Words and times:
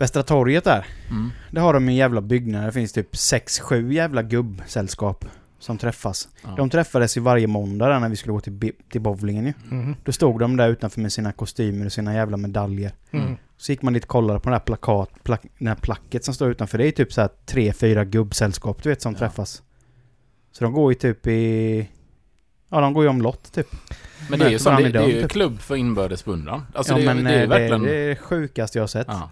Västra 0.00 0.22
torget 0.22 0.64
där. 0.64 0.86
Mm. 1.10 1.30
Där 1.50 1.60
har 1.60 1.74
de 1.74 1.88
en 1.88 1.94
jävla 1.94 2.20
byggnad. 2.20 2.64
Det 2.64 2.72
finns 2.72 2.92
typ 2.92 3.12
6-7 3.14 3.92
jävla 3.92 4.22
gubbsällskap 4.22 5.24
som 5.58 5.78
träffas. 5.78 6.28
Ja. 6.44 6.54
De 6.56 6.70
träffades 6.70 7.16
ju 7.16 7.20
varje 7.20 7.46
måndag 7.46 7.88
där 7.88 8.00
när 8.00 8.08
vi 8.08 8.16
skulle 8.16 8.32
gå 8.32 8.40
till, 8.40 8.72
till 8.90 9.00
bowlingen 9.00 9.46
ju. 9.46 9.52
Mhm. 9.76 9.96
Då 10.04 10.12
stod 10.12 10.40
de 10.40 10.56
där 10.56 10.68
utanför 10.68 11.00
med 11.00 11.12
sina 11.12 11.32
kostymer 11.32 11.86
och 11.86 11.92
sina 11.92 12.14
jävla 12.14 12.36
medaljer. 12.36 12.92
Mm. 13.10 13.36
Så 13.56 13.72
gick 13.72 13.82
man 13.82 13.92
dit 13.92 14.02
och 14.02 14.08
kollade 14.08 14.40
på 14.40 14.44
den 14.44 14.52
här 14.52 14.60
plakat, 14.60 15.10
plack, 15.24 15.42
den 15.58 15.68
här 15.68 15.74
placket 15.74 16.24
som 16.24 16.34
står 16.34 16.50
utanför. 16.50 16.78
Det 16.78 16.86
är 16.86 16.90
typ 16.90 17.12
så 17.12 17.20
här 17.20 17.30
tre, 17.46 17.72
fyra 17.72 18.04
gubbsällskap 18.04 18.82
du 18.82 18.88
vet 18.88 19.02
som 19.02 19.12
Ja. 19.12 19.18
träffas. 19.18 19.62
Så 20.52 20.64
de 20.64 20.72
går 20.72 20.92
ju 20.92 20.98
typ 20.98 21.26
i... 21.26 21.88
Ja, 22.68 22.80
de 22.80 22.92
går 22.92 23.04
ju 23.04 23.10
omlott 23.10 23.52
typ. 23.52 23.66
Men 24.30 24.38
det 24.38 24.44
är 24.44 24.50
ju 24.50 24.58
som, 24.58 24.76
det, 24.76 24.88
det 24.88 24.98
är 24.98 25.06
ju 25.08 25.22
typ. 25.22 25.30
klubb 25.30 25.60
för 25.60 25.76
inbördes 25.76 26.24
beundran. 26.24 26.62
Alltså 26.74 26.92
ja, 26.92 26.96
det, 26.98 27.02
är- 27.10 27.14
men 27.14 27.24
det 27.24 27.30
är 27.34 27.42
eh, 27.42 27.48
verkligen... 27.48 27.82
det 27.82 27.94
är 27.94 28.08
det 28.08 28.16
sjukaste 28.16 28.78
jag 28.78 28.82
har 28.82 28.88
sett. 28.88 29.06
Ja. 29.10 29.30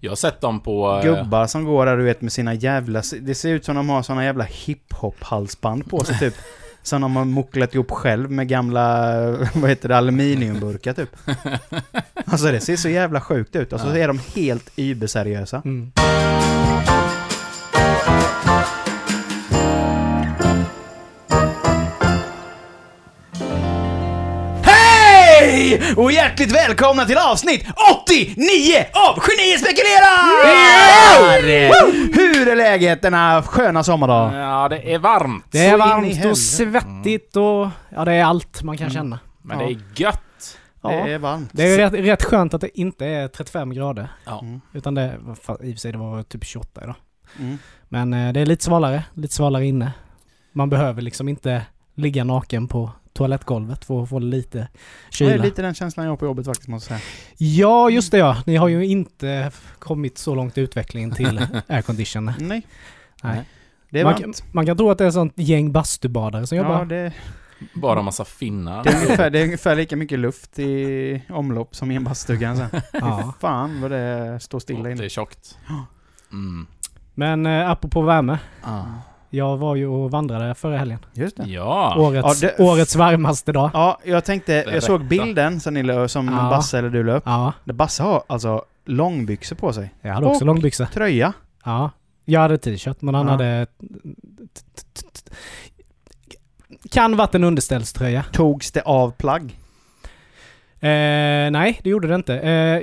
Jag 0.00 0.10
har 0.10 0.16
sett 0.16 0.40
dem 0.40 0.60
på... 0.60 1.00
eh, 1.04 1.14
Gubbar 1.14 1.46
som 1.46 1.64
går 1.64 1.86
där 1.86 1.96
du 1.96 2.02
vet 2.04 2.20
med 2.22 2.32
sina 2.32 2.54
jävla... 2.54 3.02
Det 3.20 3.34
ser 3.34 3.48
ut 3.48 3.64
som 3.64 3.76
de 3.76 3.88
har 3.88 4.02
såna 4.02 4.24
jävla 4.24 4.44
hiphop-halsband 4.44 5.90
på 5.90 6.04
sig 6.04 6.18
typ. 6.18 6.34
Som 6.82 7.00
de 7.00 7.16
har 7.16 7.24
mucklat 7.24 7.74
ihop 7.74 7.90
själv 7.90 8.30
med 8.30 8.48
gamla, 8.48 9.12
vad 9.54 9.70
heter 9.70 9.88
det, 9.88 9.96
aluminiumburkar 9.96 10.92
typ. 10.92 11.10
Alltså 12.30 12.52
det 12.52 12.60
ser 12.60 12.76
så 12.76 12.88
jävla 12.88 13.20
sjukt 13.20 13.56
ut. 13.56 13.72
Och 13.72 13.80
så 13.80 13.86
Ja. 13.88 13.96
är 13.98 14.08
de 14.08 14.20
helt 14.34 14.70
überseriösa. 14.76 15.62
Mm. 15.64 15.92
Hej! 25.68 25.94
Och 25.96 26.12
hjärtligt 26.12 26.52
välkomna 26.52 27.04
till 27.04 27.18
avsnitt 27.18 27.66
89 28.04 28.34
av 28.92 29.20
Genier 29.20 29.58
spekulerar! 29.58 31.42
Hur 32.12 32.48
är 32.48 32.56
läget 32.56 33.02
denna 33.02 33.42
sköna 33.42 33.84
sommardag? 33.84 34.34
Ja, 34.34 34.68
det 34.68 34.94
är 34.94 34.98
varmt. 34.98 35.44
Det 35.50 35.66
är 35.66 35.78
varmt 35.78 36.24
och 36.24 36.38
svettigt 36.38 37.36
och... 37.36 37.68
Ja, 37.88 38.04
det 38.04 38.12
är 38.12 38.24
allt 38.24 38.62
man 38.62 38.76
kan 38.78 38.90
känna. 38.90 39.18
Men 39.42 39.58
det 39.58 39.64
är 39.64 39.78
gött. 39.96 40.58
Ja. 40.82 40.88
Det 40.88 41.12
är 41.12 41.18
varmt. 41.18 41.50
Det 41.52 41.62
är 41.62 41.78
rätt, 41.78 41.92
rätt 41.92 42.24
skönt 42.24 42.54
att 42.54 42.60
det 42.60 42.78
inte 42.78 43.06
är 43.06 43.28
35 43.28 43.74
grader. 43.74 44.08
Ja. 44.24 44.40
Mm. 44.40 44.60
Utan 44.72 44.94
det... 44.94 45.16
I 45.24 45.30
och 45.30 45.36
för 45.44 45.76
sig 45.76 45.92
det 45.92 45.98
var 45.98 46.22
typ 46.22 46.44
28 46.44 46.80
idag. 46.82 46.94
Mm. 47.38 47.58
Men 47.88 48.14
eh, 48.14 48.32
det 48.32 48.40
är 48.40 48.46
lite 48.46 48.64
svalare. 48.64 49.04
Lite 49.14 49.34
svalare 49.34 49.66
inne. 49.66 49.92
Man 50.52 50.70
behöver 50.70 51.02
liksom 51.02 51.28
inte 51.28 51.62
ligga 51.94 52.24
naken 52.24 52.68
på 52.68 52.90
toalettgolvet 53.12 53.84
för 53.84 54.02
att 54.02 54.08
få 54.08 54.18
lite 54.18 54.58
Det 54.58 54.68
kyla. 55.16 55.32
är 55.32 55.38
lite 55.38 55.62
den 55.62 55.74
känslan 55.74 56.04
jag 56.06 56.12
har 56.12 56.16
på 56.16 56.24
jobbet 56.24 56.46
faktiskt 56.46 56.68
måste 56.68 56.92
jag 56.94 57.00
säga. 57.00 57.10
Ja, 57.38 57.90
just 57.90 58.10
det 58.10 58.18
ja. 58.18 58.42
Ni 58.46 58.56
har 58.56 58.68
ju 58.68 58.86
inte 58.86 59.50
kommit 59.78 60.18
så 60.18 60.34
långt 60.34 60.58
i 60.58 60.60
utvecklingen 60.60 61.10
till 61.10 61.40
aircondition. 61.68 62.32
Nej, 62.38 62.66
Nej. 63.22 63.44
det 63.90 64.00
är 64.00 64.04
Man, 64.04 64.12
varmt. 64.12 64.24
kan- 64.40 64.48
man 64.52 64.66
kan 64.66 64.76
tro 64.76 64.90
att 64.90 64.98
det 64.98 65.04
är 65.04 65.10
sånt 65.10 65.32
gäng 65.36 65.72
bastubadare 65.72 66.46
som 66.46 66.58
jobbar. 66.58 66.78
Ja, 66.78 66.84
det, 66.84 67.12
Bara 67.74 68.02
massa 68.02 68.24
finnar. 68.24 68.84
det, 68.84 68.90
är 68.90 68.96
ungefär, 69.04 69.30
det 69.30 69.38
är 69.40 69.44
ungefär 69.44 69.76
lika 69.76 69.96
mycket 69.96 70.18
luft 70.18 70.58
i 70.58 71.22
omlopp 71.28 71.76
som 71.76 71.90
i 71.90 71.96
en 71.96 72.04
bastuga 72.04 72.56
sen. 72.56 72.80
Ja. 72.92 73.34
Fan 73.40 73.80
vad 73.80 73.90
det 73.90 74.38
står 74.40 74.60
stilla 74.60 74.82
Det 74.82 74.92
inne. 74.92 75.04
är 75.04 75.08
tjockt. 75.08 75.58
Mm. 76.32 76.66
Men 77.14 77.46
eh, 77.46 77.70
apropå 77.70 78.02
värme. 78.02 78.38
Ah. 78.62 78.82
Jag 79.30 79.56
var 79.56 79.76
ju 79.76 79.86
och 79.86 80.10
vandrade 80.10 80.54
förra 80.54 80.78
helgen. 80.78 80.98
Just 81.12 81.36
det. 81.36 81.44
Ja. 81.46 81.94
Årets, 81.98 82.42
Ja, 82.42 82.48
det- 82.58 82.62
årets 82.64 82.96
varmaste 82.96 83.52
dag. 83.52 83.70
Ja, 83.74 83.98
jag 84.04 84.24
tänkte, 84.24 84.52
jag 84.72 84.82
såg 84.82 85.04
bilden 85.04 85.60
som, 85.60 85.74
ni, 85.74 86.08
som 86.08 86.28
Ja. 86.28 86.50
Basse 86.50 86.78
eller 86.78 86.90
du 86.90 87.04
la 87.04 87.12
upp. 87.16 87.22
Ja, 87.26 87.52
Basse 87.64 88.02
har 88.02 88.22
alltså 88.26 88.64
långbyxor 88.84 89.56
på 89.56 89.72
sig. 89.72 89.94
jag 90.00 90.12
hade 90.14 90.26
också 90.26 90.40
Och- 90.40 90.46
långbyxor. 90.46 90.84
Tröja. 90.84 91.32
Ja. 91.64 91.90
Jag 92.24 92.40
hade 92.40 92.58
t-shirt, 92.58 92.96
men 93.02 93.14
han 93.14 93.26
Ja. 93.26 93.32
hade... 93.32 93.66
Kan 96.90 97.16
varit 97.16 97.34
en 97.34 97.44
underställströja. 97.44 98.24
Togs 98.32 98.72
det 98.72 98.80
av 98.82 99.10
plagg? 99.10 99.42
Eh, 100.80 101.50
nej, 101.50 101.80
det 101.82 101.90
gjorde 101.90 102.08
det 102.08 102.14
inte. 102.14 102.34
Eh, 102.38 102.82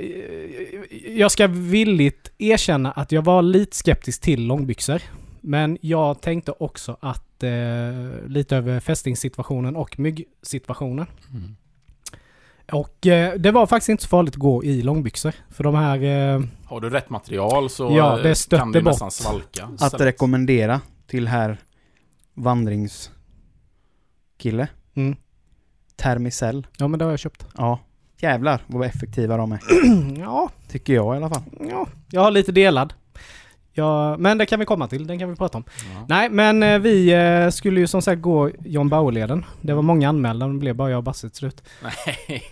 jag 1.16 1.30
ska 1.30 1.46
villigt 1.46 2.30
erkänna 2.38 2.90
att 2.92 3.12
jag 3.12 3.22
var 3.22 3.42
lite 3.42 3.76
skeptisk 3.76 4.20
till 4.22 4.46
långbyxor. 4.46 5.02
Men 5.40 5.78
jag 5.80 6.20
tänkte 6.20 6.52
också 6.58 6.96
att 7.00 7.42
eh, 7.42 7.50
lite 8.26 8.56
över 8.56 8.80
fästingssituationen 8.80 9.76
och 9.76 9.98
myggsituationen. 9.98 11.06
Mm. 11.34 11.56
Och 12.72 13.06
eh, 13.06 13.34
det 13.34 13.50
var 13.50 13.66
faktiskt 13.66 13.88
inte 13.88 14.02
så 14.02 14.08
farligt 14.08 14.34
att 14.34 14.40
gå 14.40 14.64
i 14.64 14.82
långbyxor. 14.82 15.34
För 15.50 15.64
de 15.64 15.74
här... 15.74 16.02
Eh, 16.36 16.42
Har 16.64 16.80
du 16.80 16.90
rätt 16.90 17.10
material 17.10 17.70
så 17.70 17.92
Ja, 17.96 18.16
det 18.16 18.28
eh, 18.28 18.34
stötte 18.34 18.60
kan 18.60 18.72
bort. 18.72 18.82
nästan 18.82 19.10
svalka. 19.10 19.68
Att 19.78 19.90
Så- 19.90 19.96
rekommendera 19.98 20.80
till 21.06 21.28
här 21.28 21.58
vandringskille. 22.34 24.68
mm, 24.94 25.16
Termicell. 25.96 26.66
ja, 26.78 26.88
men 26.88 26.98
det 26.98 27.04
har 27.04 27.12
jag 27.12 27.18
köpt. 27.20 27.46
Ja. 27.56 27.78
Jävlar 28.20 28.60
vad 28.66 28.86
effektiva 28.88 29.36
de 29.36 29.52
är. 29.52 29.60
ja, 30.20 30.50
Tycker 30.68 30.94
jag 30.94 31.14
i 31.14 31.16
alla 31.16 31.28
fall. 31.28 31.42
ja, 31.60 31.86
jag 32.10 32.20
har 32.20 32.30
lite 32.30 32.52
delad. 32.52 32.94
Ja, 33.76 34.16
men 34.16 34.38
det 34.38 34.46
kan 34.46 34.60
vi 34.60 34.66
komma 34.66 34.88
till. 34.88 35.06
Den 35.06 35.18
kan 35.18 35.30
vi 35.30 35.36
prata 35.36 35.58
om. 35.58 35.64
Ja. 35.94 36.06
Nej, 36.08 36.30
men 36.30 36.62
eh, 36.62 36.78
vi 36.78 37.12
eh, 37.12 37.50
skulle 37.50 37.80
ju 37.80 37.86
som 37.86 38.02
sagt 38.02 38.22
gå 38.22 38.50
John 38.64 38.88
Bauer-leden. 38.88 39.44
Det 39.60 39.74
var 39.74 39.82
många 39.82 40.08
anmälda, 40.08 40.46
men 40.46 40.56
det 40.56 40.60
blev 40.60 40.74
bara 40.76 40.90
jag 40.90 40.96
och 40.98 41.04
Basse 41.04 41.28
till 41.28 41.36
slut. 41.38 41.62
Nej. 41.82 42.42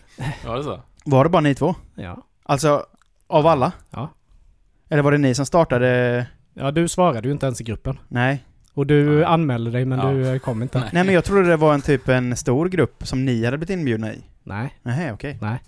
Var 0.47 0.57
det 0.57 0.63
så? 0.65 0.81
Var 1.05 1.25
det 1.25 1.31
bara 1.31 1.41
ni 1.41 1.55
två? 1.55 1.75
Ja. 1.95 2.19
Alltså, 2.43 2.87
av 3.27 3.47
alla? 3.47 3.73
Ja. 3.91 4.11
Eller 4.89 5.03
var 5.03 5.13
det 5.13 5.19
ni 5.19 5.35
som 5.35 5.47
startade? 5.47 6.27
Ja, 6.55 6.71
du 6.71 6.89
svarade 6.89 7.29
ju 7.29 7.33
inte 7.33 7.47
ens 7.47 7.61
i 7.61 7.65
gruppen. 7.65 7.99
Nej. 8.09 8.45
Och 8.75 8.87
du 8.87 9.15
Nej. 9.15 9.25
anmälde 9.25 9.71
dig, 9.71 9.85
men 9.85 9.99
Ja. 9.99 10.11
du 10.11 10.29
eh, 10.29 10.39
kom 10.39 10.63
inte. 10.63 10.79
Nej. 10.81 10.89
Nej 10.93 11.05
men 11.05 11.15
jag 11.15 11.25
trodde 11.25 11.49
det 11.49 11.57
var 11.57 11.75
en 11.75 11.83
typ 11.83 12.09
en 12.09 12.37
stor 12.37 12.69
grupp 12.69 13.07
som 13.07 13.25
ni 13.25 13.45
hade 13.45 13.57
blivit 13.59 13.79
inbjudna 13.79 14.13
i. 14.15 14.25
Nej. 14.43 14.75
Nej, 14.83 15.13
okej. 15.13 15.39
Nej. 15.41 15.59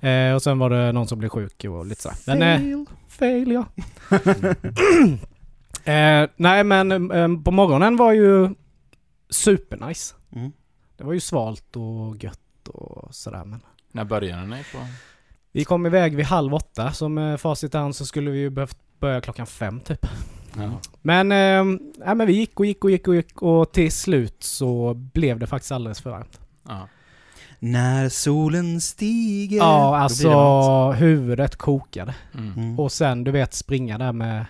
Eh, 0.00 0.34
och 0.34 0.42
sen 0.42 0.58
var 0.58 0.70
det 0.70 0.92
någon 0.92 1.08
som 1.08 1.18
blev 1.18 1.28
sjuk 1.28 1.64
och 1.64 1.86
lite 1.86 2.02
så. 2.02 2.10
Men, 2.26 2.42
eh, 2.42 2.58
Fail. 2.58 2.86
fail 3.08 3.52
ja. 3.52 3.66
eh, 5.92 6.28
nej, 6.36 6.64
men 6.64 7.10
eh, 7.10 7.42
på 7.44 7.50
morgonen 7.50 7.96
var 7.96 8.12
ju 8.12 8.48
supernice. 9.30 10.14
Mm. 10.36 10.52
Det 10.96 11.04
var 11.04 11.12
ju 11.12 11.20
svalt 11.20 11.76
och 11.76 12.24
gött 12.24 12.68
och 12.68 13.14
sådär. 13.14 13.44
Men 13.44 13.60
När 13.92 14.04
började 14.04 14.46
ni 14.46 14.64
på? 14.72 14.78
vi 15.52 15.64
kom 15.64 15.86
iväg 15.86 16.16
vid 16.16 16.26
halv 16.26 16.54
åtta, 16.54 16.92
så 16.92 17.08
med 17.08 17.40
facit 17.40 17.74
hand 17.74 17.96
så 17.96 18.06
skulle 18.06 18.30
vi 18.30 18.38
ju 18.38 18.50
behövt 18.50 18.78
börja 19.00 19.20
klockan 19.20 19.46
fem 19.46 19.80
typ. 19.80 20.06
Ja. 20.56 20.80
Men, 21.02 21.32
eh, 21.32 21.78
nej, 21.98 22.14
men 22.14 22.26
vi 22.26 22.32
gick 22.32 22.60
och 22.60 22.66
gick 22.66 22.84
och 22.84 22.90
gick 22.90 23.08
och 23.08 23.14
gick 23.14 23.42
och 23.42 23.72
till 23.72 23.92
slut 23.92 24.42
så 24.42 24.94
blev 24.94 25.38
det 25.38 25.46
faktiskt 25.46 25.72
alldeles 25.72 26.00
för 26.00 26.10
varmt. 26.10 26.40
Ja. 26.68 26.88
När 27.58 28.08
solen 28.08 28.80
stiger. 28.80 29.56
Ja, 29.58 29.96
alltså 29.96 30.90
huvudet 30.92 31.56
kokade. 31.56 32.14
Mm. 32.34 32.52
Mm. 32.56 32.78
Och 32.80 32.92
sen 32.92 33.24
du 33.24 33.30
vet 33.30 33.54
springa 33.54 33.98
där 33.98 34.12
med, 34.12 34.46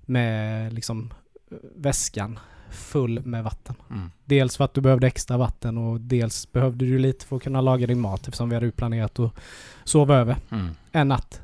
med 0.00 0.72
liksom 0.72 1.12
väskan 1.76 2.38
full 2.70 3.20
med 3.26 3.44
vatten. 3.44 3.74
Mm. 3.90 4.10
Dels 4.24 4.56
för 4.56 4.64
att 4.64 4.74
du 4.74 4.80
behövde 4.80 5.06
extra 5.06 5.36
vatten 5.36 5.78
och 5.78 6.00
dels 6.00 6.52
behövde 6.52 6.84
du 6.84 6.98
lite 6.98 7.26
för 7.26 7.36
att 7.36 7.42
kunna 7.42 7.60
laga 7.60 7.86
din 7.86 8.00
mat 8.00 8.20
eftersom 8.28 8.48
vi 8.48 8.54
hade 8.54 8.70
planerat 8.70 9.18
att 9.18 9.32
sova 9.84 10.16
över 10.16 10.36
Mm. 10.50 10.68
en 10.92 11.08
natt. 11.08 11.40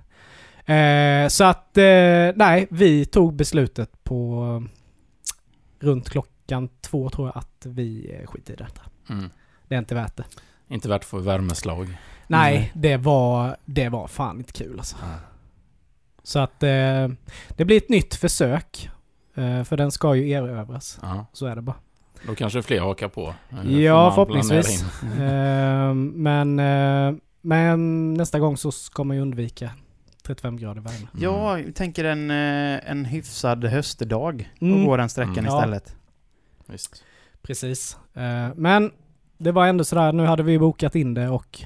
Eh, 0.67 1.29
så 1.29 1.45
att, 1.45 1.79
eh, 1.79 2.33
nej, 2.37 2.67
vi 2.71 3.05
tog 3.05 3.35
beslutet 3.35 4.05
på 4.05 4.45
eh, 5.81 5.87
runt 5.87 6.11
klockan 6.11 6.69
två 6.81 7.11
tror 7.11 7.29
jag 7.29 7.37
att 7.39 7.67
vi 7.67 8.17
eh, 8.21 8.27
skiter 8.27 8.53
i 8.53 8.57
detta. 8.57 8.83
Mm. 9.11 9.31
Det 9.69 9.75
är 9.75 9.79
inte 9.79 9.95
värt 9.95 10.17
det. 10.17 10.25
Inte 10.69 10.89
värt 10.89 11.01
att 11.01 11.05
få 11.05 11.19
värmeslag. 11.19 11.87
Nej, 12.27 12.55
Nej. 12.59 12.73
det 12.75 12.97
var, 12.97 13.57
det 13.65 13.89
var 13.89 14.09
fan 14.09 14.39
inte 14.39 14.53
kul 14.53 14.79
alltså. 14.79 14.97
Ja. 15.03 15.09
Så 16.23 16.39
att 16.39 16.63
eh, 16.63 17.09
det 17.57 17.65
blir 17.65 17.77
ett 17.77 17.89
nytt 17.89 18.15
försök. 18.15 18.91
Eh, 19.35 19.63
för 19.65 19.77
den 19.77 19.91
ska 19.91 20.15
ju 20.15 20.31
erövras. 20.31 20.99
Ja. 21.03 21.27
Så 21.33 21.47
är 21.47 21.57
det 21.57 21.63
bara. 21.63 21.77
Då 22.27 22.35
kanske 22.35 22.63
fler 22.63 22.81
hakar 22.81 23.09
på. 23.09 23.35
Eller 23.61 23.81
Ja, 23.81 24.11
förhoppningsvis. 24.15 24.85
Eh, 25.19 25.95
men, 25.95 26.59
eh, 26.59 27.15
men 27.41 28.15
nästa 28.15 28.39
gång 28.39 28.57
så 28.57 28.73
ska 28.73 29.05
man 29.05 29.17
ju 29.17 29.23
undvika 29.23 29.71
35 30.23 30.57
grader 30.57 30.81
värme. 30.81 30.97
Mm. 30.99 31.09
Ja, 31.23 31.59
jag 31.59 31.75
tänker 31.75 32.05
en, 32.05 32.31
eh, 32.31 32.91
en 32.91 33.05
hyfsad 33.05 33.65
höstdag 33.65 34.51
Mm. 34.61 34.75
och 34.81 34.87
gå 34.87 34.97
den 34.97 35.09
sträckan 35.09 35.33
Mm. 35.39 35.45
Ja. 35.45 35.59
istället. 35.59 35.97
Visst. 36.67 37.05
Precis. 37.43 37.97
Eh, 38.15 38.49
men 38.57 38.91
det 39.45 39.53
var 39.53 39.67
ändå 39.67 39.85
sådär, 39.85 40.13
nu 40.13 40.23
hade 40.25 40.43
vi 40.43 40.59
bokat 40.59 40.95
in 40.95 41.15
det 41.15 41.29
och 41.29 41.61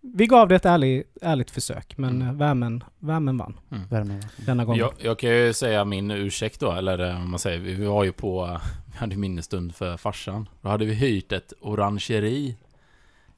vi 0.00 0.26
gav 0.26 0.48
det 0.48 0.56
ett 0.56 0.64
ärligt, 0.64 1.16
ärligt 1.22 1.50
försök. 1.50 1.98
Men 1.98 2.14
Mm. 2.16 2.28
eh, 2.28 2.34
värmen, 2.34 2.84
värmen 2.98 3.36
vann 3.36 3.60
Värme. 3.90 4.20
denna 4.36 4.64
gången. 4.64 4.78
Jag, 4.80 4.92
jag 4.98 5.18
kan 5.18 5.30
ju 5.30 5.52
säga 5.52 5.84
min 5.84 6.10
ursäkt 6.10 6.60
då, 6.60 6.72
eller 6.72 7.10
eh, 7.10 7.16
om 7.16 7.30
man 7.30 7.38
säger, 7.38 7.58
vi 7.58 7.84
var 7.86 8.04
ju 8.04 8.12
på, 8.12 8.60
vi 8.92 8.98
hade 8.98 9.16
minnesstund 9.16 9.74
för 9.74 9.96
farsan. 9.96 10.48
Då 10.60 10.68
hade 10.68 10.84
vi 10.84 10.94
hyrt 10.94 11.32
ett 11.32 11.52
orangeri 11.60 12.56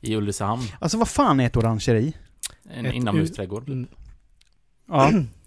i 0.01 0.17
Ulricehamn. 0.17 0.63
Alltså 0.81 0.99
vad 0.99 1.09
fan 1.09 1.41
är 1.41 1.47
ett 1.47 1.57
orangeri? 1.57 2.13
En 2.71 2.87
Ett 2.87 2.95
inomhusträdgård. 2.95 3.69
Mm. 3.69 3.89
Ja. 4.89 5.11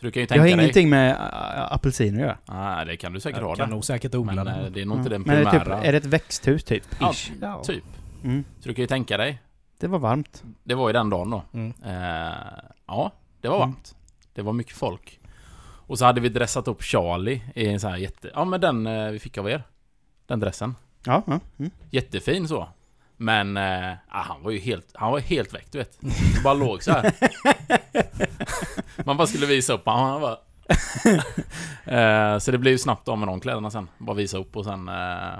Så 0.00 0.06
du 0.06 0.10
kan 0.12 0.20
ju 0.20 0.26
Det 0.26 0.34
har 0.34 0.38
tänka 0.46 0.56
dig... 0.56 0.64
ingenting 0.64 0.90
med 0.90 1.16
apelsiner 1.70 2.18
att 2.18 2.26
göra. 2.26 2.38
Nej, 2.76 2.86
det 2.86 2.96
kan 2.96 3.12
du 3.12 3.20
säkert 3.20 3.40
ha 3.42 3.48
Jag 3.48 3.56
kan 3.56 3.68
det. 3.68 3.74
nog 3.74 3.84
säkert 3.84 4.14
odla 4.14 4.32
Men 4.44 4.46
eh, 4.48 4.62
den. 4.62 4.72
det 4.72 4.80
är 4.80 4.84
nog 4.86 4.98
inte 4.98 5.10
den 5.10 5.22
Men 5.22 5.36
är 5.36 5.44
det, 5.44 5.50
primära... 5.50 5.76
typ, 5.78 5.86
är 5.88 5.92
det 5.92 5.98
ett 5.98 6.04
växthus 6.06 6.64
typ? 6.64 6.84
Ja, 7.00 7.10
Ish. 7.12 7.30
Ja. 7.40 7.62
typ. 7.64 7.84
Mm. 8.24 8.44
Så 8.60 8.68
du 8.68 8.74
kan 8.74 8.82
ju 8.82 8.86
tänka 8.86 9.16
dig. 9.16 9.42
Det 9.78 9.86
var 9.86 9.98
varmt. 9.98 10.42
Det 10.64 10.74
var 10.74 10.88
ju 10.88 10.92
den 10.92 11.10
dagen 11.10 11.30
då. 11.30 11.42
Mm. 11.52 11.72
Eh, 11.84 12.36
ja, 12.86 13.12
det 13.40 13.48
var 13.48 13.56
Mm. 13.56 13.68
varmt. 13.70 13.94
Det 14.34 14.42
var 14.42 14.52
mycket 14.52 14.76
folk. 14.76 15.20
Och 15.86 15.98
så 15.98 16.04
hade 16.04 16.20
vi 16.20 16.28
dressat 16.28 16.68
upp 16.68 16.82
Charlie 16.82 17.42
i 17.54 17.66
en 17.68 17.80
sån 17.80 17.90
här 17.90 17.98
jätte... 17.98 18.30
Ja 18.34 18.44
men 18.44 18.60
den 18.60 18.86
eh, 18.86 19.10
vi 19.10 19.18
fick 19.18 19.38
av 19.38 19.50
er. 19.50 19.62
Den 20.26 20.40
dressen. 20.40 20.74
Ja, 21.06 21.22
ja. 21.26 21.40
Mm. 21.58 21.70
Jättefin 21.90 22.48
så. 22.48 22.68
Men 23.22 23.56
eh, 23.56 23.92
han 24.08 24.42
var 24.42 24.50
ju 24.50 24.58
helt, 24.58 24.90
han 24.94 25.12
var 25.12 25.20
helt 25.20 25.54
väck 25.54 25.66
du 25.72 25.78
vet. 25.78 25.98
Han 26.34 26.42
bara 26.42 26.54
låg 26.54 26.82
så 26.82 26.92
här. 26.92 27.12
Man 29.04 29.16
bara 29.16 29.26
skulle 29.26 29.46
visa 29.46 29.72
upp 29.72 29.86
honom. 29.86 30.10
Han 30.10 30.20
bara... 30.20 30.38
eh, 32.34 32.38
så 32.38 32.50
det 32.50 32.58
blev 32.58 32.72
ju 32.72 32.78
snabbt 32.78 33.08
av 33.08 33.18
med 33.18 33.28
de 33.28 33.40
kläderna 33.40 33.70
sen. 33.70 33.88
Bara 33.98 34.16
visa 34.16 34.38
upp 34.38 34.56
och 34.56 34.64
sen... 34.64 34.88
Eh, 34.88 35.38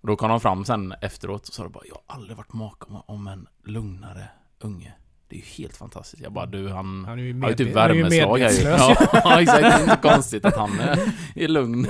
och 0.00 0.08
då 0.08 0.16
kom 0.16 0.28
de 0.28 0.40
fram 0.40 0.64
sen 0.64 0.94
efteråt 1.00 1.48
och 1.48 1.54
sa 1.54 1.68
bara 1.68 1.84
Jag 1.88 1.94
har 2.06 2.16
aldrig 2.16 2.36
varit 2.36 2.52
maka 2.52 2.86
om, 3.06 3.26
en 3.26 3.46
lugnare 3.64 4.24
unge. 4.58 4.92
Det 5.28 5.36
är 5.36 5.40
ju 5.40 5.46
helt 5.46 5.76
fantastiskt. 5.76 6.22
Jag 6.22 6.32
bara 6.32 6.46
du 6.46 6.68
han... 6.68 7.04
Han 7.04 7.18
är 7.18 7.22
ju, 7.22 7.32
Han 7.32 7.42
har 7.42 7.48
ju 7.50 7.54
med, 7.54 7.56
typ 7.56 7.68
är 7.68 7.74
värmeslag 7.74 8.38
här 8.38 8.50
ju. 8.50 8.62
Ja, 9.12 9.40
exakt. 9.40 9.62
Det 9.62 9.68
är 9.68 9.82
inte 9.82 9.98
konstigt 10.02 10.44
att 10.44 10.56
han 10.56 10.80
eh, 10.80 10.98
är 11.34 11.48
lugn. 11.48 11.86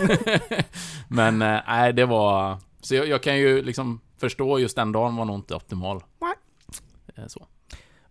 Men 1.09 1.43
eh, 1.43 1.61
nej, 1.67 1.93
det 1.93 2.07
var... 2.07 2.59
Så 2.81 2.95
jag, 2.95 3.09
jag 3.09 3.23
kan 3.23 3.39
ju 3.39 3.63
liksom 3.63 4.01
förstå 4.17 4.59
just 4.59 4.77
den 4.77 4.93
dagen 4.93 5.17
var 5.17 5.25
nog 5.25 5.37
inte 5.37 5.55
optimal. 5.55 6.03
Eh, 7.17 7.27
Så. 7.27 7.47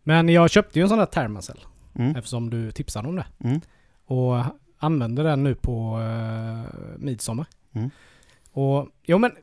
Men 0.04 0.30
jag 0.30 0.50
köpte 0.50 0.80
ju 0.80 0.83
en 0.83 0.89
sån 0.89 0.98
där 0.98 1.06
Thermacell. 1.06 1.60
Mm. 1.95 2.16
Eftersom 2.16 2.50
du 2.50 2.71
tipsade 2.71 3.07
om 3.07 3.16
det. 3.16 3.25
Mm. 3.44 3.62
Och 4.06 4.44
använde 4.77 5.24
den 5.24 5.44
nu 5.44 5.56
på 5.56 5.98
uh, 5.98 6.98
midsommar. 6.98 7.45
Mm. 7.74 7.89
Och, 8.51 8.88
jo 9.04 9.18
men... 9.18 9.31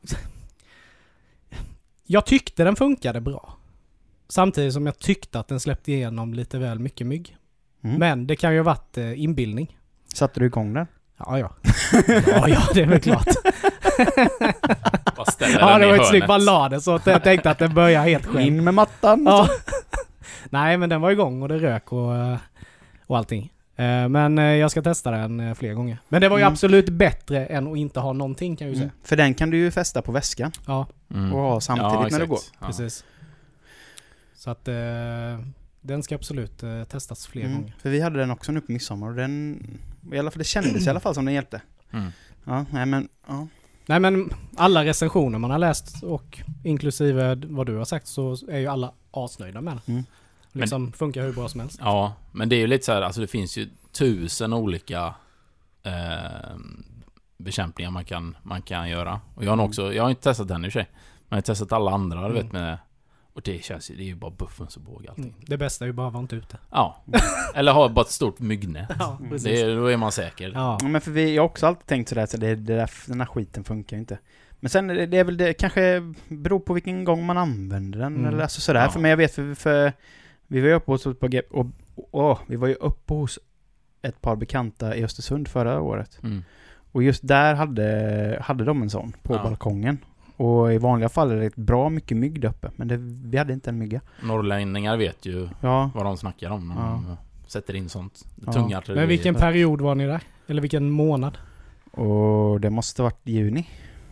Jag 2.08 2.26
tyckte 2.26 2.64
den 2.64 2.76
funkade 2.76 3.20
bra. 3.20 3.56
Samtidigt 4.28 4.72
som 4.72 4.86
jag 4.86 4.98
tyckte 4.98 5.40
att 5.40 5.48
den 5.48 5.60
släppte 5.60 5.92
igenom 5.92 6.34
lite 6.34 6.58
väl 6.58 6.78
mycket 6.78 7.06
mygg. 7.06 7.36
Mm. 7.82 7.98
Men 7.98 8.26
det 8.26 8.36
kan 8.36 8.52
ju 8.52 8.58
ha 8.58 8.64
varit 8.64 8.98
uh, 8.98 9.22
inbildning. 9.22 9.78
Satte 10.14 10.40
du 10.40 10.46
igång 10.46 10.74
den? 10.74 10.86
Ja, 11.16 11.38
ja. 11.38 11.56
ja, 12.26 12.48
ja, 12.48 12.62
det 12.74 12.82
är 12.82 12.86
väl 12.86 13.00
klart. 13.00 13.26
Ja, 15.60 15.78
det 15.78 15.86
var 15.86 15.94
ett 15.96 16.06
snyggt. 16.08 16.26
Bara 16.26 16.38
la 16.38 16.68
det 16.68 16.80
så 16.80 16.94
att 16.94 17.06
jag 17.06 17.22
tänkte 17.24 17.50
att 17.50 17.58
den 17.58 17.74
börjar 17.74 18.02
helt 18.02 18.26
själv. 18.26 18.40
In 18.40 18.64
med 18.64 18.74
mattan! 18.74 19.22
Ja. 19.26 19.48
Nej, 20.50 20.76
men 20.76 20.88
den 20.88 21.00
var 21.00 21.10
igång 21.10 21.42
och 21.42 21.48
det 21.48 21.58
rök 21.58 21.92
och, 21.92 22.14
eh, 22.16 22.36
och 23.06 23.16
allting. 23.18 23.52
Eh, 23.76 24.08
Men 24.08 24.38
eh, 24.38 24.44
jag 24.44 24.70
ska 24.70 24.82
testa 24.82 25.10
den 25.10 25.54
fler 25.56 25.72
gånger. 25.74 25.98
Men 26.08 26.20
det 26.20 26.28
var 26.28 26.36
ju 26.38 26.42
Mm. 26.42 26.52
absolut 26.52 26.88
bättre 26.88 27.46
än 27.46 27.72
att 27.72 27.76
inte 27.78 28.00
ha 28.00 28.12
någonting 28.12 28.56
kan 28.56 28.66
jag 28.66 28.74
ju 28.74 28.82
Mm. 28.82 28.90
säga. 28.90 29.00
För 29.08 29.16
den 29.16 29.34
kan 29.34 29.50
du 29.50 29.56
ju 29.56 29.70
fästa 29.70 30.02
på 30.02 30.12
väskan 30.12 30.52
Mm. 31.14 31.32
och 31.34 31.40
ha 31.40 31.60
samtidigt 31.60 31.92
Ja, 31.92 32.08
när 32.10 32.20
du 32.20 32.26
går. 32.26 32.38
Ja. 32.60 32.66
Precis. 32.66 33.04
Så 34.36 34.50
att 34.50 34.64
den 35.80 36.02
ska 36.02 36.14
absolut 36.14 36.62
testas 36.88 37.26
fler 37.26 37.44
Mm. 37.44 37.54
gånger. 37.56 37.74
För 37.82 37.90
vi 37.90 38.00
hade 38.00 38.18
den 38.18 38.30
också 38.30 38.52
nu 38.52 38.60
på 38.60 38.72
midsommar 38.72 39.08
och 39.08 39.14
den... 39.14 39.66
I 40.12 40.18
alla 40.18 40.30
fall, 40.30 40.38
det 40.38 40.44
kändes 40.44 40.86
i 40.86 40.90
alla 40.90 41.00
fall 41.00 41.14
som 41.14 41.24
den 41.24 41.34
hjälpte. 41.34 41.60
Mm. 41.92 42.12
Ja, 42.44 42.64
nej 42.70 42.86
men... 42.86 43.08
Ja. 43.28 43.46
Nej 43.88 44.00
men 44.00 44.30
alla 44.56 44.84
recensioner 44.84 45.38
man 45.38 45.50
har 45.50 45.58
läst 45.58 46.02
och 46.02 46.38
inklusive 46.64 47.34
vad 47.34 47.66
du 47.66 47.76
har 47.76 47.84
sagt 47.84 48.06
så 48.06 48.36
är 48.48 48.58
ju 48.58 48.66
alla 48.66 48.92
asnöjda 49.10 49.60
med 49.60 49.72
den. 49.86 49.94
Mm. 49.94 50.04
Liksom 50.52 50.92
funkar 50.92 51.22
hur 51.22 51.32
bra 51.32 51.48
som 51.48 51.60
helst. 51.60 51.78
Ja, 51.82 52.12
men 52.32 52.48
det 52.48 52.56
är 52.56 52.60
ju 52.60 52.66
lite 52.66 52.84
så 52.84 52.92
här, 52.92 53.02
alltså 53.02 53.20
det 53.20 53.26
finns 53.26 53.56
ju 53.58 53.68
tusen 53.92 54.52
olika 54.52 55.14
eh, 55.82 56.56
bekämpningar 57.38 57.90
man 57.90 58.04
kan, 58.04 58.36
man 58.42 58.62
kan 58.62 58.88
göra. 58.88 59.20
Och 59.34 59.44
jag 59.44 59.50
har 59.50 59.54
Mm. 59.54 59.66
också, 59.66 59.92
jag 59.94 60.02
har 60.02 60.10
inte 60.10 60.22
testat 60.22 60.48
den 60.48 60.64
i 60.64 60.68
och 60.68 60.72
för 60.72 60.80
sig. 60.80 60.88
Men 61.28 61.36
jag 61.36 61.36
har 61.36 61.42
testat 61.42 61.72
alla 61.72 61.90
andra, 61.90 62.20
du 62.20 62.24
Mm. 62.26 62.34
vet 62.42 62.52
med... 62.52 62.78
Och 63.36 63.42
det 63.44 63.64
känns 63.64 63.90
ju, 63.90 63.94
det 63.96 64.02
är 64.02 64.06
ju 64.06 64.14
bara 64.14 64.30
buffens 64.30 64.76
och 64.76 64.82
båg 64.82 65.06
allting. 65.08 65.24
Mm. 65.24 65.36
Det 65.46 65.56
bästa 65.56 65.84
är 65.84 65.86
ju 65.86 65.92
bara 65.92 66.06
att 66.06 66.12
vara 66.12 66.22
inte 66.22 66.36
ute. 66.36 66.58
Ja. 66.70 67.04
Eller 67.54 67.72
ha 67.72 67.88
bara 67.88 68.00
ett 68.00 68.10
stort 68.10 68.38
myggnät. 68.38 68.90
Ja, 68.98 69.18
precis. 69.30 69.44
Det 69.60 69.74
då 69.74 69.86
är 69.86 69.96
man 69.96 70.12
säker. 70.12 70.52
Ja. 70.54 70.78
Ja, 70.82 70.88
men 70.88 71.00
för 71.00 71.10
vi, 71.10 71.34
jag 71.34 71.42
har 71.42 71.48
också 71.48 71.66
alltid 71.66 71.86
tänkt 71.86 72.08
sådär, 72.08 72.26
så 72.26 72.36
det, 72.36 72.54
det 72.54 72.76
där, 72.76 72.90
den 73.06 73.20
här 73.20 73.26
skiten 73.26 73.64
funkar 73.64 73.96
ju 73.96 74.00
inte. 74.00 74.18
Men 74.60 74.70
sen, 74.70 74.86
det, 74.86 75.06
det 75.06 75.18
är 75.18 75.24
väl 75.24 75.36
det, 75.36 75.52
kanske 75.52 76.14
beror 76.28 76.60
på 76.60 76.74
vilken 76.74 77.04
gång 77.04 77.26
man 77.26 77.38
använder 77.38 77.98
den, 77.98 78.14
Mm. 78.16 78.26
eller 78.26 78.42
alltså 78.42 78.60
sådär. 78.60 78.82
Ja. 78.82 78.90
För 78.90 79.00
mig, 79.00 79.10
jag 79.10 79.16
vet, 79.16 79.34
för, 79.34 79.54
för 79.54 79.92
vi 80.46 80.60
var 80.60 80.68
ju 80.68 80.74
uppe 80.74 80.90
hos, 80.92 81.02
på, 81.04 81.42
och, 81.50 81.66
och, 82.30 82.38
vi 82.46 82.56
var 82.56 82.68
ju 82.68 82.74
uppe 82.74 83.14
hos 83.14 83.38
ett 84.02 84.20
par 84.20 84.36
bekanta 84.36 84.96
i 84.96 85.04
Östersund 85.04 85.48
förra 85.48 85.80
året. 85.80 86.18
Mm. 86.22 86.44
Och 86.92 87.02
just 87.02 87.28
där 87.28 87.54
hade, 87.54 88.38
hade 88.44 88.64
de 88.64 88.82
en 88.82 88.90
sån 88.90 89.12
på 89.22 89.34
Ja. 89.34 89.42
balkongen. 89.42 89.98
Och 90.36 90.72
i 90.72 90.78
vanliga 90.78 91.08
fall 91.08 91.30
är 91.30 91.36
det 91.36 91.46
ett 91.46 91.56
bra 91.56 91.88
mycket 91.88 92.16
mygg 92.16 92.40
där 92.40 92.48
uppe, 92.48 92.70
men 92.76 92.88
det, 92.88 92.96
vi 93.30 93.38
hade 93.38 93.52
inte 93.52 93.70
en 93.70 93.78
mygga. 93.78 94.00
Norrlänningar 94.22 94.96
vet 94.96 95.26
ju 95.26 95.48
Ja, 95.60 95.90
vad 95.94 96.04
de 96.04 96.16
snackar 96.16 96.50
om 96.50 96.68
när 96.68 96.74
Ja. 96.74 97.02
de 97.06 97.16
sätter 97.50 97.74
in 97.76 97.88
sånt. 97.88 98.24
Det 98.36 98.42
Ja. 98.46 98.52
tunga. 98.52 98.82
Men 98.88 99.08
vilken 99.08 99.34
period 99.34 99.80
var 99.80 99.94
ni 99.94 100.06
där? 100.06 100.22
Eller 100.46 100.62
vilken 100.62 100.90
månad? 100.90 101.38
och 101.92 102.60
det 102.60 102.70
måste 102.70 103.02
varit 103.02 103.20
juni. 103.24 103.66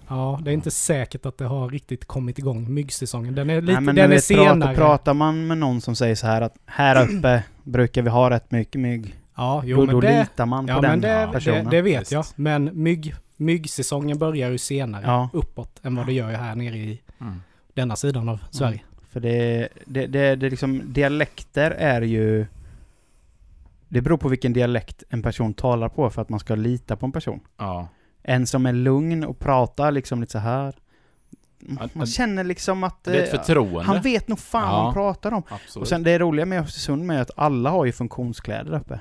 Ja, 0.09 0.41
det 0.43 0.51
är 0.51 0.53
inte 0.55 0.71
säkert 0.71 1.27
att 1.27 1.39
det 1.39 1.45
har 1.45 1.69
riktigt 1.69 2.05
kommit 2.05 2.39
igång 2.39 2.75
myggsäsongen. 2.75 3.35
Den 3.35 3.51
är 3.51 3.61
lite, 3.61 3.73
Nej, 3.73 3.81
men 3.83 3.97
den 3.97 4.05
är 4.05 4.09
vet, 4.09 4.29
pratar, 4.29 4.45
senare. 4.53 4.75
pratar 4.75 5.15
man 5.15 5.47
med 5.47 5.59
någon 5.59 5.81
som 5.81 5.97
säger 5.97 6.15
så 6.15 6.27
här 6.27 6.43
att 6.43 6.55
här 6.67 7.09
uppe 7.19 7.43
brukar 7.63 8.03
vi 8.03 8.11
ha 8.11 8.31
rätt 8.31 8.51
mycket 8.51 8.81
mygg. 8.81 9.15
Ja, 9.37 9.63
jo 9.65 9.77
då 9.77 9.87
men 9.87 9.95
då 9.95 10.01
det, 10.01 10.21
litar 10.21 10.47
man 10.47 10.67
ja, 10.67 10.75
på 10.75 10.81
men 10.83 10.91
den 10.91 11.01
det, 11.01 11.27
det, 11.27 11.33
personen. 11.33 11.67
det 11.71 11.83
vet 11.83 12.01
Visst. 12.01 12.13
jag. 12.13 12.25
Men 12.37 12.71
mygg, 12.73 13.15
myggsäsongen 13.37 14.19
börjar 14.19 14.51
ju 14.51 14.59
senare 14.59 15.03
Ja. 15.07 15.29
uppåt 15.33 15.81
än 15.83 15.95
vad 15.97 16.07
det 16.07 16.13
gör 16.13 16.33
här 16.33 16.55
nere 16.55 16.77
i 16.77 17.01
Mm. 17.21 17.43
denna 17.75 17.97
sidan 17.97 18.29
av 18.29 18.41
Sverige. 18.51 18.81
För 19.09 19.21
det, 19.21 19.69
det, 19.87 20.07
det, 20.07 20.37
det 20.37 20.51
liksom, 20.51 20.83
dialekter 20.93 21.71
är 21.71 22.03
ju... 22.03 22.47
Det 23.89 24.01
beror 24.01 24.17
på 24.17 24.29
vilken 24.29 24.53
dialekt 24.53 25.03
en 25.09 25.23
person 25.23 25.55
talar 25.55 25.89
på 25.89 26.11
för 26.11 26.23
att 26.23 26.29
man 26.29 26.41
ska 26.41 26.55
lita 26.55 26.97
på 26.97 27.07
en 27.07 27.13
person. 27.13 27.41
Ja. 27.57 27.89
En 28.23 28.47
som 28.47 28.67
är 28.67 28.73
lugn 28.73 29.25
och 29.25 29.39
pratar 29.39 29.91
liksom 29.93 30.21
lite 30.21 30.33
så 30.33 30.39
här. 30.39 30.75
Man 31.93 32.07
känner 32.07 32.45
liksom 32.45 32.85
att... 32.85 33.05
Det 33.05 33.17
är 33.19 33.23
ett 33.23 33.35
eh, 33.35 33.41
förtroende. 33.41 33.83
han 33.83 34.03
vet 34.03 34.29
nog 34.29 34.39
fan 34.39 34.63
vad 34.63 34.73
Ja. 34.81 34.85
han 34.85 34.95
pratar 34.95 35.33
om. 35.33 35.43
Absolut. 35.49 35.83
Och 35.83 35.89
sen 35.89 36.03
det 36.03 36.19
roliga 36.19 36.47
med 36.47 36.61
Östersund 36.61 37.05
med 37.07 37.21
att 37.21 37.31
alla 37.37 37.71
har 37.71 37.85
ju 37.85 37.93
funktionskläder 37.93 38.75
uppe. 38.77 39.01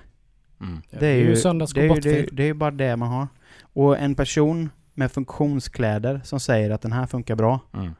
mm. 0.61 0.81
Det 0.89 1.07
är 1.07 1.15
ju, 1.15 1.25
det, 1.25 1.81
är 1.81 1.83
ju, 1.83 1.99
det, 2.01 2.19
är- 2.19 2.29
det 2.31 2.43
är 2.43 2.47
ju 2.47 2.53
bara 2.53 2.71
det 2.71 2.95
man 2.95 3.09
har. 3.09 3.27
Och 3.61 3.97
en 3.97 4.15
person 4.15 4.69
med 4.93 5.11
funktionskläder 5.11 6.21
som 6.23 6.39
säger 6.39 6.69
att 6.69 6.81
den 6.81 6.91
här 6.91 7.05
funkar 7.05 7.35
bra. 7.35 7.59
Mm. 7.73 7.93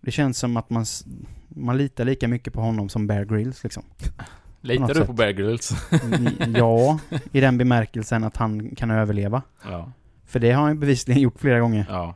Det 0.00 0.10
känns 0.10 0.38
som 0.38 0.56
att 0.56 0.70
man, 0.70 0.84
man 1.48 1.76
litar 1.78 2.04
lika 2.04 2.28
mycket 2.28 2.52
på 2.52 2.60
honom 2.60 2.88
som 2.88 3.06
Bear 3.06 3.24
Grylls 3.24 3.62
liksom. 3.64 3.82
Litar 4.60 4.88
du 4.88 4.94
sätt. 4.94 5.06
på 5.06 5.12
Bear 5.12 5.30
Grylls? 5.30 5.72
Ja, 6.56 6.98
i 7.32 7.40
den 7.40 7.58
bemärkelsen 7.58 8.24
att 8.24 8.36
han 8.36 8.74
kan 8.74 8.90
överleva. 8.90 9.42
ja. 9.64 9.92
För 10.24 10.40
det 10.40 10.52
har 10.52 10.62
han 10.62 10.72
ju 10.72 10.78
bevisligen 10.78 11.22
gjort 11.22 11.40
flera 11.40 11.60
gånger. 11.60 11.86
ja. 11.88 12.14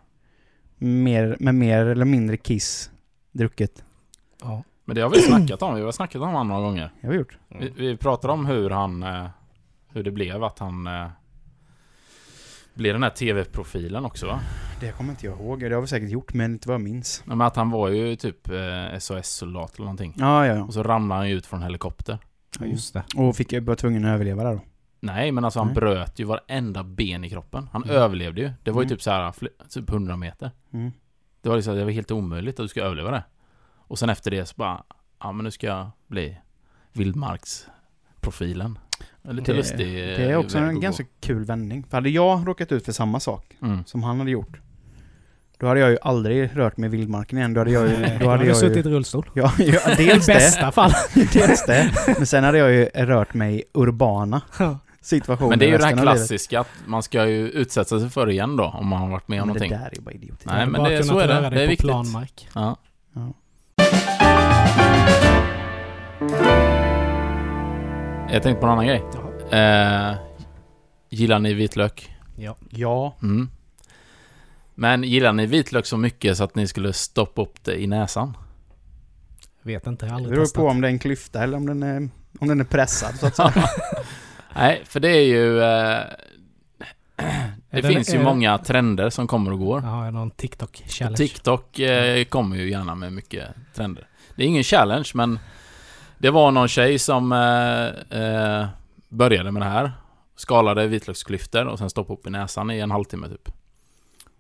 Mer, 0.79 1.37
med 1.41 1.55
mer 1.55 1.87
eller 1.87 2.05
mindre 2.05 2.37
kiss 2.37 2.91
drucket. 3.33 3.85
Ja. 4.43 4.63
Men 4.85 4.97
det 4.97 5.03
har 5.03 5.11
vi 5.11 5.19
snackat 5.23 5.63
om. 5.63 5.75
Vi 5.75 5.83
har 5.83 5.93
snackat 5.93 6.23
om 6.23 6.29
honom 6.29 6.49
några 6.49 6.61
gånger. 6.63 6.91
Det 7.01 7.07
har 7.07 7.13
vi 7.13 7.19
gjort. 7.19 7.39
Vi, 7.49 7.73
vi 7.77 7.97
pratade 7.97 8.33
om 8.33 8.47
hur 8.47 8.71
han... 8.71 9.03
eh, 9.03 9.27
Hur 9.89 10.03
det 10.03 10.11
blev 10.11 10.45
att 10.45 10.59
han... 10.59 10.87
Blev 12.75 12.93
den 12.95 13.03
här 13.03 13.11
TV-profilen 13.11 14.05
också 14.05 14.27
va? 14.27 14.41
Det 14.81 14.93
kommer 14.93 15.11
inte 15.11 15.27
jag 15.27 15.41
ihåg. 15.41 15.61
Det 15.61 15.75
har 15.75 15.81
vi 15.81 15.87
säkert 15.87 16.11
gjort, 16.11 16.35
men 16.35 16.53
inte 16.53 16.69
vad 16.69 16.75
jag 16.75 16.81
minns. 16.81 17.23
Ja, 17.27 17.35
Men 17.35 17.47
att 17.47 17.57
han 17.57 17.71
var 17.71 17.89
ju 17.89 18.17
typ 18.17 18.49
eh, 18.51 18.99
SOS-soldat 18.99 19.75
eller 19.75 19.85
någonting. 19.85 20.15
Ja, 20.17 20.47
ja, 20.47 20.55
ja. 20.55 20.65
Och 20.65 20.75
så 20.75 20.83
ramlade 20.83 21.21
han 21.21 21.29
ju 21.29 21.35
ut 21.37 21.47
från 21.47 21.63
helikopter. 21.63 22.19
ja, 22.61 22.67
just 22.67 22.95
det. 22.95 23.05
Och 23.17 23.37
fick 23.37 23.53
var 23.53 23.75
tvungen 23.75 24.05
att 24.05 24.11
överleva 24.15 24.45
där 24.45 24.53
då. 24.53 24.61
Nej, 25.01 25.33
men 25.33 25.45
alltså 25.45 25.59
han 25.61 25.67
Nej. 25.67 25.75
bröt 25.75 26.19
ju 26.19 26.25
varenda 26.25 26.83
ben 26.85 27.25
i 27.25 27.31
kroppen. 27.31 27.69
Han 27.73 27.83
Mm. 27.85 27.97
överlevde 27.97 28.41
ju. 28.41 28.51
Det 28.63 28.71
var 28.71 28.83
ju 28.83 28.87
Mm. 28.87 28.97
typ 28.97 29.03
så 29.03 29.11
här, 29.11 29.33
typ 29.69 29.91
100 29.91 30.17
meter. 30.17 30.51
Mm. 30.73 30.93
Det 31.41 31.49
var 31.49 31.57
liksom, 31.57 31.77
det 31.77 31.85
var 31.85 31.91
helt 31.91 32.11
omöjligt 32.11 32.61
att 32.61 32.65
du 32.65 32.69
ska 32.69 32.83
överleva 32.83 33.11
det. 33.11 33.25
Och 33.77 33.99
sen 33.99 34.11
efter 34.11 34.31
det 34.31 34.47
så 34.47 34.55
bara, 34.57 34.85
ja 35.21 35.33
men 35.33 35.45
nu 35.45 35.51
ska 35.51 35.67
jag 35.67 35.91
bli 36.07 36.39
vildmarksprofilen. 36.93 38.79
Lite 39.29 39.53
Det- 39.53 39.57
lustig 39.57 39.87
Det 39.95 40.25
är 40.25 40.37
också 40.37 40.59
en 40.59 40.81
ganska 40.81 41.05
kul 41.21 41.45
vändning. 41.45 41.85
För 41.91 41.97
hade 41.97 42.09
jag 42.11 42.49
råkat 42.49 42.73
ut 42.73 42.85
för 42.85 42.93
samma 42.93 43.21
sak. 43.21 43.57
Mm. 43.63 43.85
som 43.87 44.03
han 44.03 44.19
hade 44.19 44.31
gjort, 44.31 44.61
då 45.59 45.67
hade 45.67 45.81
jag 45.81 45.91
ju 45.91 45.99
aldrig 46.03 46.51
rört 46.55 46.77
mig 46.77 46.87
i 46.87 46.91
vildmarken 46.91 47.39
igen. 47.39 47.55
Då 47.55 47.61
hade 47.61 47.71
jag 47.71 47.89
ju... 47.89 47.97
Då 48.21 48.29
hade 48.31 48.47
jag 48.47 48.57
suttit 48.57 48.87
i 48.87 48.89
rullstol. 48.91 49.31
ja, 49.35 49.53
ja, 49.59 49.93
I 49.93 49.95
dels 50.07 50.27
det. 50.27 50.35
bästa 50.35 50.73
fall. 50.73 50.93
Dels 51.33 51.65
det. 51.67 51.91
Men 52.17 52.27
sen 52.27 52.45
hade 52.45 52.59
jag 52.59 52.73
ju 52.73 52.85
rört 52.85 53.35
mig 53.35 53.55
i 53.57 53.63
urbana 53.75 54.41
situationer 55.01 55.51
Men 55.51 55.59
det 55.59 55.65
är 55.67 55.71
ju 55.71 55.79
det 55.79 55.85
här 55.85 55.97
klassiska 55.97 56.61
att 56.61 56.69
man 56.87 57.03
ska 57.03 57.27
ju 57.27 57.49
utsätta 57.49 58.01
sig 58.01 58.11
för 58.11 58.27
det 58.27 58.33
igen 58.33 58.57
då 58.57 58.65
om 58.65 58.87
man 58.89 59.01
har 59.01 59.09
varit 59.09 59.29
med 59.29 59.43
om 59.43 59.49
Men 59.49 59.55
det 59.55 59.61
någonting. 59.61 59.79
där 59.81 59.87
är 59.91 59.95
ju 59.97 60.01
bara 60.01 60.13
idiotiskt. 60.15 60.47
Nej, 60.47 60.67
men 60.67 60.85
det- 60.85 61.05
så 61.05 61.19
är 61.19 61.29
det. 61.29 61.51
Det 61.51 61.63
är 61.63 61.69
viktigt. 61.69 61.87
planmark. 61.91 62.49
Ja. 62.55 62.77
Ja. 63.15 63.33
Jag 68.35 68.43
tänkte 68.43 68.61
på 68.61 68.67
en 68.67 68.73
annan 68.73 68.87
grej. 68.87 69.03
Eh, 69.51 70.15
gillar 71.11 71.39
ni 71.39 71.55
vitlök? 71.55 72.17
Ja. 72.37 72.57
Ja. 72.71 73.17
Mm. 73.23 73.49
Men 74.75 75.03
gillar 75.05 75.33
ni 75.33 75.47
vitlök 75.47 75.87
så 75.87 75.97
mycket 75.97 76.37
så 76.37 76.45
att 76.45 76.55
ni 76.55 76.67
skulle 76.67 76.93
stoppa 76.93 77.43
upp 77.43 77.65
det 77.65 77.83
i 77.83 77.87
näsan? 77.87 78.37
Vet 79.63 79.87
inte, 79.87 80.07
jag 80.07 80.13
har 80.13 80.19
Det 80.19 80.23
aldrig 80.23 80.35
beror 80.35 80.45
testat. 80.45 80.63
på 80.63 80.69
om 80.69 80.81
det 80.81 80.89
är 80.89 80.93
en 80.93 80.99
klyfta 80.99 81.43
eller 81.43 81.57
om 81.57 81.67
den 81.67 81.83
är, 81.83 82.09
om 82.41 82.49
den 82.49 82.61
är 82.61 82.65
pressad 82.65 83.15
så 83.15 83.27
att 83.27 83.37
säga. 83.37 83.53
Nej, 84.55 84.83
för 84.85 85.01
det 85.01 85.09
är 85.09 85.25
ju... 85.27 85.61
Eh, 85.63 85.65
det 87.17 87.79
Är 87.79 87.83
den- 87.83 87.93
finns 87.93 88.09
ju 88.09 88.13
är 88.13 88.17
den- 88.19 88.25
många 88.25 88.59
trender 88.59 89.11
som 89.11 89.27
kommer 89.27 89.53
och 89.53 89.59
går. 89.59 89.83
Ja, 89.85 90.11
någon 90.11 90.31
TikTok-challenge. 90.31 91.17
TikTok 91.17 91.79
eh, 91.79 92.25
kommer 92.25 92.57
ju 92.57 92.71
gärna 92.71 92.95
med 92.95 93.13
mycket 93.13 93.49
trender. 93.75 94.07
Det 94.37 94.43
är 94.43 94.47
ingen 94.47 94.63
challenge, 94.65 95.11
men 95.15 95.39
det 96.25 96.31
var 96.31 96.51
någon 96.51 96.69
tjej 96.69 96.99
som 96.99 97.33
eh, 97.33 98.19
eh, 98.21 98.67
började 99.09 99.51
med 99.51 99.63
det 99.63 99.69
här. 99.69 99.93
Skalade 100.37 100.87
vitlöksklyftor 100.87 101.67
och 101.67 101.79
sen 101.79 101.91
stoppade 101.91 102.19
upp 102.19 102.27
i 102.27 102.31
näsan 102.31 102.71
i 102.71 102.79
en 102.79 102.91
halvtimme 102.91 103.29
typ. 103.29 103.49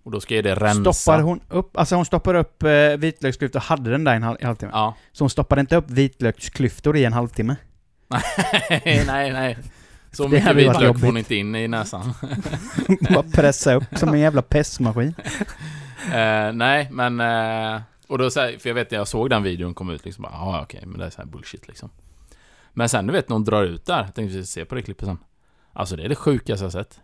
Och 0.05 0.11
då 0.11 0.21
ska 0.21 0.43
det 0.43 0.55
rensa. 0.55 0.93
Stoppar 0.93 1.21
hon 1.21 1.41
upp, 1.49 1.77
alltså 1.77 1.95
hon 1.95 2.05
stoppar 2.05 2.35
upp 2.35 2.63
eh, 2.63 2.71
vitlöksklyftor 2.99 3.59
och 3.59 3.65
hade 3.65 3.91
den 3.91 4.05
där 4.05 4.13
i 4.13 4.17
en 4.17 4.23
halv, 4.23 4.45
halvtimme. 4.45 4.73
Ja. 4.75 4.95
Så 5.13 5.25
hon 5.25 5.31
stoppade 5.31 5.61
inte 5.61 5.77
upp 5.77 5.91
vitlöksklyftor 5.91 6.97
i 6.97 7.05
en 7.05 7.13
halvtimme. 7.13 7.57
nej, 8.85 9.05
nej. 9.33 9.59
Så 10.13 10.23
Det 10.23 10.31
mycket 10.31 10.57
vitlök 10.57 10.99
får 10.99 11.07
hon 11.07 11.17
inte 11.17 11.35
in 11.35 11.55
i 11.55 11.69
näsan. 11.69 12.15
Bara 13.11 13.23
pressa 13.23 13.75
upp 13.75 13.85
som 13.97 14.09
en 14.09 14.21
jävla 14.21 14.43
pestmaskin. 14.43 15.15
Eh, 16.05 16.53
nej, 16.53 16.89
men... 16.91 17.21
Eh, 17.21 17.81
och 18.09 18.19
då 18.19 18.31
så 18.31 18.41
här, 18.41 18.59
för 18.59 18.71
jag 18.71 18.75
vet 18.75 18.91
när 18.91 18.99
jag 18.99 19.09
såg 19.09 19.31
den 19.31 19.43
videon 19.43 19.75
kom 19.75 19.91
ut 19.91 20.05
liksom 20.05 20.23
bara, 20.23 20.33
ja 20.33 20.63
okej, 20.63 20.83
men 20.87 20.99
det 20.99 21.07
är 21.07 21.11
så 21.11 21.23
här 21.23 21.27
bullshit 21.27 21.69
liksom. 21.69 21.91
Men 22.73 22.89
sen 22.89 23.07
du 23.07 23.13
vet 23.13 23.29
när 23.29 23.35
hon 23.35 23.45
drar 23.45 23.63
ut 23.63 23.87
där, 23.87 24.03
tänkte 24.03 24.37
vi 24.37 24.47
se 24.47 24.65
på 24.65 24.75
det 24.75 24.83
klippet 24.83 25.07
sen. 25.07 25.19
Alltså 25.73 25.97
det 25.97 26.05
är 26.05 26.09
det 26.09 26.15
sjukaste 26.15 26.65
jag 26.65 26.73
sett. 26.73 27.01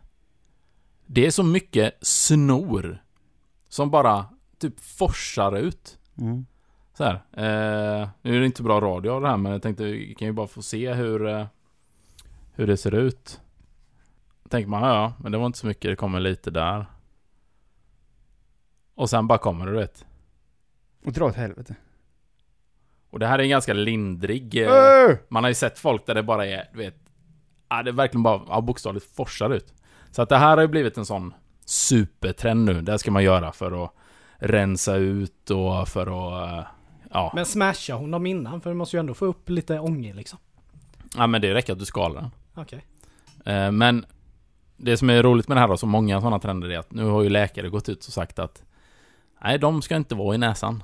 Det 1.07 1.27
är 1.27 1.31
så 1.31 1.43
mycket 1.43 1.95
snor 2.01 3.03
som 3.69 3.91
bara 3.91 4.27
typ 4.59 4.81
forsar 4.81 5.57
ut. 5.57 5.99
Mm. 6.19 6.47
Så 6.95 7.05
här. 7.05 7.15
Eh, 7.15 8.09
nu 8.23 8.37
är 8.37 8.41
det 8.41 8.47
inte 8.47 8.63
bra 8.63 8.81
radio 8.81 9.21
det 9.21 9.29
här, 9.29 9.37
men 9.37 9.53
jag 9.53 9.63
tänkte 9.63 9.85
vi 9.85 10.15
kan 10.15 10.29
ju 10.29 10.33
bara 10.33 10.47
få 10.47 10.63
se 10.63 10.93
hur, 10.93 11.27
eh, 11.27 11.47
hur 12.53 12.67
det 12.67 12.77
ser 12.77 12.95
ut. 12.95 13.41
Tänker 14.49 14.69
man, 14.69 14.83
ja, 14.83 14.95
ja, 14.95 15.13
men 15.19 15.33
det 15.33 15.39
var 15.39 15.47
inte 15.47 15.59
så 15.59 15.67
mycket, 15.67 15.91
det 15.91 15.97
kommer 15.97 16.21
lite 16.21 16.51
där. 16.51 16.87
Och 18.95 19.11
sen 19.11 19.27
bara 19.27 19.39
kommer 19.39 19.67
det, 19.67 19.73
du 19.73 19.79
vet. 19.79 20.05
Och 21.05 21.13
dra 21.13 21.25
åt 21.27 21.37
helvete. 21.37 21.75
Och 23.11 23.19
det 23.19 23.27
här 23.27 23.39
är 23.39 23.43
en 23.43 23.49
ganska 23.49 23.73
lindrig... 23.73 24.57
Eh, 24.63 24.73
Öh! 24.73 25.17
man 25.29 25.45
har 25.45 25.49
ju 25.51 25.55
sett 25.55 25.79
folk 25.79 26.07
där 26.07 26.15
det 26.15 26.23
bara 26.23 26.47
är, 26.47 26.65
du 26.73 26.79
vet... 26.79 26.97
Ja, 27.69 27.83
det 27.83 27.91
är 27.91 27.93
verkligen 27.93 28.23
bara, 28.23 28.41
ja, 28.49 28.61
bokstavligt 28.61 29.17
forsar 29.17 29.51
ut. 29.51 29.75
Så 30.11 30.23
att 30.23 30.29
det 30.29 30.37
här 30.37 30.57
har 30.57 30.61
ju 30.63 30.69
blivit 30.69 30.97
en 30.99 31.07
sån 31.07 31.35
supertrend 31.65 32.65
nu. 32.65 32.83
Det 32.83 32.93
här 32.93 32.99
ska 32.99 33.11
man 33.11 33.25
göra 33.25 33.53
för 33.53 33.85
att 33.85 33.91
rensa 34.39 34.95
ut 34.97 35.51
och 35.51 35.89
för 35.89 36.03
att... 36.07 36.53
eh, 36.53 36.67
Ja. 37.13 37.33
Men 37.35 37.47
smashar 37.47 37.95
hon 37.97 38.11
dem 38.11 38.27
innan? 38.27 38.61
För 38.61 38.71
du 38.71 38.77
måste 38.77 38.97
ju 38.97 39.01
ändå 39.01 39.15
få 39.15 39.27
upp 39.27 39.49
lite 39.51 39.79
ånger 39.79 40.15
liksom. 40.15 40.39
ja, 41.17 41.27
men 41.27 41.41
det 41.41 41.55
räcker 41.55 41.73
att 41.73 41.79
du 41.79 41.85
skalar 41.85 42.21
den. 42.21 42.31
Okej. 42.55 42.85
Eh, 43.45 43.71
Men 43.71 44.07
det 44.77 44.97
som 44.97 45.11
är 45.11 45.23
roligt 45.23 45.49
med 45.49 45.57
det 45.57 45.61
här 45.61 45.69
då, 45.69 45.77
så 45.77 45.87
många 45.87 46.21
sådana 46.21 46.39
trender 46.39 46.69
är 46.71 46.79
att 46.79 46.93
nu 46.93 47.05
har 47.05 47.23
ju 47.23 47.29
läkare 47.29 47.69
gått 47.69 47.89
ut 47.89 48.07
och 48.07 48.13
sagt 48.13 48.39
att 48.39 48.63
nej, 49.45 49.59
de 49.59 49.83
ska 49.83 49.97
inte 49.97 50.15
vara 50.15 50.35
i 50.35 50.39
näsan. 50.39 50.83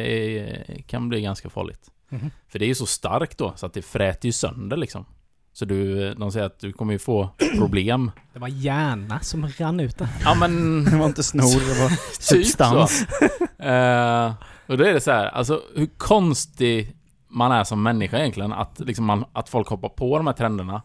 Det 0.00 0.38
är, 0.38 0.82
kan 0.82 1.08
bli 1.08 1.20
ganska 1.20 1.50
farligt. 1.50 1.90
Mhm. 2.08 2.30
För 2.48 2.58
det 2.58 2.64
är 2.64 2.68
ju 2.68 2.74
så 2.74 2.86
starkt 2.86 3.38
då, 3.38 3.52
så 3.56 3.66
att 3.66 3.72
det 3.74 3.82
fräter 3.82 4.26
ju 4.28 4.32
sönder 4.32 4.76
liksom. 4.76 5.04
Så 5.52 5.64
du, 5.64 6.14
de 6.14 6.32
säger 6.32 6.46
att 6.46 6.60
du 6.60 6.72
kommer 6.72 6.92
ju 6.92 6.98
få 6.98 7.28
problem. 7.58 8.10
Det 8.32 8.38
var 8.38 8.48
hjärna 8.48 9.20
som 9.20 9.48
rann 9.58 9.80
ut 9.80 9.98
där. 9.98 10.08
Ja 10.24 10.34
men... 10.34 10.84
Det 10.90 10.96
var 10.96 11.06
inte 11.06 11.22
snor, 11.22 11.74
det 11.74 11.82
var 11.82 11.88
Typ 12.12 12.22
substans. 12.22 13.06
Eh, 13.58 14.32
och 14.66 14.78
då 14.78 14.84
är 14.84 14.92
det 14.92 15.00
så 15.00 15.10
här, 15.10 15.26
alltså 15.26 15.62
hur 15.74 15.86
konstig 15.98 16.96
man 17.28 17.52
är 17.52 17.64
som 17.64 17.82
människa 17.82 18.18
egentligen. 18.18 18.52
Att, 18.52 18.80
liksom 18.80 19.04
man, 19.04 19.24
att 19.32 19.48
folk 19.48 19.68
hoppar 19.68 19.88
på 19.88 20.16
de 20.16 20.26
här 20.26 20.34
trenderna. 20.34 20.82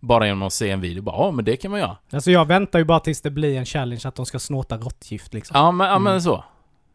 Bara 0.00 0.26
genom 0.26 0.42
att 0.42 0.52
se 0.52 0.70
en 0.70 0.80
video. 0.80 1.02
Bara, 1.02 1.16
ja 1.16 1.30
men 1.30 1.44
det 1.44 1.56
kan 1.56 1.70
man 1.70 1.80
göra. 1.80 1.96
Alltså 2.12 2.30
jag 2.30 2.44
väntar 2.44 2.78
ju 2.78 2.84
bara 2.84 3.00
tills 3.00 3.20
det 3.20 3.30
blir 3.30 3.58
en 3.58 3.66
challenge 3.66 4.02
att 4.04 4.14
de 4.14 4.26
ska 4.26 4.38
snorta 4.38 4.76
råttgift 4.76 5.34
liksom. 5.34 5.56
Ja 5.56 5.70
men, 5.72 5.86
ja, 5.86 5.98
men 5.98 6.12
Mm. 6.12 6.20
så. 6.20 6.44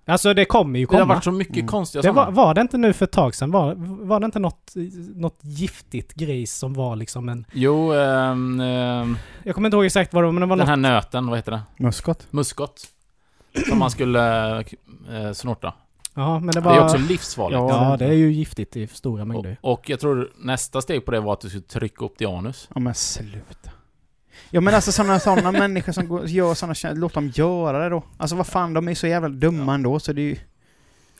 Alltså 0.08 0.34
det 0.34 0.46
kommer 0.46 0.80
ju 0.80 0.86
Det 0.86 0.96
har 0.96 1.02
komma. 1.02 1.14
varit 1.14 1.24
så 1.24 1.32
mycket 1.32 1.56
Mm. 1.56 1.68
konstiga 1.68 2.02
Det 2.02 2.12
var, 2.12 2.32
var 2.32 2.54
det 2.54 2.62
inte 2.62 2.78
nu 2.78 2.94
för 2.94 3.06
ett 3.06 3.12
tag 3.12 3.36
sedan? 3.36 3.52
Var, 3.52 3.76
var 4.06 4.20
det 4.20 4.26
inte 4.26 4.40
något, 4.40 4.74
något 5.16 5.40
giftigt 5.42 6.14
gris 6.14 6.54
som 6.54 6.74
var 6.74 6.96
liksom 6.96 7.30
en... 7.30 7.46
Jo, 7.54 7.92
ehm, 7.94 8.60
ehm, 8.60 9.18
Jag 9.44 9.56
kommer 9.56 9.68
inte 9.68 9.76
ihåg 9.78 9.86
exakt 9.86 10.14
vad 10.14 10.24
det 10.24 10.26
var, 10.26 10.32
men 10.34 10.42
det 10.42 10.46
var 10.48 10.56
den 10.56 10.60
något... 10.66 10.70
här 10.70 10.94
nöten, 10.96 11.28
vad 11.28 11.38
heter 11.38 11.52
det? 11.52 11.62
Muskot. 11.78 12.28
Muskot. 12.32 12.82
Som 13.70 13.80
man 13.80 13.92
skulle 13.92 14.58
eh, 14.60 15.32
snorta. 15.34 15.74
Ja, 16.14 16.40
men 16.40 16.48
det 16.48 16.52
Det 16.54 16.60
var... 16.60 16.76
är 16.78 16.84
också 16.84 16.98
livsfarligt. 16.98 17.60
Ja. 17.60 17.90
Ja, 17.92 17.98
det 17.98 18.06
är 18.06 18.12
ju 18.14 18.32
giftigt 18.32 18.76
i 18.78 18.88
stora 18.88 19.26
mängder. 19.26 19.58
och, 19.62 19.72
och 19.74 19.90
jag 19.90 20.00
tror 20.00 20.32
nästa 20.38 20.82
steg 20.82 21.06
på 21.06 21.12
det 21.12 21.20
var 21.20 21.34
att 21.34 21.42
du 21.42 21.50
skulle 21.50 21.64
trycka 21.64 22.06
upp 22.06 22.14
det 22.18 22.24
i 22.24 22.28
anus. 22.28 22.70
Ja 22.76 22.80
men 22.82 22.94
sluta. 22.96 23.70
Ja 24.50 24.62
men 24.62 24.74
alltså 24.76 24.92
sådana 24.92 25.20
såna 25.20 25.52
människor 25.68 25.92
som 25.94 26.08
går, 26.08 26.26
gör 26.26 26.54
sådana 26.54 27.00
låt 27.00 27.14
dem 27.14 27.28
göra 27.36 27.80
det 27.84 27.90
då. 27.90 28.04
Alltså 28.18 28.36
vad 28.36 28.48
fan, 28.48 28.74
de 28.74 28.88
är 28.88 28.96
så 28.96 29.08
jävla 29.08 29.30
dumma 29.30 29.74
ändå 29.74 30.00
så 30.00 30.14
det 30.14 30.22
är 30.22 30.26
ju 30.26 30.38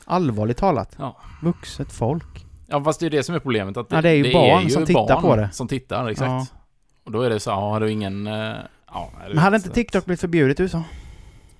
allvarligt 0.04 0.56
talat. 0.56 0.94
Ja. 0.98 1.16
Vuxet 1.42 1.92
folk. 1.92 2.46
Ja 2.66 2.84
fast 2.84 3.00
det 3.00 3.06
är 3.06 3.10
det 3.10 3.22
som 3.22 3.34
är 3.34 3.38
problemet. 3.38 3.76
Att 3.76 3.86
Ja, 3.92 4.02
det 4.02 4.08
är 4.10 4.14
ju 4.14 4.32
barn 4.32 4.70
som 4.70 4.86
tittar 4.86 5.06
barn 5.08 5.22
på 5.22 5.36
det. 5.36 5.50
Som 5.52 5.68
tittar, 5.68 6.08
exakt. 6.08 6.28
Ja. 6.28 6.46
Och 7.04 7.12
då 7.12 7.22
är 7.22 7.30
det 7.30 7.40
så, 7.40 7.50
ja, 7.50 7.54
har 7.70 7.80
du 7.80 7.90
ingen... 7.90 8.26
eh, 8.26 8.54
Ja, 8.92 9.10
är 9.24 9.28
det 9.28 9.34
Men 9.34 9.38
hade 9.38 9.56
inte 9.56 9.70
TikTok 9.70 10.04
blivit 10.04 10.20
förbjudet 10.20 10.60
i 10.60 10.62
USA? 10.62 10.82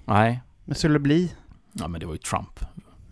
Nej. 0.04 0.40
Men 0.64 0.74
skulle 0.74 0.94
det 0.94 0.98
bli? 0.98 1.32
Ja 1.72 1.88
men 1.88 2.00
det 2.00 2.06
var 2.06 2.12
ju 2.12 2.18
Trump. 2.18 2.60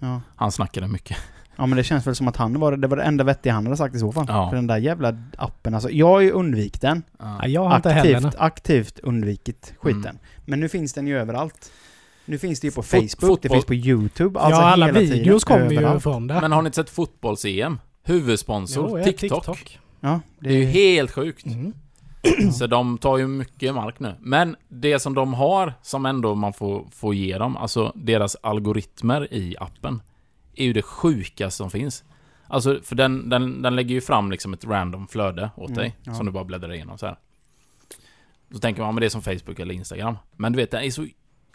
Ja. 0.01 0.21
Han 0.37 0.53
snackade 0.53 0.89
mycket. 0.89 1.17
Ja 1.57 1.67
men 1.67 1.77
det 1.77 1.85
känns 1.85 2.07
väl 2.07 2.15
som 2.15 2.29
att 2.29 2.37
han 2.37 2.61
var 2.61 2.71
det, 2.71 2.77
det 2.77 2.87
var 2.87 2.97
det 2.97 3.03
enda 3.03 3.25
vettiga 3.25 3.53
han 3.53 3.65
hade 3.65 3.77
sagt 3.77 3.95
i 3.95 3.99
så 3.99 4.13
fall. 4.13 4.25
Ja. 4.29 4.49
För 4.51 4.57
den 4.57 4.67
där 4.67 4.77
jävla 4.79 5.17
appen 5.39 5.75
alltså. 5.75 5.91
Jag 5.91 6.07
har 6.07 6.21
ju 6.21 6.31
undvikit 6.31 6.81
den. 6.81 7.03
Ja, 7.19 7.47
jag 7.47 7.65
har 7.65 7.77
inte 7.77 7.91
heller 7.91 8.17
Aktivt, 8.17 8.35
aktivt 8.39 8.99
undvikit 8.99 9.75
skiten. 9.79 10.01
Mm. 10.05 10.19
Men 10.45 10.61
nu 10.61 10.69
finns 10.69 10.93
den 10.93 11.07
ju 11.07 11.19
överallt. 11.19 11.71
Nu 12.27 12.39
finns 12.39 12.61
det 12.61 12.67
ju 12.67 12.71
på 12.73 12.83
Fot- 12.83 12.91
Facebook, 13.21 13.43
det 13.43 13.49
fotboll- 13.49 13.53
finns 13.53 13.65
på 13.65 13.75
YouTube, 13.75 14.41
alltså 14.41 14.61
ja, 14.61 14.67
alla 14.67 14.93
videos 14.93 15.45
kommer 15.45 15.71
ju 15.71 15.77
överallt. 15.77 16.03
från 16.03 16.27
det. 16.27 16.41
Men 16.41 16.53
har 16.53 16.63
ni 16.63 16.67
inte 16.67 16.77
sett 16.77 16.91
fotbolls-EM? 16.91 17.79
Huvudsponsor, 18.03 18.89
Jo, 18.91 18.99
ja, 18.99 19.05
TikTok. 19.05 19.79
Ja, 20.01 20.21
Det 20.39 20.49
är 20.49 20.53
ju 20.59 20.65
helt 20.65 21.11
sjukt. 21.11 21.47
Mm. 21.47 21.73
Så 22.53 22.67
de 22.67 22.99
tar 22.99 23.19
ju 23.19 23.27
mycket 23.27 23.75
mark 23.75 24.01
nu. 24.01 24.15
Men 24.21 24.57
det 24.69 24.99
som 24.99 25.15
de 25.15 25.35
har, 25.35 25.75
som 25.83 26.07
ändå 26.07 26.35
man 26.35 26.53
får, 26.53 26.85
får 26.93 27.15
ge 27.15 27.39
dem, 27.39 27.57
alltså 27.57 27.93
deras 27.95 28.37
algoritmer 28.43 29.35
i 29.35 29.57
appen, 29.61 30.03
är 30.57 30.65
ju 30.65 30.73
det 30.73 30.83
sjukaste 30.83 31.57
som 31.57 31.71
finns. 31.71 32.05
Alltså, 32.47 32.81
för 32.83 32.95
den, 32.97 33.29
den, 33.29 33.63
den 33.63 33.77
lägger 33.77 33.95
ju 33.95 34.01
fram 34.01 34.31
liksom 34.31 34.53
ett 34.55 34.65
random 34.65 35.09
flöde 35.09 35.51
åt 35.57 35.69
Mm, 35.71 35.79
dig, 35.79 35.97
ja. 36.03 36.15
som 36.15 36.27
du 36.27 36.33
bara 36.33 36.45
bläddrar 36.45 36.73
igenom 36.73 36.99
så 36.99 37.07
här. 37.07 37.17
Så 38.53 38.59
tänker 38.59 38.83
man, 38.83 38.95
men 38.95 39.01
det 39.01 39.07
är 39.07 39.11
som 39.11 39.23
Facebook 39.23 39.59
eller 39.59 39.75
Instagram. 39.75 40.17
Men 40.37 40.53
du 40.53 40.57
vet, 40.57 40.71
den 40.71 40.83
är 40.85 40.91
så 40.91 41.07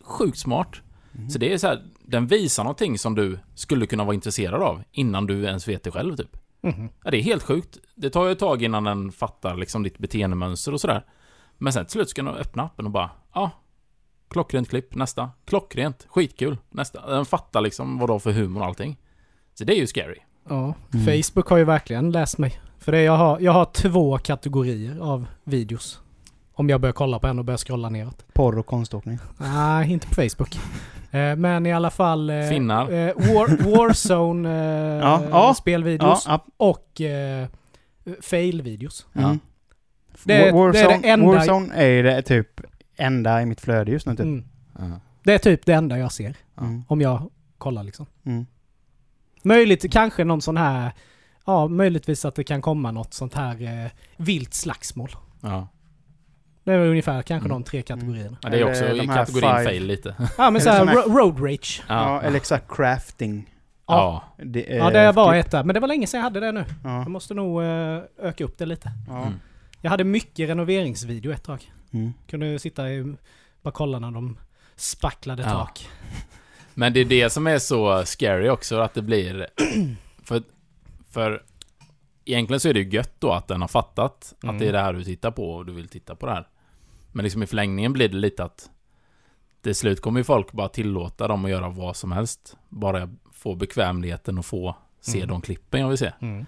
sjukt 0.01 0.37
smart. 0.37 0.81
Mm. 1.15 1.29
Så 1.29 1.39
det 1.39 1.53
är 1.53 1.57
så 1.57 1.67
här, 1.67 1.83
den 2.05 2.27
visar 2.27 2.63
någonting 2.63 2.97
som 2.97 3.15
du 3.15 3.39
skulle 3.55 3.85
kunna 3.85 4.03
vara 4.03 4.13
intresserad 4.13 4.61
av 4.61 4.83
innan 4.91 5.25
du 5.27 5.43
ens 5.43 5.67
vet 5.67 5.83
det 5.83 5.91
själv 5.91 6.15
typ. 6.15 6.37
Mhm. 6.61 6.89
Ja, 7.03 7.11
det 7.11 7.17
är 7.17 7.21
helt 7.21 7.43
sjukt. 7.43 7.77
Det 7.95 8.09
tar 8.09 8.25
ju 8.25 8.31
ett 8.31 8.39
tag 8.39 8.63
innan 8.63 8.83
den 8.83 9.11
fattar 9.11 9.55
liksom 9.57 9.83
ditt 9.83 9.97
beteendemönster 9.97 10.73
och 10.73 10.81
sådär. 10.81 11.05
Men 11.57 11.73
sen 11.73 11.85
till 11.85 11.91
slut 11.91 12.09
ska 12.09 12.23
den 12.23 12.35
öppna 12.35 12.63
appen 12.63 12.85
och 12.85 12.91
bara, 12.91 13.09
ja. 13.33 13.51
Klockrent 14.29 14.69
klipp, 14.69 14.95
nästa. 14.95 15.29
Klockrent, 15.45 16.05
skitkul, 16.09 16.57
nästa. 16.69 17.09
Den 17.11 17.25
fattar 17.25 17.61
liksom 17.61 17.97
vad 17.99 18.09
det 18.09 18.13
har 18.13 18.19
för 18.19 18.31
humor 18.31 18.61
och 18.61 18.67
allting. 18.67 18.97
Så 19.53 19.63
det 19.63 19.73
är 19.73 19.77
ju 19.79 19.87
scary. 19.87 20.17
Ja, 20.49 20.73
Mm. 20.93 21.05
Facebook 21.23 21.47
har 21.49 21.57
ju 21.57 21.63
verkligen 21.63 22.11
läst 22.11 22.37
mig. 22.37 22.59
För 22.79 22.91
det 22.91 23.01
jag 23.01 23.17
har, 23.17 23.39
jag 23.39 23.51
har 23.51 23.65
två 23.65 24.17
kategorier 24.17 24.99
av 25.01 25.25
videos. 25.43 25.99
Om 26.53 26.69
jag 26.69 26.81
börjar 26.81 26.93
kolla 26.93 27.19
på 27.19 27.27
en 27.27 27.39
och 27.39 27.45
börjar 27.45 27.57
scrolla 27.57 27.89
neråt. 27.89 28.25
Porr 28.33 28.57
och 28.57 28.65
konståkning. 28.65 29.19
Nej, 29.37 29.91
inte 29.91 30.07
på 30.07 30.13
Facebook. 30.13 30.59
Eh, 31.11 31.35
men 31.35 31.65
i 31.65 31.73
alla 31.73 31.89
fall... 31.89 32.29
Eh, 32.29 32.49
Finnar. 32.49 32.91
Eh, 32.91 33.13
War, 33.15 33.75
Warzone 33.77 34.49
eh, 34.49 34.99
Ja, 35.03 35.21
ja. 35.31 35.53
spelvideos 35.53 36.25
Ja, 36.27 36.45
och 36.57 37.01
eh, 37.01 37.47
fail-videos. 38.21 39.05
Mm. 39.15 39.39
Det 40.23 40.33
är- 40.47 40.51
War- 40.53 40.71
det 40.73 40.79
är 40.79 40.83
det 40.83 40.89
Warzone, 40.89 41.07
enda- 41.13 41.25
Warzone 41.25 41.75
är 41.75 42.03
det 42.03 42.21
typ 42.21 42.61
enda 42.99 43.41
i 43.41 43.45
mitt 43.45 43.61
flöde 43.61 43.91
just 43.91 44.05
nu 44.07 44.15
typ. 44.15 44.25
Mm. 44.25 44.43
Det 45.23 45.33
är 45.33 45.37
typ 45.39 45.65
det 45.65 45.73
enda 45.73 45.97
jag 45.97 46.11
ser. 46.11 46.35
Mm. 46.61 46.83
Om 46.87 47.01
jag 47.01 47.29
kollar 47.57 47.83
liksom. 47.83 48.05
Mm. 48.25 48.45
Möjligt, 49.43 49.91
kanske 49.93 50.23
någon 50.23 50.41
sån 50.41 50.57
här... 50.57 50.91
Ja, 51.45 51.67
möjligtvis 51.67 52.25
att 52.25 52.35
det 52.35 52.43
kan 52.43 52.61
komma 52.61 52.91
något 52.91 53.13
sånt 53.13 53.33
här 53.33 53.61
eh, 53.85 53.91
vilt 54.17 54.53
slagsmål. 54.53 55.09
Ja. 55.41 55.67
Det 56.63 56.73
är 56.73 56.77
väl 56.79 56.89
ungefär 56.89 57.21
kanske 57.21 57.47
Mm. 57.49 57.61
de 57.61 57.63
tre 57.69 57.81
kategorierna. 57.81 58.37
ja 58.41 58.49
det 58.49 58.59
är 58.59 58.69
också 58.69 58.87
de 58.87 59.07
kategorin 59.07 59.49
five- 59.49 59.63
fail 59.63 59.85
lite. 59.85 60.15
Ja, 60.19 60.25
men 60.37 60.47
Eller 60.47 60.59
såhär 60.59 60.85
ro- 60.85 61.17
road 61.17 61.43
rage. 61.43 61.83
Ja. 61.87 61.95
Ja. 62.13 62.21
eller 62.21 62.37
exakt 62.37 62.65
crafting. 62.75 63.49
Ja. 63.87 64.23
Det, 64.37 64.73
är- 64.73 64.77
Ja, 64.77 64.89
det 64.89 65.11
var 65.11 65.35
ett 65.35 65.51
där. 65.51 65.63
Men 65.63 65.73
det 65.73 65.79
var 65.79 65.87
länge 65.87 66.07
sedan 66.07 66.17
jag 66.17 66.23
hade 66.23 66.39
det 66.39 66.51
nu. 66.51 66.65
Ja. 66.83 66.97
Jag 66.99 67.09
måste 67.11 67.33
nog 67.33 67.61
eh, 67.63 67.99
öka 68.21 68.43
upp 68.43 68.57
det 68.57 68.65
lite. 68.65 68.91
Ja. 69.07 69.21
Mm. 69.21 69.33
Jag 69.81 69.89
hade 69.91 70.03
mycket 70.03 70.49
renoveringsvideo 70.49 71.31
ett 71.31 71.43
tag. 71.43 71.73
Mm. 71.91 72.13
Kunde 72.27 72.59
sitta 72.59 72.91
i, 72.91 73.15
bara 73.61 73.71
kolla 73.71 73.99
när 73.99 74.11
de 74.11 74.37
spacklade 74.75 75.43
Ja. 75.43 75.49
tak. 75.49 75.89
Men 76.73 76.93
det 76.93 76.99
är 76.99 77.05
det 77.05 77.29
som 77.29 77.47
är 77.47 77.59
så 77.59 78.05
scary 78.05 78.49
också, 78.49 78.79
att 78.79 78.93
det 78.93 79.01
blir... 79.01 79.47
För, 80.23 80.43
för 81.09 81.43
egentligen 82.25 82.59
så 82.59 82.69
är 82.69 82.73
det 82.73 82.79
ju 82.79 82.89
gött 82.89 83.13
då 83.19 83.31
att 83.31 83.47
den 83.47 83.61
har 83.61 83.67
fattat 83.67 84.35
Mm. 84.43 84.55
att 84.55 84.59
det 84.59 84.67
är 84.67 84.71
det 84.71 84.79
här 84.79 84.93
du 84.93 85.03
tittar 85.03 85.31
på 85.31 85.51
och 85.51 85.65
du 85.65 85.73
vill 85.73 85.87
titta 85.87 86.15
på 86.15 86.25
det 86.25 86.31
här. 86.31 86.47
Men 87.11 87.23
liksom 87.23 87.43
i 87.43 87.47
förlängningen 87.47 87.93
blir 87.93 88.09
det 88.09 88.17
lite 88.17 88.43
att 88.43 88.69
till 89.61 89.75
slut 89.75 90.01
kommer 90.01 90.19
ju 90.19 90.23
folk 90.23 90.51
bara 90.51 90.69
tillåta 90.69 91.27
dem 91.27 91.45
att 91.45 91.51
göra 91.51 91.69
vad 91.69 91.95
som 91.95 92.11
helst. 92.11 92.57
Bara 92.69 93.09
få 93.31 93.55
bekvämligheten 93.55 94.37
och 94.37 94.45
få 94.45 94.75
se 95.01 95.17
Mm. 95.17 95.29
de 95.29 95.41
klippen 95.41 95.81
jag 95.81 95.89
vill 95.89 95.97
se. 95.97 96.11
Mm. 96.21 96.45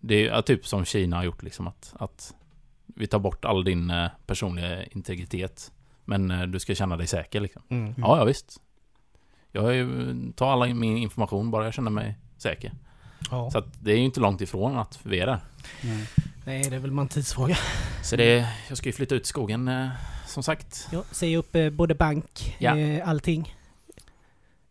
Det 0.00 0.14
är 0.14 0.26
ja, 0.26 0.42
typ 0.42 0.66
som 0.66 0.84
Kina 0.84 1.16
har 1.16 1.24
gjort 1.24 1.42
liksom 1.42 1.66
att, 1.66 1.94
att 1.98 2.34
vi 2.96 3.06
tar 3.06 3.18
bort 3.18 3.44
all 3.44 3.64
din 3.64 3.90
eh, 3.90 4.08
personliga 4.26 4.84
integritet. 4.84 5.72
Men 6.04 6.30
eh, 6.30 6.42
du 6.42 6.58
ska 6.58 6.74
känna 6.74 6.96
dig 6.96 7.06
säker 7.06 7.40
liksom. 7.40 7.62
Mm. 7.68 7.94
Ja, 7.98 8.18
ja 8.18 8.24
visst. 8.24 8.60
Jag 9.52 9.64
är 9.70 9.72
ju, 9.72 10.14
tar 10.32 10.52
alla 10.52 10.66
min 10.74 10.96
information 10.96 11.50
bara 11.50 11.64
jag 11.64 11.74
känner 11.74 11.90
mig 11.90 12.18
säker. 12.38 12.72
Ja. 13.30 13.50
Så 13.50 13.58
att 13.58 13.84
det 13.84 13.92
är 13.92 13.96
ju 13.96 14.04
inte 14.04 14.20
långt 14.20 14.40
ifrån 14.40 14.78
att 14.78 14.98
vi 15.02 15.20
är 15.20 15.26
där. 15.26 15.38
Nej. 15.84 16.06
Nej, 16.44 16.70
det 16.70 16.76
är 16.76 16.80
väl 16.80 16.90
bara 16.92 17.02
en 17.02 17.08
tidsfråga. 17.08 17.56
Så 18.02 18.16
det, 18.16 18.48
jag 18.68 18.78
ska 18.78 18.88
ju 18.88 18.92
flytta 18.92 19.14
ut 19.14 19.22
i 19.22 19.26
skogen 19.26 19.68
eh, 19.68 19.88
som 20.26 20.42
sagt. 20.42 20.88
Ja, 20.92 21.02
säga 21.10 21.38
upp 21.38 21.56
eh, 21.56 21.70
både 21.70 21.94
bank, 21.94 22.56
Ja. 22.58 22.76
eh, 22.78 23.08
allting. 23.08 23.54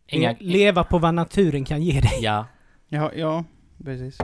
Inga... 0.06 0.32
Le- 0.32 0.36
Leva 0.40 0.84
på 0.84 0.98
vad 0.98 1.14
naturen 1.14 1.64
kan 1.64 1.82
ge 1.82 2.00
dig. 2.00 2.18
Ja. 2.20 2.46
Ja, 2.88 3.12
ja, 3.14 3.44
precis. 3.84 4.18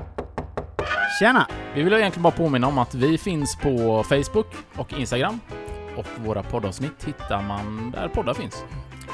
Tjena! 1.23 1.47
Vi 1.75 1.83
vill 1.83 1.93
egentligen 1.93 2.23
bara 2.23 2.33
påminna 2.33 2.67
om 2.67 2.79
att 2.79 2.95
vi 2.95 3.19
finns 3.19 3.57
på 3.57 4.05
Facebook 4.09 4.47
och 4.77 4.93
Instagram. 4.93 5.41
Och 5.97 6.07
våra 6.17 6.43
poddavsnitt 6.43 7.05
hittar 7.05 7.43
man 7.43 7.91
där 7.91 8.09
poddar 8.09 8.35
finns. 8.35 8.65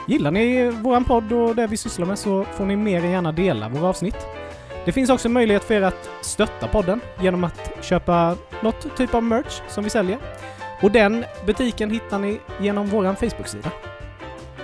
Gillar 0.06 0.30
ni 0.30 0.70
våran 0.70 1.04
podd 1.04 1.32
och 1.32 1.56
det 1.56 1.66
vi 1.66 1.76
sysslar 1.76 2.06
med 2.06 2.18
så 2.18 2.44
får 2.44 2.64
ni 2.64 2.76
mer 2.76 3.04
än 3.04 3.10
gärna 3.10 3.32
dela 3.32 3.68
våra 3.68 3.88
avsnitt. 3.88 4.16
Det 4.84 4.92
finns 4.92 5.10
också 5.10 5.28
möjlighet 5.28 5.64
för 5.64 5.74
er 5.74 5.82
att 5.82 6.10
stötta 6.20 6.68
podden 6.68 7.00
genom 7.20 7.44
att 7.44 7.84
köpa 7.84 8.36
något 8.62 8.96
typ 8.96 9.14
av 9.14 9.22
merch 9.22 9.60
som 9.68 9.84
vi 9.84 9.90
säljer. 9.90 10.18
Och 10.82 10.90
den 10.90 11.24
butiken 11.46 11.90
hittar 11.90 12.18
ni 12.18 12.40
genom 12.60 12.86
våran 12.86 13.16
Facebook-sida. 13.16 13.70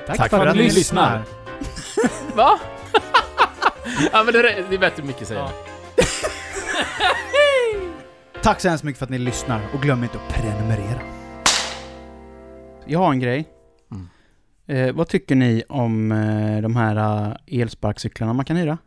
Tack, 0.07 0.31
för, 0.31 0.47
att 0.47 0.57
ni 0.57 0.63
lyssnar! 0.63 1.23
Va? 2.35 2.59
ja 4.13 4.25
men 4.25 4.35
det 4.35 4.39
är, 4.39 4.65
det 4.69 4.75
är 4.75 4.79
bättre 4.79 5.03
mycket 5.03 5.29
säger. 5.29 5.41
Ja. 5.41 5.74
Tack 8.45 8.61
så 8.61 8.69
hemskt 8.69 8.85
mycket 8.85 8.99
för 8.99 9.07
att 9.07 9.11
ni 9.11 9.19
lyssnar 9.19 9.61
och 9.75 9.83
glöm 9.83 10.03
inte 10.03 10.19
att 10.19 10.35
prenumerera. 10.35 11.01
Jag 12.87 12.99
har 12.99 13.11
en 13.11 13.21
grej. 13.21 13.49
Mm. 13.91 14.09
Eh, 14.67 14.95
vad 14.95 15.09
tycker 15.09 15.35
ni 15.35 15.63
om 15.69 16.13
eh, 16.13 16.63
de 16.63 16.77
här 16.77 17.27
eh, 17.31 17.61
elsparkcyklarna 17.61 18.33
man 18.33 18.45
kan 18.45 18.57
hyra? 18.57 18.79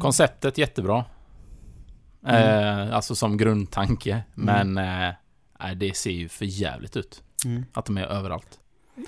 Konceptet 0.00 0.58
jättebra. 0.58 1.04
Eh, 2.26 2.94
alltså 2.94 3.14
som 3.14 3.36
grundtanke. 3.36 4.22
Men 4.34 4.78
eh, 4.78 5.14
det 5.76 5.96
ser 5.96 6.10
ju 6.10 6.28
för 6.28 6.44
jävligt 6.44 6.96
ut. 6.96 7.22
Mm. 7.44 7.64
Att 7.72 7.84
de 7.84 7.98
är 7.98 8.06
överallt. 8.06 8.58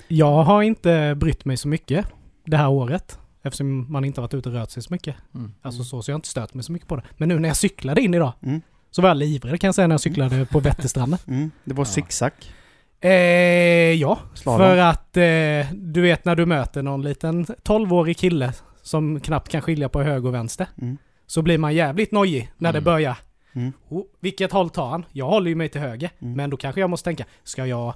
Jag 0.07 0.43
har 0.43 0.61
inte 0.61 1.15
brytt 1.15 1.45
mig 1.45 1.57
så 1.57 1.67
mycket 1.67 2.05
det 2.45 2.57
här 2.57 2.69
året. 2.69 3.19
Eftersom 3.43 3.91
man 3.91 4.05
inte 4.05 4.21
har 4.21 4.23
varit 4.27 4.33
ute 4.33 4.49
och 4.49 4.55
rört 4.55 4.69
sig 4.69 4.83
så 4.83 4.93
mycket. 4.93 5.15
Mm. 5.35 5.53
Alltså 5.61 5.83
så, 5.83 6.01
så 6.01 6.11
jag 6.11 6.13
har 6.13 6.17
inte 6.17 6.27
stört 6.27 6.53
mig 6.53 6.63
så 6.63 6.71
mycket 6.71 6.87
på 6.87 6.95
det. 6.95 7.03
Men 7.17 7.29
nu 7.29 7.39
när 7.39 7.49
jag 7.49 7.57
cyklade 7.57 8.01
in 8.01 8.13
idag 8.13 8.33
Mm. 8.43 8.61
så 8.91 9.01
var 9.01 9.09
jag 9.09 9.17
livrädd 9.17 9.61
kan 9.61 9.67
jag 9.67 9.75
säga 9.75 9.87
när 9.87 9.93
jag 9.93 10.01
cyklade 10.01 10.45
på 10.45 10.59
Vätterstranden. 10.69 11.19
Mm. 11.27 11.51
Det 11.63 11.73
var 11.73 11.81
Ja. 11.81 11.85
zigzag. 11.85 12.31
Eh, 12.99 13.11
ja, 13.93 14.19
Slalom. 14.33 14.59
för 14.59 14.77
att 14.77 15.17
eh, 15.17 15.73
du 15.75 16.01
vet 16.01 16.25
när 16.25 16.35
du 16.35 16.45
möter 16.45 16.83
någon 16.83 17.01
liten 17.01 17.45
12-årig 17.45 18.17
kille 18.17 18.53
som 18.81 19.19
knappt 19.19 19.49
kan 19.49 19.61
skilja 19.61 19.89
på 19.89 20.01
höger 20.03 20.27
och 20.27 20.33
vänster. 20.33 20.67
Mm. 20.81 20.97
Så 21.27 21.41
blir 21.41 21.57
man 21.57 21.75
jävligt 21.75 22.11
nojig 22.11 22.51
när 22.57 22.71
det 22.73 22.77
Mm. 22.77 22.83
börjar. 22.85 23.17
Mm. 23.53 23.71
Oh, 23.89 24.03
vilket 24.19 24.51
håll 24.51 24.69
tar 24.69 24.89
han? 24.89 25.05
Jag 25.11 25.27
håller 25.27 25.49
ju 25.49 25.55
mig 25.55 25.69
till 25.69 25.81
höger. 25.81 26.09
Mm. 26.19 26.33
Men 26.33 26.49
då 26.49 26.57
kanske 26.57 26.81
jag 26.81 26.89
måste 26.89 27.03
tänka, 27.05 27.25
ska 27.43 27.65
jag 27.65 27.93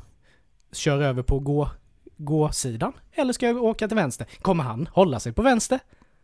köra 0.74 1.06
över 1.06 1.24
på 1.24 1.40
gå, 1.40 1.70
gå-sidan? 2.18 2.94
Eller 3.14 3.34
ska 3.34 3.48
jag 3.48 3.64
åka 3.64 3.88
till 3.88 3.96
vänster? 3.98 4.28
Kommer 4.42 4.64
han 4.64 4.90
hålla 4.92 5.20
sig 5.20 5.34
på 5.34 5.42
vänster? 5.42 5.80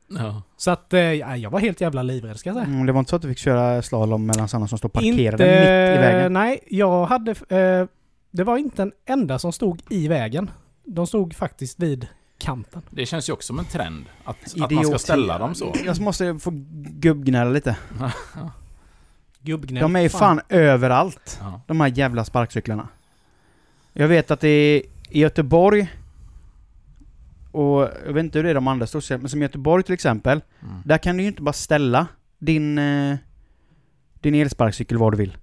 Ja. 0.08 0.41
Så 0.58 0.71
att, 0.71 0.93
eh, 0.93 0.99
ja, 0.99 1.38
jag 1.38 1.49
var 1.49 1.60
helt 1.60 1.82
jävla 1.82 2.03
livrädd 2.03 2.39
ska 2.39 2.49
jag 2.49 2.56
säga. 2.56 2.67
Mm, 2.67 2.86
det 2.86 2.91
var 2.91 2.99
inte 2.99 3.10
så 3.10 3.15
att 3.15 3.21
du 3.21 3.27
fick 3.27 3.38
köra 3.38 3.82
slalom 3.82 4.25
mellan 4.25 4.47
sådana 4.47 4.67
som 4.67 4.77
står 4.77 4.89
parkerade 4.89 5.17
Inte, 5.17 5.32
mitt 5.32 5.99
i 5.99 6.01
vägen? 6.01 6.34
Nej, 6.34 6.60
jag 6.67 7.06
hade... 7.06 7.32
Eh, 7.32 7.88
det 8.32 8.43
var 8.43 8.58
inte 8.58 8.82
en 8.82 8.91
enda 9.06 9.39
som 9.39 9.53
stod 9.53 9.82
i 9.89 10.08
vägen. 10.08 10.51
De 10.86 11.08
stod 11.08 11.36
faktiskt 11.36 11.79
vid 11.79 12.08
kanten. 12.38 12.82
Det 12.89 13.06
känns 13.06 13.29
ju 13.29 13.34
också 13.34 13.47
som 13.47 13.60
en 13.60 13.65
trend. 13.65 14.06
Att, 14.23 14.62
att 14.62 14.71
man 14.71 14.86
ska 14.86 14.97
ställa 14.97 15.38
dem 15.38 15.56
så. 15.56 15.73
Jag 15.86 16.01
måste 16.01 16.39
få 16.39 16.51
gubbgnälla 16.75 17.51
lite. 17.51 17.77
Gubbgnäll. 19.41 19.82
De 19.82 19.95
är 19.95 20.01
ju 20.01 20.10
fan 20.10 20.41
överallt. 20.49 21.39
Ja. 21.41 21.62
De 21.67 21.82
här 21.82 21.88
jävla 21.88 22.25
sparkcyklarna. 22.25 22.88
Jag 23.93 24.08
vet 24.08 24.32
att 24.32 24.39
det 24.39 24.47
är 24.47 24.82
i 25.13 25.19
Göteborg 25.19 25.88
och 27.52 27.89
jag 28.06 28.13
vet 28.13 28.23
inte 28.23 28.39
hur 28.39 28.43
det 28.43 28.49
är 28.49 28.54
de 28.54 28.67
andra 28.67 28.88
storstäderna, 28.88 29.21
men 29.21 29.30
som 29.30 29.41
Göteborg 29.41 29.84
till 29.84 29.93
exempel. 29.93 30.41
Mm. 30.62 30.76
Där 30.86 30.97
kan 30.97 31.17
du 31.17 31.23
ju 31.23 31.30
inte 31.30 31.41
bara 31.41 31.54
ställa 31.54 32.08
din, 32.39 32.78
eh, 32.78 33.15
din 34.21 34.36
elsparkcykel 34.36 34.97
var 34.97 35.12
du 35.12 35.17
vill. 35.17 35.38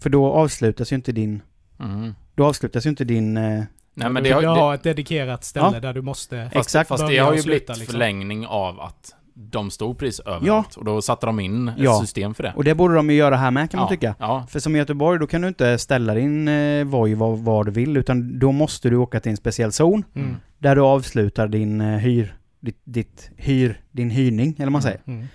För 0.00 0.10
då 0.10 0.26
avslutas 0.32 0.92
ju 0.92 0.96
inte 0.96 1.12
din, 1.12 1.42
Mm. 1.80 2.14
då 2.34 2.44
avslutas 2.46 2.86
ju 2.86 2.90
inte 2.90 3.04
din... 3.04 3.36
Eh, 3.36 3.64
Nej 3.94 4.10
men 4.10 4.22
du 4.22 4.32
har, 4.32 4.40
vill 4.40 4.48
det, 4.48 4.54
ha 4.54 4.74
ett 4.74 4.82
dedikerat 4.82 5.44
ställe 5.44 5.70
Ja. 5.72 5.80
där 5.80 5.92
du 5.92 6.02
måste... 6.02 6.44
fast, 6.44 6.56
Exakt. 6.56 6.88
fast 6.88 7.08
det 7.08 7.18
har 7.18 7.34
ju 7.34 7.42
blivit 7.42 7.68
liksom. 7.68 7.86
förlängning 7.86 8.46
av 8.46 8.80
att 8.80 9.14
de 9.38 9.70
stod 9.70 9.98
precis 9.98 10.20
överallt. 10.20 10.46
Ja. 10.46 10.64
Och 10.76 10.84
då 10.84 11.02
satte 11.02 11.26
de 11.26 11.40
in 11.40 11.68
ett 11.68 11.74
Ja. 11.78 12.00
system 12.00 12.34
för 12.34 12.42
det. 12.42 12.52
och 12.56 12.64
det 12.64 12.74
borde 12.74 12.94
de 12.94 13.10
ju 13.10 13.16
göra 13.16 13.36
här 13.36 13.50
med 13.50 13.70
kan 13.70 13.78
man 13.78 13.84
ja. 13.86 13.90
tycka. 13.90 14.14
Ja. 14.18 14.46
För 14.50 14.60
som 14.60 14.76
i 14.76 14.78
Göteborg, 14.78 15.18
då 15.18 15.26
kan 15.26 15.42
du 15.42 15.48
inte 15.48 15.78
ställa 15.78 16.14
din 16.14 16.48
eh, 16.48 16.84
Voi 16.84 17.14
var, 17.14 17.36
var 17.36 17.64
du 17.64 17.70
vill, 17.70 17.96
utan 17.96 18.38
då 18.38 18.52
måste 18.52 18.90
du 18.90 18.96
åka 18.96 19.20
till 19.20 19.30
en 19.30 19.36
speciell 19.36 19.72
zon. 19.72 20.04
Mm. 20.14 20.36
Där 20.58 20.76
du 20.76 20.82
avslutar 20.82 21.48
din 21.48 21.80
eh, 21.80 21.98
hyr, 21.98 22.36
ditt, 22.60 22.80
ditt 22.84 23.30
hyr, 23.36 23.80
din 23.90 24.10
hyrning, 24.10 24.54
eller 24.58 24.64
vad 24.66 24.72
man 24.72 24.82
Mm. 24.82 24.82
säger. 24.82 25.00
Mm. 25.06 25.26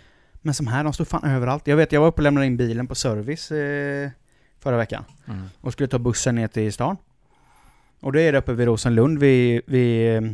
Men 0.41 0.53
som 0.53 0.67
här, 0.67 0.83
de 0.83 0.93
står 0.93 1.05
fan 1.05 1.23
överallt. 1.23 1.67
Jag 1.67 1.75
vet, 1.77 1.91
jag 1.91 2.01
var 2.01 2.07
uppe 2.07 2.19
och 2.19 2.23
lämnade 2.23 2.45
in 2.47 2.57
bilen 2.57 2.87
på 2.87 2.95
service 2.95 3.51
eh, 3.51 4.09
förra 4.59 4.77
veckan. 4.77 5.03
Mm. 5.27 5.41
Och 5.61 5.71
skulle 5.73 5.87
ta 5.87 5.99
bussen 5.99 6.35
ner 6.35 6.47
till 6.47 6.73
stan. 6.73 6.97
Och 8.01 8.11
det 8.13 8.21
är 8.21 8.31
det 8.31 8.37
uppe 8.37 8.53
vid 8.53 8.67
Rosenlund, 8.67 9.19
vid, 9.19 9.61
vid 9.67 10.15
eh, 10.17 10.31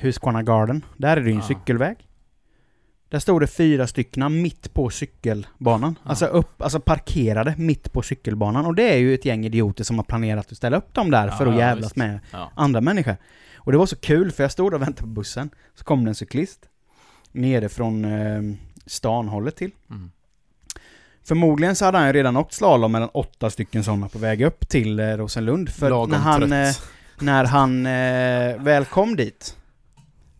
Husqvarna 0.00 0.42
Garden. 0.42 0.84
Där 0.96 1.16
är 1.16 1.20
det 1.20 1.26
ju 1.26 1.32
en 1.32 1.36
Ja. 1.36 1.42
cykelväg. 1.48 1.96
Där 3.10 3.18
stod 3.18 3.40
det 3.40 3.46
fyra 3.46 3.86
stycken 3.86 4.42
mitt 4.42 4.74
på 4.74 4.90
cykelbanan. 4.90 5.98
Ja. 6.04 6.10
Alltså 6.10 6.26
upp, 6.26 6.62
alltså 6.62 6.80
parkerade 6.80 7.54
mitt 7.58 7.92
på 7.92 8.02
cykelbanan. 8.02 8.66
Och 8.66 8.74
det 8.74 8.92
är 8.92 8.96
ju 8.96 9.14
ett 9.14 9.24
gäng 9.24 9.46
idioter 9.46 9.84
som 9.84 9.96
har 9.98 10.04
planerat 10.04 10.50
att 10.52 10.56
ställa 10.56 10.76
upp 10.76 10.94
dem 10.94 11.10
där 11.10 11.26
Ja, 11.26 11.32
för 11.36 11.46
att 11.46 11.52
ja, 11.54 11.58
jävlas 11.60 11.86
visst. 11.86 11.96
med 11.96 12.20
Ja. 12.30 12.52
andra 12.54 12.80
människor. 12.80 13.16
Och 13.56 13.72
det 13.72 13.78
var 13.78 13.86
så 13.86 13.96
kul 13.96 14.32
för 14.32 14.44
jag 14.44 14.52
stod 14.52 14.74
och 14.74 14.82
väntade 14.82 15.00
på 15.02 15.06
bussen. 15.06 15.50
Så 15.74 15.84
kom 15.84 16.04
det 16.04 16.10
en 16.10 16.14
cyklist. 16.14 16.60
Nere 17.32 17.68
från 17.68 18.04
eh, 18.04 18.42
stanhållet 18.86 19.56
till. 19.56 19.70
Mm. 19.90 20.10
Förmodligen 21.24 21.76
så 21.76 21.84
hade 21.84 21.98
han 21.98 22.06
ju 22.06 22.12
redan 22.12 22.36
åkt 22.36 22.54
slalom 22.54 22.92
mellan 22.92 23.08
åtta 23.08 23.50
stycken 23.50 23.84
sådana 23.84 24.08
på 24.08 24.18
väg 24.18 24.42
upp 24.42 24.68
till 24.68 25.00
eh, 25.00 25.06
Rosenlund. 25.06 25.68
För 25.68 25.90
Lagom 25.90 26.10
när 26.10 26.18
han, 26.18 26.52
eh, 26.52 26.74
när 27.20 27.44
han 27.44 27.86
eh, 27.86 28.64
väl 28.64 28.84
kom 28.84 29.16
dit 29.16 29.56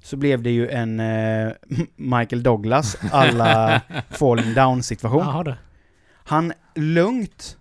så 0.03 0.17
blev 0.17 0.43
det 0.43 0.51
ju 0.51 0.69
en 0.71 1.01
eh, 1.01 1.53
Michael 1.97 2.43
Douglas 2.43 2.97
alla 3.13 3.81
falling 4.11 4.55
down 4.55 4.83
situation. 4.83 5.21
Jaha 5.27 5.43
du. 5.45 5.55
Han 6.13 6.53
lugnt 6.75 7.57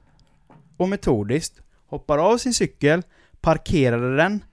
och 0.77 0.89
metodiskt 0.89 1.61
hoppar 1.87 2.17
av 2.17 2.37
sin 2.37 2.53
cykel, 2.53 3.03
parkerade 3.41 4.15
den 4.15 4.43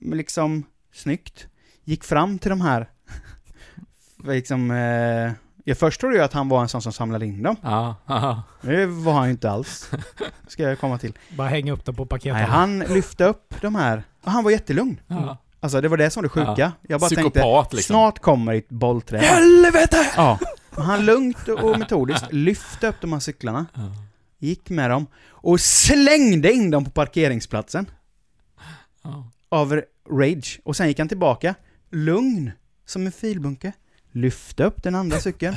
liksom 0.00 0.64
snyggt, 0.92 1.46
gick 1.84 2.04
fram 2.04 2.38
till 2.38 2.50
de 2.50 2.60
här 2.60 2.90
liksom, 4.24 4.70
eh, 4.70 5.32
jag 5.64 5.78
först 5.78 6.00
trodde 6.00 6.16
ju 6.16 6.22
att 6.22 6.32
han 6.32 6.48
var 6.48 6.62
en 6.62 6.68
sån 6.68 6.82
som 6.82 6.92
samlade 6.92 7.26
in 7.26 7.42
dem. 7.42 7.56
Ja, 7.62 7.96
ja. 8.06 8.42
Det 8.60 8.86
var 8.86 9.12
han 9.12 9.24
ju 9.24 9.30
inte 9.30 9.50
alls. 9.50 9.90
Ska 10.46 10.62
jag 10.62 10.78
komma 10.80 10.98
till. 10.98 11.18
Bara 11.36 11.48
hänga 11.48 11.72
upp 11.72 11.84
dem 11.84 11.94
på 11.94 12.06
paketet. 12.06 12.32
Nej, 12.32 12.44
han 12.44 12.78
lyfte 12.78 13.24
upp 13.24 13.54
de 13.60 13.74
här, 13.74 14.02
och 14.22 14.30
han 14.30 14.44
var 14.44 14.50
jättelugn. 14.50 15.00
ja. 15.06 15.38
Alltså 15.60 15.80
det 15.80 15.88
var 15.88 15.96
det 15.96 16.10
som 16.10 16.20
var 16.22 16.24
det 16.24 16.28
sjuka. 16.46 16.72
Jag 16.82 17.00
bara 17.00 17.08
tänkte, 17.08 17.30
Psykopat 17.30 17.72
liksom. 17.72 17.92
snart 17.94 18.18
kommer 18.18 18.54
ett 18.54 18.68
bollträd. 18.68 19.20
Helvete! 19.20 20.10
Ja. 20.16 20.38
Men 20.70 20.82
han 20.86 21.04
lugnt 21.06 21.48
och 21.48 21.78
metodiskt 21.78 22.32
lyfte 22.32 22.88
upp 22.88 22.96
de 23.00 23.12
här 23.12 23.20
cyklarna, 23.20 23.66
Ja. 23.74 23.80
gick 24.38 24.70
med 24.70 24.90
dem 24.90 25.06
och 25.28 25.60
slängde 25.60 26.52
in 26.52 26.70
dem 26.70 26.84
på 26.84 26.90
parkeringsplatsen. 26.90 27.90
Ja. 29.02 29.30
Av 29.48 29.82
rage. 30.10 30.60
Och 30.64 30.76
sen 30.76 30.88
gick 30.88 30.98
han 30.98 31.08
tillbaka, 31.08 31.54
lugn, 31.90 32.50
som 32.86 33.06
en 33.06 33.12
filbunke. 33.12 33.72
Lyfte 34.12 34.64
upp 34.64 34.82
den 34.82 34.94
andra 34.94 35.18
cykeln, 35.18 35.56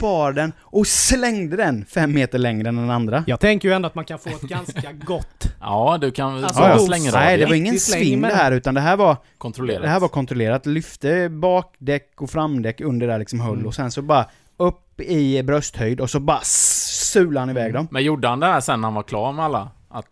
bar 0.00 0.32
den 0.32 0.52
och 0.60 0.86
slängde 0.86 1.56
den 1.56 1.84
fem 1.84 2.12
meter 2.12 2.38
längre 2.38 2.68
än 2.68 2.76
den 2.76 2.90
andra. 2.90 3.24
Jag 3.26 3.40
tänker 3.40 3.68
ju 3.68 3.74
ändå 3.74 3.86
att 3.86 3.94
man 3.94 4.04
kan 4.04 4.18
få 4.18 4.28
ett 4.30 4.40
ganska 4.40 4.92
gott... 5.04 5.44
Ja, 5.60 5.98
du 6.00 6.10
kan 6.10 6.44
Alltså, 6.44 6.62
ja, 6.62 6.78
slänga 6.78 7.10
Nej, 7.10 7.38
det 7.38 7.46
var 7.46 7.54
ingen 7.54 7.78
sving 7.80 8.20
det 8.20 8.34
här, 8.34 8.52
utan 8.52 8.74
det 8.74 8.80
här 8.80 8.96
var, 8.96 9.16
kontrollerat. 9.38 9.82
det 9.82 9.88
här 9.88 10.00
var 10.00 10.08
kontrollerat. 10.08 10.66
Lyfte 10.66 11.28
bakdäck 11.28 12.20
och 12.20 12.30
framdäck 12.30 12.80
under 12.80 13.06
där 13.06 13.18
liksom 13.18 13.40
höll 13.40 13.54
Mm. 13.54 13.66
och 13.66 13.74
sen 13.74 13.90
så 13.90 14.02
bara 14.02 14.26
upp 14.56 15.00
i 15.00 15.42
brösthöjd 15.42 16.00
och 16.00 16.10
så 16.10 16.20
bara 16.20 16.40
sulade 16.42 17.40
han 17.40 17.50
iväg 17.50 17.74
dem. 17.74 17.88
Men 17.90 18.04
gjorde 18.04 18.28
han 18.28 18.40
det 18.40 18.46
här 18.46 18.60
sen 18.60 18.80
när 18.80 18.86
han 18.88 18.94
var 18.94 19.02
klar 19.02 19.32
med 19.32 19.44
alla? 19.44 19.70
Att 19.90 20.06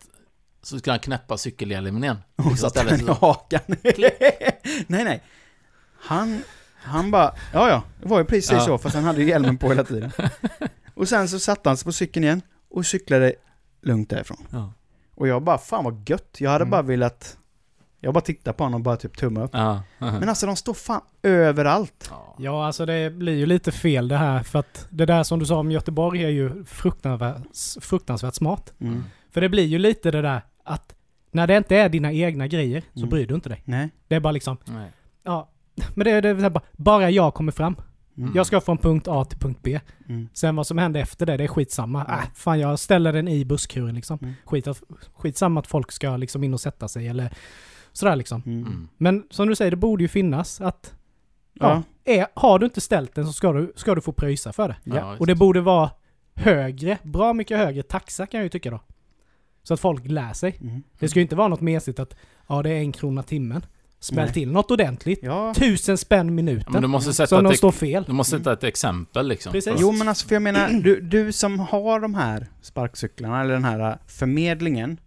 så 0.62 0.78
skulle 0.78 0.92
han 0.92 1.00
knäppa 1.00 1.36
cykelhjälmen 1.38 2.04
igen? 2.04 2.18
Och 2.36 2.58
satte 2.58 2.84
den 2.84 3.00
i 3.00 3.12
hakan. 3.20 3.60
nej, 4.86 5.04
nej. 5.04 5.22
Han, 6.00 6.42
han 6.82 7.10
bara, 7.10 7.34
ja 7.52 7.68
ja, 7.68 7.82
det 8.02 8.08
var 8.08 8.18
ju 8.18 8.24
precis 8.24 8.52
Ja. 8.52 8.60
så, 8.60 8.78
fast 8.78 8.94
han 8.94 9.04
hade 9.04 9.20
ju 9.22 9.28
hjälmen 9.28 9.56
på 9.58 9.68
hela 9.68 9.84
tiden. 9.84 10.10
Och 10.94 11.08
sen 11.08 11.28
så 11.28 11.38
satte 11.38 11.68
han 11.70 11.76
sig 11.76 11.84
på 11.84 11.92
cykeln 11.92 12.24
igen 12.24 12.42
och 12.70 12.86
cyklade 12.86 13.32
lugnt 13.82 14.10
därifrån. 14.10 14.46
Ja. 14.50 14.72
Och 15.14 15.28
jag 15.28 15.42
bara, 15.42 15.58
fan 15.58 15.84
vad 15.84 16.08
gött. 16.10 16.36
Jag 16.38 16.50
hade 16.50 16.62
Mm. 16.62 16.70
bara 16.70 16.82
velat, 16.82 17.36
jag 18.00 18.14
bara 18.14 18.20
tittade 18.20 18.56
på 18.56 18.64
honom 18.64 18.80
och 18.80 18.84
bara 18.84 18.96
typ 18.96 19.16
tumma 19.18 19.42
upp. 19.44 19.50
Ja. 19.54 19.82
Men 19.98 20.28
alltså 20.28 20.46
de 20.46 20.56
står 20.56 20.74
fan 20.74 21.00
överallt. 21.22 22.06
Ja. 22.10 22.34
Ja, 22.38 22.66
alltså 22.66 22.86
det 22.86 23.10
blir 23.10 23.36
ju 23.36 23.46
lite 23.46 23.72
fel 23.72 24.08
det 24.08 24.16
här 24.16 24.42
för 24.42 24.58
att 24.58 24.86
det 24.90 25.06
där 25.06 25.22
som 25.22 25.38
du 25.38 25.46
sa 25.46 25.58
om 25.58 25.70
Göteborg 25.70 26.24
är 26.24 26.28
ju 26.28 26.64
fruktansvärt, 26.64 27.42
fruktansvärt 27.80 28.34
smart. 28.34 28.72
Mm. 28.80 29.04
För 29.30 29.40
det 29.40 29.48
blir 29.48 29.64
ju 29.66 29.78
lite 29.78 30.10
det 30.10 30.22
där 30.22 30.40
att 30.64 30.94
när 31.30 31.46
det 31.46 31.56
inte 31.56 31.76
är 31.76 31.88
dina 31.88 32.12
egna 32.12 32.46
grejer 32.46 32.82
så 32.94 32.98
Mm. 32.98 33.10
bryr 33.10 33.26
du 33.26 33.34
inte 33.34 33.48
dig. 33.48 33.62
Nej. 33.64 33.90
Det 34.08 34.14
är 34.14 34.20
bara 34.20 34.30
liksom, 34.32 34.56
Nej. 34.64 34.92
ja, 35.22 35.48
men 35.94 36.04
det 36.04 36.10
är, 36.10 36.22
det 36.22 36.28
är 36.28 36.50
bara, 36.50 36.64
bara 36.72 37.10
jag 37.10 37.34
kommer 37.34 37.52
fram. 37.52 37.76
Mm. 38.18 38.32
Jag 38.34 38.46
ska 38.46 38.60
från 38.60 38.78
punkt 38.78 39.08
A 39.08 39.24
till 39.24 39.38
punkt 39.38 39.60
B. 39.62 39.80
Mm. 40.08 40.28
Sen 40.34 40.56
vad 40.56 40.66
som 40.66 40.78
händer 40.78 41.00
efter 41.00 41.26
det, 41.26 41.36
det 41.36 41.44
är 41.44 41.48
skitsamma. 41.48 42.04
Mm. 42.04 42.18
Äh, 42.18 42.24
fan 42.34 42.58
jag 42.60 42.78
ställer 42.78 43.12
den 43.12 43.28
i 43.28 43.44
busskuren 43.44 43.94
liksom. 43.94 44.18
Mm. 44.22 44.34
Skit, 44.44 44.66
att- 44.66 44.82
skitsamma 45.16 45.60
att 45.60 45.66
folk 45.66 45.92
ska 45.92 46.16
liksom 46.16 46.44
in 46.44 46.54
och 46.54 46.60
sätta 46.60 46.88
sig 46.88 47.08
eller 47.08 47.30
sådär 47.92 48.16
liksom. 48.16 48.42
Mm. 48.46 48.58
Mm. 48.66 48.88
Men 48.96 49.24
som 49.30 49.48
du 49.48 49.54
säger, 49.54 49.70
det 49.70 49.76
borde 49.76 50.04
ju 50.04 50.08
finnas 50.08 50.60
att 50.60 50.94
Ja. 51.60 51.82
är, 52.04 52.26
har 52.34 52.58
du 52.58 52.66
inte 52.66 52.80
ställt 52.80 53.14
den 53.14 53.26
så 53.26 53.32
ska 53.32 53.52
du, 53.52 53.72
ska 53.76 53.94
du 53.94 54.00
få 54.00 54.12
pröjsa 54.12 54.52
för 54.52 54.68
det. 54.68 54.76
Ja. 54.84 55.16
Och 55.18 55.26
det 55.26 55.34
borde 55.34 55.60
vara 55.60 55.90
högre, 56.34 56.98
bra 57.02 57.32
mycket 57.32 57.58
högre 57.58 57.82
taxa 57.82 58.26
kan 58.26 58.38
jag 58.38 58.44
ju 58.44 58.48
tycka 58.48 58.70
då. 58.70 58.80
Så 59.62 59.74
att 59.74 59.80
folk 59.80 60.06
lär 60.06 60.32
sig. 60.32 60.58
Mm. 60.60 60.82
Det 60.98 61.08
ska 61.08 61.18
ju 61.18 61.22
inte 61.22 61.36
vara 61.36 61.48
något 61.48 61.60
mesigt 61.60 61.98
att 61.98 62.14
ja 62.46 62.62
det 62.62 62.70
är 62.70 62.78
en 62.80 62.92
krona 62.92 63.22
timmen. 63.22 63.66
Smäll 64.00 64.24
Nej. 64.24 64.34
till 64.34 64.52
något 64.52 64.70
ordentligt. 64.70 65.18
Ja. 65.22 65.54
Tusen 65.54 65.98
spänn 65.98 66.26
Ja, 66.26 66.32
minuten. 66.32 66.72
men 66.72 66.82
du 66.82 66.88
måste 66.88 67.12
sätta 67.12 67.26
så 67.26 67.38
om 67.38 67.44
de 67.44 67.54
står 67.56 67.72
fel. 67.72 68.04
du 68.06 68.12
måste 68.12 68.38
sätta 68.38 68.52
ett 68.52 68.64
exempel 68.64 69.28
liksom. 69.28 69.52
Precis. 69.52 69.72
Jo 69.78 69.92
men 69.92 70.08
alltså 70.08 70.28
för 70.28 70.34
jag 70.34 70.42
menar, 70.42 70.68
du, 70.68 71.00
du 71.00 71.32
som 71.32 71.58
har 71.58 72.00
de 72.00 72.14
här 72.14 72.46
sparkcyklarna, 72.62 73.40
eller 73.40 73.54
den 73.54 73.64
här 73.64 73.90
äh, 73.90 73.96
förmedlingen. 74.06 75.00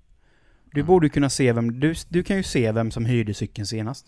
Du 0.74 0.80
Mm. 0.80 0.88
borde 0.88 1.10
kunna 1.10 1.30
se 1.30 1.54
vem, 1.54 1.80
du, 1.80 1.96
du 2.10 2.24
kan 2.24 2.38
ju 2.38 2.44
se 2.44 2.72
vem 2.72 2.92
som 2.92 3.06
hyrde 3.06 3.34
cykeln 3.34 3.68
senast. 3.68 4.06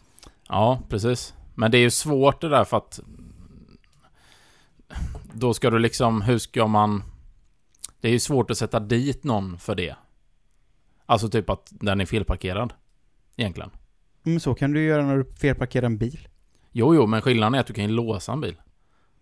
Ja, 0.50 0.82
precis. 0.90 1.34
Men 1.56 1.72
det 1.72 1.78
är 1.78 1.82
ju 1.82 1.92
svårt 1.92 2.42
det 2.42 2.50
där 2.50 2.64
för 2.64 2.78
att... 2.78 3.00
Då 5.34 5.54
ska 5.54 5.70
du 5.70 5.80
liksom, 5.80 6.22
hur 6.22 6.38
ska 6.38 6.68
man... 6.68 7.04
Det 8.02 8.08
är 8.08 8.12
ju 8.12 8.20
svårt 8.20 8.52
att 8.52 8.58
sätta 8.58 8.80
dit 8.80 9.24
någon 9.24 9.58
för 9.60 9.76
det. 9.76 9.96
Alltså 11.06 11.30
typ 11.30 11.50
att 11.50 11.68
den 11.72 12.02
är 12.02 12.06
felparkerad. 12.06 12.74
Egentligen. 13.36 13.70
Men 14.24 14.40
så 14.40 14.54
kan 14.54 14.72
du 14.74 14.80
ju 14.80 14.88
göra 14.88 15.06
när 15.06 15.18
du 15.18 15.26
felparkerar 15.42 15.86
en 15.86 15.98
bil. 15.98 16.28
Jo, 16.72 16.96
jo, 16.96 17.06
men 17.08 17.22
skillnaden 17.22 17.56
är 17.56 17.60
att 17.60 17.68
du 17.68 17.74
kan 17.74 17.84
ju 17.84 17.90
låsa 17.92 18.32
en 18.32 18.42
bil. 18.42 18.56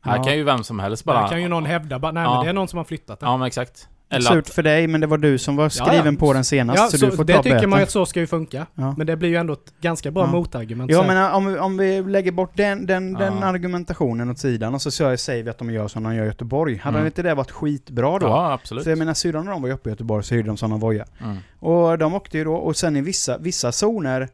Här 0.03 0.17
Ja. 0.17 0.23
kan 0.23 0.37
ju 0.37 0.43
vem 0.43 0.63
som 0.63 0.79
helst 0.79 1.03
bara... 1.05 1.21
Där 1.21 1.27
kan 1.27 1.41
ju 1.41 1.47
någon 1.47 1.65
hävda 1.65 1.99
bara, 1.99 2.11
nej 2.11 2.23
Ja. 2.23 2.35
men 2.35 2.43
det 2.43 2.49
är 2.49 2.53
någon 2.53 2.67
som 2.67 2.77
har 2.77 2.83
flyttat 2.83 3.19
den. 3.19 3.29
Ja, 3.29 3.37
men 3.37 3.47
exakt. 3.47 3.87
Eller 4.13 4.29
Surt 4.31 4.37
att, 4.47 4.49
för 4.53 4.63
dig, 4.63 4.87
men 4.87 5.01
det 5.01 5.07
var 5.07 5.17
du 5.17 5.37
som 5.37 5.55
var 5.55 5.69
skriven 5.69 6.13
ja. 6.13 6.19
på 6.19 6.33
den 6.33 6.43
senast, 6.43 6.79
Ja, 6.79 6.87
så, 6.87 6.97
så 6.97 7.05
du 7.05 7.11
får 7.11 7.23
det 7.23 7.33
ta 7.33 7.43
tycker 7.43 7.55
böten. 7.55 7.69
man 7.69 7.79
ju 7.79 7.83
att 7.83 7.91
så 7.91 8.05
ska 8.05 8.19
ju 8.19 8.27
funka. 8.27 8.65
Ja. 8.75 8.93
Men 8.97 9.07
det 9.07 9.15
blir 9.15 9.29
ju 9.29 9.35
ändå 9.35 9.53
ett 9.53 9.73
ganska 9.81 10.11
bra 10.11 10.23
Ja. 10.23 10.31
motargument. 10.31 10.91
Ja 10.91 10.97
så 10.97 11.03
här. 11.03 11.13
men 11.13 11.31
om 11.33 11.45
vi, 11.53 11.59
om 11.59 11.77
vi 11.77 12.01
lägger 12.01 12.31
bort 12.31 12.51
den, 12.57 12.85
den, 12.85 13.13
den 13.13 13.43
argumentationen 13.43 14.29
åt 14.29 14.39
sidan 14.39 14.73
och 14.73 14.81
så 14.81 14.91
säger 14.91 15.17
säger 15.17 15.43
vi 15.43 15.49
att 15.49 15.57
de 15.57 15.71
gör 15.71 15.87
som 15.87 16.03
de 16.03 16.15
gör 16.15 16.23
i 16.23 16.27
Göteborg. 16.27 16.75
Hade 16.75 16.97
Mm. 16.97 17.05
inte 17.07 17.21
det 17.21 17.33
varit 17.33 17.51
skitbra 17.51 18.19
då? 18.19 18.27
ja, 18.27 18.51
absolut. 18.53 18.83
Så 18.83 18.89
jag 18.89 18.97
menar 18.97 19.13
syrran 19.13 19.45
när 19.45 19.51
de 19.51 19.61
var 19.61 19.69
uppe 19.71 19.89
i 19.89 19.91
Göteborg 19.91 20.23
så 20.23 20.35
hyrde 20.35 20.47
de 20.47 20.57
sådana 20.57 20.77
vojar. 20.77 21.05
Mm. 21.23 21.37
Och 21.59 21.97
de 21.97 22.13
åkte 22.15 22.37
ju 22.37 22.43
då, 22.43 22.53
och 22.55 22.75
sen 22.75 22.95
i 22.95 23.01
vissa, 23.01 23.37
vissa 23.37 23.71
zoner 23.71 24.29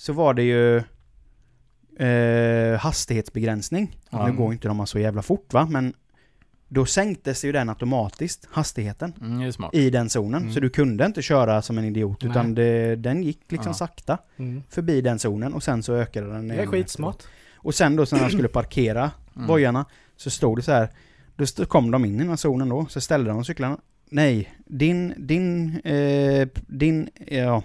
så 0.00 0.12
var 0.12 0.34
det 0.34 0.42
ju 0.42 0.76
eh, 2.06 2.78
hastighetsbegränsning. 2.80 3.96
Ja. 4.10 4.26
Nu 4.26 4.32
går 4.32 4.52
inte 4.52 4.68
de 4.68 4.86
så 4.86 4.98
jävla 4.98 5.22
fort 5.22 5.52
va, 5.52 5.66
men 5.70 5.94
då 6.68 6.86
sänktes 6.86 7.44
ju 7.44 7.52
den 7.52 7.68
automatiskt, 7.68 8.48
hastigheten, 8.50 9.12
Mm, 9.20 9.52
i 9.72 9.90
den 9.90 10.10
zonen. 10.10 10.42
Mm. 10.42 10.52
Så 10.54 10.60
du 10.60 10.70
kunde 10.70 11.06
inte 11.06 11.22
köra 11.22 11.62
som 11.62 11.78
en 11.78 11.84
idiot, 11.84 12.22
Nej. 12.22 12.30
utan 12.30 12.54
det, 12.54 12.96
den 12.96 13.22
gick 13.22 13.40
liksom 13.52 13.70
Ja. 13.70 13.74
sakta 13.74 14.18
Mm. 14.36 14.62
förbi 14.68 15.00
den 15.00 15.18
zonen 15.18 15.54
och 15.54 15.62
sen 15.62 15.82
så 15.82 15.94
ökade 15.94 16.32
den 16.32 16.48
Det 16.48 16.54
är 16.54 16.66
skitsmart. 16.66 17.22
Och 17.56 17.74
sen 17.74 17.96
då 17.96 18.06
så 18.06 18.16
när 18.16 18.22
de 18.22 18.30
skulle 18.30 18.48
parkera 18.60 19.10
Mm. 19.36 19.48
vojarna 19.48 19.84
så 20.16 20.30
stod 20.30 20.58
det 20.58 20.62
så 20.62 20.72
här. 20.72 20.88
Då 21.36 21.64
kom 21.66 21.90
de 21.90 22.04
in 22.04 22.14
i 22.14 22.18
den 22.18 22.28
här 22.28 22.36
zonen 22.36 22.68
då, 22.68 22.86
så 22.86 23.00
ställde 23.00 23.30
de 23.30 23.44
cyklarna. 23.44 23.78
Nej, 24.10 24.48
din, 24.66 25.14
din, 25.16 25.76
eh, 25.80 26.48
din, 26.66 27.08
ja, 27.26 27.62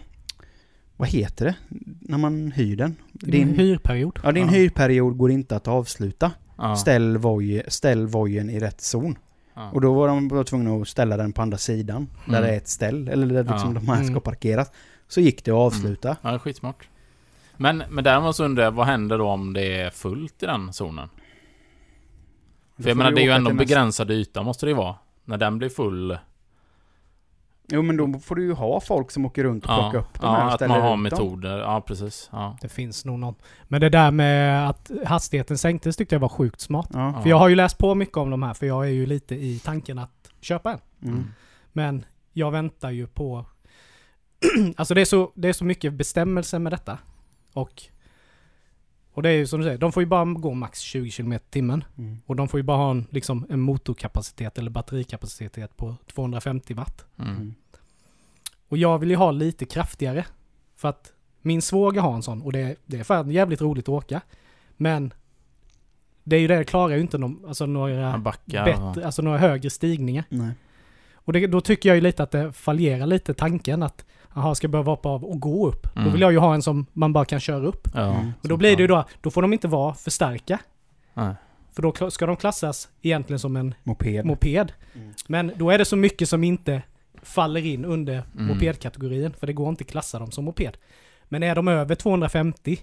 vad 0.97 1.07
heter 1.09 1.45
det? 1.45 1.55
När 2.01 2.17
man 2.17 2.51
hyr 2.51 2.75
den? 2.75 2.95
Din 3.13 3.55
hyrperiod. 3.55 4.19
ja, 4.23 4.31
din 4.31 4.45
Ja. 4.45 4.49
hyrperiod 4.51 5.17
går 5.17 5.31
inte 5.31 5.55
att 5.55 5.67
avsluta. 5.67 6.31
Ja. 6.57 6.75
Ställ, 6.75 7.17
voj, 7.17 7.63
ställ 7.67 8.07
vojen 8.07 8.49
i 8.49 8.59
rätt 8.59 8.81
zon. 8.81 9.17
Ja. 9.53 9.71
Och 9.71 9.81
då 9.81 9.93
var 9.93 10.07
de 10.07 10.43
tvungna 10.45 10.75
att 10.81 10.87
ställa 10.87 11.17
den 11.17 11.31
på 11.33 11.41
andra 11.41 11.57
sidan, 11.57 12.07
där 12.25 12.33
Mm. 12.37 12.41
det 12.43 12.53
är 12.53 12.57
ett 12.57 12.67
ställ, 12.67 13.07
eller 13.07 13.27
där 13.27 13.43
liksom 13.53 13.73
Ja. 13.75 13.79
de 13.79 13.87
här 13.87 13.95
ska 14.03 14.09
Mm. 14.11 14.21
parkeras. 14.21 14.71
Så 15.07 15.21
gick 15.21 15.45
det 15.45 15.51
att 15.51 15.57
avsluta. 15.57 16.17
Ja, 16.21 16.29
det 16.29 16.35
är 16.35 16.39
skitsmart. 16.39 16.87
Men, 17.57 17.83
men 17.89 18.03
däremot 18.03 18.35
så 18.35 18.45
undrar 18.45 18.63
jag, 18.63 18.71
vad 18.71 18.85
händer 18.85 19.17
då 19.17 19.27
om 19.27 19.53
det 19.53 19.81
är 19.81 19.89
fullt 19.89 20.43
i 20.43 20.45
den 20.45 20.73
zonen? 20.73 21.09
För 22.77 22.87
jag 22.89 22.97
menar, 22.97 23.11
det 23.11 23.21
är 23.21 23.25
ju 23.25 23.31
ändå 23.31 23.49
en 23.51 23.57
begränsad 23.57 24.11
yta 24.11 24.43
måste 24.43 24.65
det 24.65 24.69
ju 24.69 24.75
vara. 24.75 24.95
När 25.25 25.37
den 25.37 25.57
blir 25.57 25.69
full. 25.69 26.17
Jo 27.67 27.81
men 27.81 27.97
då 27.97 28.19
får 28.19 28.35
du 28.35 28.43
ju 28.43 28.53
ha 28.53 28.79
folk 28.79 29.11
som 29.11 29.25
åker 29.25 29.43
runt 29.43 29.65
och 29.65 29.71
Ja, 29.71 29.77
plockar 29.81 29.99
upp 29.99 30.21
de 30.21 30.27
här 30.27 30.39
ja 30.39 30.45
och 30.45 30.53
att 30.53 30.61
man 30.61 30.69
har 30.71 30.77
ut 30.77 30.91
dem. 30.91 31.03
metoder. 31.03 31.57
Ja, 31.57 31.81
precis. 31.81 32.29
Ja. 32.31 32.57
Det 32.61 32.69
finns 32.69 33.05
nog 33.05 33.19
någon. 33.19 33.35
Men 33.63 33.81
det 33.81 33.89
där 33.89 34.11
med 34.11 34.69
att 34.69 34.91
hastigheten 35.05 35.57
sänktes 35.57 35.97
tyckte 35.97 36.15
jag 36.15 36.19
var 36.19 36.29
sjukt 36.29 36.61
smart. 36.61 36.89
Ja. 36.93 37.21
För 37.21 37.29
jag 37.29 37.37
har 37.37 37.47
ju 37.49 37.55
läst 37.55 37.77
på 37.77 37.95
mycket 37.95 38.17
om 38.17 38.29
de 38.29 38.43
här, 38.43 38.53
för 38.53 38.65
jag 38.65 38.85
är 38.85 38.89
ju 38.91 39.05
lite 39.05 39.35
i 39.35 39.59
tanken 39.59 39.99
att 39.99 40.31
köpa 40.41 40.71
en. 40.71 40.79
Mm. 41.03 41.23
Men 41.73 42.05
jag 42.33 42.51
väntar 42.51 42.91
ju 42.91 43.07
på... 43.07 43.45
alltså 44.75 44.93
det 44.93 45.01
är, 45.01 45.05
så, 45.05 45.31
det 45.35 45.47
är 45.49 45.53
så 45.53 45.65
mycket 45.65 45.93
bestämmelser 45.93 46.59
med 46.59 46.71
detta. 46.73 46.97
Och... 47.53 47.83
Och 49.15 49.23
det 49.23 49.29
är 49.29 49.33
ju 49.33 49.47
som 49.47 49.59
du 49.59 49.65
säger, 49.65 49.77
de 49.77 49.91
får 49.91 50.03
ju 50.03 50.07
bara 50.07 50.25
gå 50.25 50.53
max 50.53 50.79
20 50.79 51.11
km 51.11 51.33
i 51.33 51.39
timmen. 51.39 51.83
Mm. 51.97 52.17
Och 52.25 52.35
de 52.35 52.47
får 52.47 52.59
ju 52.59 52.63
bara 52.63 52.77
ha 52.77 52.91
en, 52.91 53.07
liksom, 53.09 53.45
en 53.49 53.59
motorkapacitet 53.59 54.57
eller 54.57 54.71
batterikapacitet 54.71 55.77
på 55.77 55.95
250 56.13 56.73
watt. 56.73 57.05
Mm. 57.19 57.35
Mm. 57.35 57.55
Och 58.67 58.77
jag 58.77 58.99
vill 58.99 59.09
ju 59.09 59.15
ha 59.15 59.31
lite 59.31 59.65
kraftigare. 59.65 60.25
För 60.75 60.89
att 60.89 61.13
min 61.41 61.61
svåger 61.61 62.01
har 62.01 62.15
en 62.15 62.21
sån 62.21 62.41
och 62.41 62.51
det, 62.51 62.75
det 62.85 62.99
är 62.99 63.03
fan 63.03 63.31
jävligt 63.31 63.61
roligt 63.61 63.85
att 63.85 63.89
åka. 63.89 64.21
Men 64.77 65.13
det 66.23 66.35
är 66.35 66.39
ju 66.39 66.47
det, 66.47 66.57
det 66.57 66.63
klarar 66.63 66.95
ju 66.95 67.01
inte 67.01 67.17
någon, 67.17 67.45
alltså 67.47 67.65
några, 67.65 68.17
backar. 68.17 68.65
bättre, 68.65 69.05
alltså 69.05 69.21
några 69.21 69.37
högre 69.37 69.69
stigningar. 69.69 70.23
Nej. 70.29 70.51
Och 71.13 71.33
det, 71.33 71.47
då 71.47 71.61
tycker 71.61 71.89
jag 71.89 71.95
ju 71.95 72.01
lite 72.01 72.23
att 72.23 72.31
det 72.31 72.53
fallerar 72.53 73.05
lite 73.05 73.33
tanken 73.33 73.83
att 73.83 74.05
Jaha, 74.35 74.55
ska 74.55 74.65
jag 74.65 74.71
behöva 74.71 74.91
hoppa 74.91 75.09
av 75.09 75.25
och 75.25 75.39
gå 75.39 75.67
upp? 75.67 75.87
Då 75.95 75.99
Mm. 76.01 76.11
vill 76.11 76.21
jag 76.21 76.31
ju 76.31 76.37
ha 76.37 76.53
en 76.55 76.61
som 76.61 76.85
man 76.93 77.13
bara 77.13 77.25
kan 77.25 77.39
köra 77.39 77.65
upp. 77.65 77.87
Ja. 77.93 78.01
Mm. 78.13 78.31
Och 78.41 78.47
då 78.49 78.57
blir 78.57 78.75
det 78.75 78.81
ju 78.81 78.87
då, 78.87 79.03
då 79.21 79.29
får 79.31 79.41
de 79.41 79.53
inte 79.53 79.67
vara 79.67 79.93
för 79.93 80.11
starka. 80.11 80.59
Nej. 81.13 81.33
För 81.73 81.81
då 81.81 82.11
ska 82.11 82.25
de 82.25 82.35
klassas 82.35 82.89
egentligen 83.01 83.39
som 83.39 83.55
en 83.55 83.75
Moped. 83.83 84.25
moped. 84.25 84.71
Mm. 84.95 85.13
Men 85.27 85.51
då 85.55 85.69
är 85.69 85.77
det 85.77 85.85
så 85.85 85.95
mycket 85.95 86.29
som 86.29 86.43
inte 86.43 86.81
faller 87.23 87.65
in 87.65 87.85
under 87.85 88.23
Mm. 88.33 88.47
mopedkategorin. 88.47 89.33
För 89.39 89.47
det 89.47 89.53
går 89.53 89.69
inte 89.69 89.81
att 89.83 89.89
klassa 89.89 90.19
dem 90.19 90.31
som 90.31 90.45
moped. 90.45 90.77
Men 91.25 91.43
är 91.43 91.55
de 91.55 91.67
över 91.67 91.95
250 91.95 92.77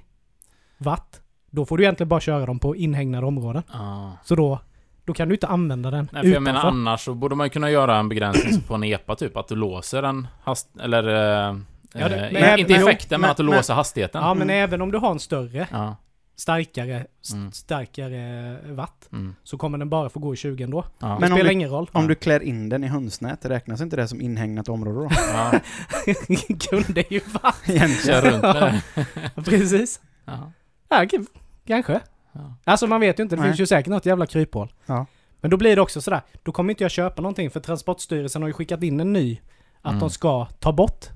watt, 0.79 1.21
då 1.51 1.67
får 1.67 1.77
du 1.79 1.85
egentligen 1.85 2.09
bara 2.09 2.21
köra 2.21 2.47
dem 2.47 2.59
på 2.59 2.77
inhägnade 2.77 3.27
områden. 3.27 3.63
Ja. 3.73 4.13
Så 4.25 4.35
då, 4.35 4.59
då 5.05 5.13
kan 5.15 5.29
du 5.29 5.35
inte 5.35 5.47
använda 5.47 5.91
den 5.91 6.09
Nej, 6.13 6.23
för 6.23 6.29
jag 6.31 6.43
menar 6.43 6.61
annars 6.65 7.01
så 7.05 7.15
borde 7.15 7.35
man 7.35 7.47
ju 7.47 7.51
kunna 7.51 7.71
göra 7.71 7.97
en 7.97 8.09
begränsning 8.09 8.61
på 8.61 8.75
en 8.75 8.85
EPA 8.85 9.15
typ, 9.15 9.37
att 9.37 9.49
du 9.49 9.55
låser 9.55 10.03
en 10.03 10.27
hast... 10.43 10.69
Eller... 10.81 11.09
Eh, 11.49 11.57
Ja, 11.95 12.09
det- 12.09 12.27
eh, 12.27 12.33
men- 12.33 12.59
inte 12.59 12.73
men- 12.73 12.83
effekten, 12.83 13.09
men, 13.11 13.21
men- 13.21 13.31
att 13.31 13.37
du 13.37 13.43
men- 13.43 13.57
låser 13.57 13.75
hastigheten. 13.75 14.23
Ja, 14.23 14.35
men 14.35 14.43
Mm. 14.51 14.65
även 14.65 14.83
om 14.83 14.93
du 14.93 14.99
har 14.99 15.11
en 15.11 15.19
större, 15.21 15.69
Ja. 15.71 15.97
starkare, 16.37 17.07
st- 17.23 17.37
Mm. 17.37 17.53
starkare 17.53 18.57
watt, 18.73 19.09
Mm. 19.13 19.35
så 19.45 19.59
kommer 19.59 19.79
den 19.79 19.89
bara 19.91 20.09
få 20.09 20.21
gå 20.21 20.35
i 20.35 20.37
20 20.37 20.65
ändå. 20.65 20.85
Ja. 20.99 21.07
Det 21.09 21.17
Men 21.21 21.29
spelar 21.31 21.45
du- 21.49 21.53
ingen 21.53 21.71
roll. 21.71 21.91
Om 21.93 22.07
du 22.09 22.15
klär 22.15 22.43
in 22.43 22.69
den 22.69 22.85
i 22.85 22.87
hönsnät, 22.87 23.45
räknas 23.45 23.81
inte 23.81 23.97
det 23.97 24.09
som 24.09 24.21
inhägnat 24.21 24.69
område 24.69 24.99
då? 25.01 25.09
ja. 25.33 25.53
Kunde 26.71 27.05
ju 27.11 27.21
vara. 27.43 27.55
Kör 28.07 28.21
runt 28.31 28.43
med 28.43 28.81
det. 29.35 29.43
Precis. 29.45 30.01
Ja. 30.25 30.53
Ja, 30.89 31.07
kanske. 31.67 32.01
Ja. 32.33 32.55
Alltså 32.65 32.87
man 32.87 33.01
vet 33.01 33.19
ju 33.19 33.23
inte, 33.23 33.37
det 33.37 33.41
Nej. 33.43 33.51
finns 33.51 33.61
ju 33.61 33.67
säkert 33.67 33.91
något 33.91 34.07
jävla 34.07 34.27
kryphål. 34.27 34.73
Ja. 34.87 35.07
Men 35.41 35.51
då 35.51 35.57
blir 35.57 35.77
det 35.77 35.83
också 35.83 36.01
sådär, 36.01 36.21
då 36.43 36.53
kommer 36.53 36.71
inte 36.73 36.85
jag 36.85 36.91
köpa 36.91 37.23
någonting 37.23 37.51
för 37.51 37.61
Transportstyrelsen 37.61 38.43
har 38.43 38.49
ju 38.49 38.53
skickat 38.53 38.83
in 38.83 39.01
en 39.01 39.13
ny 39.13 39.41
att 39.83 39.91
Mm. 39.91 40.01
de 40.01 40.11
ska 40.11 40.45
ta 40.47 40.73
bort 40.73 41.07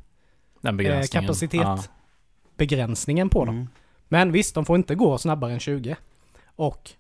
Den 0.61 0.81
eh, 0.81 1.03
kapacitet, 1.13 1.61
Ja. 1.61 1.79
begränsningen 2.57 3.29
på 3.29 3.45
dem. 3.45 3.55
Mm. 3.55 3.69
Men 4.09 4.33
visst, 4.33 4.55
de 4.55 4.65
får 4.65 4.77
inte 4.77 4.95
gå 4.95 5.19
snabbare 5.19 5.53
än 5.53 5.61
20. 5.61 5.97
Och 6.57 6.91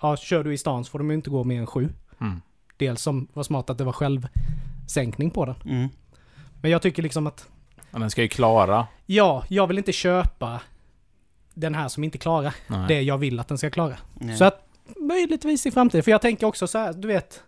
ja, 0.00 0.16
kör 0.16 0.44
du 0.44 0.52
i 0.54 0.58
stan 0.58 0.84
så 0.84 0.90
får 0.90 0.98
de 0.98 1.10
ju 1.10 1.16
inte 1.16 1.30
gå 1.30 1.44
mer 1.44 1.60
än 1.60 1.66
7. 1.66 1.88
Mm. 2.20 2.40
Dels 2.76 3.02
som 3.02 3.28
var 3.32 3.42
smart 3.42 3.70
att 3.70 3.78
det 3.78 3.84
var 3.84 3.92
självsänkning 3.92 5.30
på 5.30 5.44
den. 5.46 5.54
Mm. 5.64 5.88
Men 6.60 6.70
jag 6.70 6.82
tycker 6.82 7.02
liksom 7.02 7.26
att, 7.26 7.48
Men 7.90 8.00
den 8.00 8.10
ska 8.10 8.22
ju 8.22 8.28
klara. 8.28 8.86
ja, 9.06 9.44
jag 9.48 9.66
vill 9.66 9.78
inte 9.78 9.92
köpa 9.92 10.60
den 11.56 11.74
här 11.74 11.88
som 11.88 12.04
inte 12.04 12.18
klarar 12.18 12.54
Nej. 12.66 12.84
det 12.88 13.02
jag 13.02 13.18
vill 13.18 13.40
att 13.40 13.48
den 13.48 13.58
ska 13.58 13.70
klara. 13.70 13.96
Nej. 14.14 14.36
Så 14.36 14.44
att 14.44 14.62
möjligtvis 15.00 15.66
i 15.66 15.70
framtiden, 15.70 16.02
för 16.02 16.10
jag 16.10 16.22
tänker 16.22 16.46
också 16.46 16.66
så 16.66 16.78
här, 16.78 16.92
du 16.92 17.08
vet, 17.08 17.42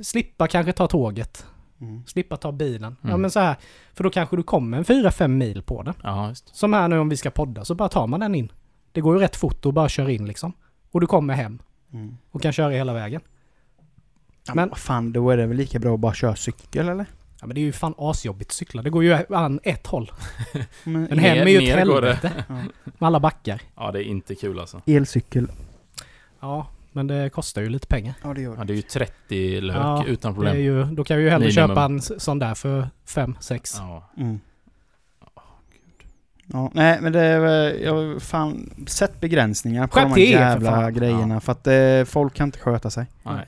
slippa 0.00 0.48
kanske 0.48 0.72
ta 0.72 0.86
tåget, 0.86 1.46
Mm. 1.80 2.02
slippa 2.06 2.36
ta 2.36 2.52
bilen. 2.52 2.96
Ja 3.02 3.08
Mm. 3.08 3.20
men 3.20 3.30
så 3.30 3.40
här, 3.40 3.56
för 3.94 4.04
då 4.04 4.10
kanske 4.10 4.36
du 4.36 4.42
kommer 4.42 4.78
en 4.78 4.84
4-5 4.84 5.28
mil 5.38 5.62
på 5.62 5.82
den. 5.82 5.94
Ja, 6.02 6.28
just. 6.28 6.56
Som 6.56 6.72
här 6.72 6.88
nu 6.88 6.98
om 6.98 7.08
vi 7.08 7.16
ska 7.16 7.30
podda, 7.30 7.64
så 7.64 7.74
bara 7.74 7.88
tar 7.88 8.06
man 8.06 8.20
den 8.20 8.34
in. 8.34 8.52
Det 8.92 9.00
går 9.00 9.14
ju 9.16 9.20
rätt 9.22 9.36
fort 9.36 9.66
och 9.66 9.72
bara 9.74 9.88
kör 9.88 10.08
in 10.08 10.26
liksom. 10.26 10.52
Och 10.90 11.00
du 11.00 11.06
kommer 11.06 11.34
hem 11.34 11.58
Mm. 11.92 12.16
och 12.30 12.42
kan 12.42 12.52
köra 12.52 12.70
hela 12.70 12.92
vägen. 12.92 13.20
Ja, 14.46 14.54
Men- 14.54 14.56
men 14.56 14.68
vad 14.68 14.78
fan, 14.78 15.12
då 15.12 15.30
är 15.30 15.36
det 15.36 15.46
väl 15.46 15.56
lika 15.56 15.78
bra 15.78 15.94
att 15.94 16.00
bara 16.00 16.14
köra 16.14 16.36
cykel 16.36 16.88
eller? 16.88 17.06
Ja 17.40 17.46
men 17.46 17.54
det 17.54 17.60
är 17.60 17.62
ju 17.62 17.72
fan 17.72 17.94
asjobbigt 17.98 18.50
att 18.50 18.54
cykla. 18.54 18.82
Det 18.82 18.90
går 18.90 19.04
ju 19.04 19.18
an 19.28 19.60
ett 19.62 19.86
håll. 19.86 20.12
Men, 20.84 21.02
Men 21.02 21.18
hem 21.18 21.38
är 21.46 21.50
ju 21.50 21.56
ett 21.70 21.76
ner 21.76 21.86
går 21.86 22.00
det. 22.02 22.12
helvete. 22.14 22.44
Med 22.84 23.06
alla 23.06 23.20
backar. 23.20 23.60
Ja, 23.76 23.90
det 23.92 23.98
är 23.98 24.04
inte 24.04 24.34
kul 24.34 24.60
alltså. 24.60 24.82
Elcykel. 24.86 25.48
Ja, 26.40 26.66
men 26.92 27.06
det 27.06 27.30
kostar 27.30 27.62
ju 27.62 27.68
lite 27.68 27.86
pengar. 27.86 28.14
Ja, 28.22 28.34
det 28.34 28.40
gör 28.42 28.52
Ja, 28.52 28.58
det. 28.60 28.64
det 28.64 28.72
är 28.72 28.76
ju 28.76 28.82
30 28.82 29.60
lök 29.60 29.76
Ja, 29.76 30.04
utan 30.06 30.32
Det 30.32 30.34
problem. 30.34 30.54
är 30.56 30.60
ju, 30.60 30.84
då 30.84 31.04
kan 31.04 31.16
vi 31.16 31.22
ju 31.22 31.30
hellre 31.30 31.46
Minimum. 31.48 31.68
köpa 31.68 31.84
en 31.84 31.96
s- 31.98 32.22
sån 32.22 32.38
där 32.38 32.54
för 32.54 32.88
5-6. 33.06 33.74
Ja. 33.78 34.10
Mm. 34.16 34.40
Ja, 36.52 36.70
nej 36.74 36.98
men 37.00 37.12
det 37.12 37.20
är 37.20 37.40
väl- 37.40 37.80
jag 37.82 37.94
har 37.94 38.18
fan 38.20 38.70
sett 38.86 39.20
begränsningar 39.20 39.86
på 39.86 39.92
Skärp 39.94 40.02
de 40.04 40.08
här 40.08 40.14
till 40.14 40.24
er, 40.24 40.36
för 40.36 40.40
jävla 40.42 40.70
fan. 40.70 40.94
grejerna 40.94 41.40
för 41.40 41.52
att 41.52 41.66
eh, 41.66 42.04
folk 42.04 42.34
kan 42.34 42.48
inte 42.48 42.58
sköta 42.58 42.90
sig. 42.90 43.06
Nej. 43.22 43.46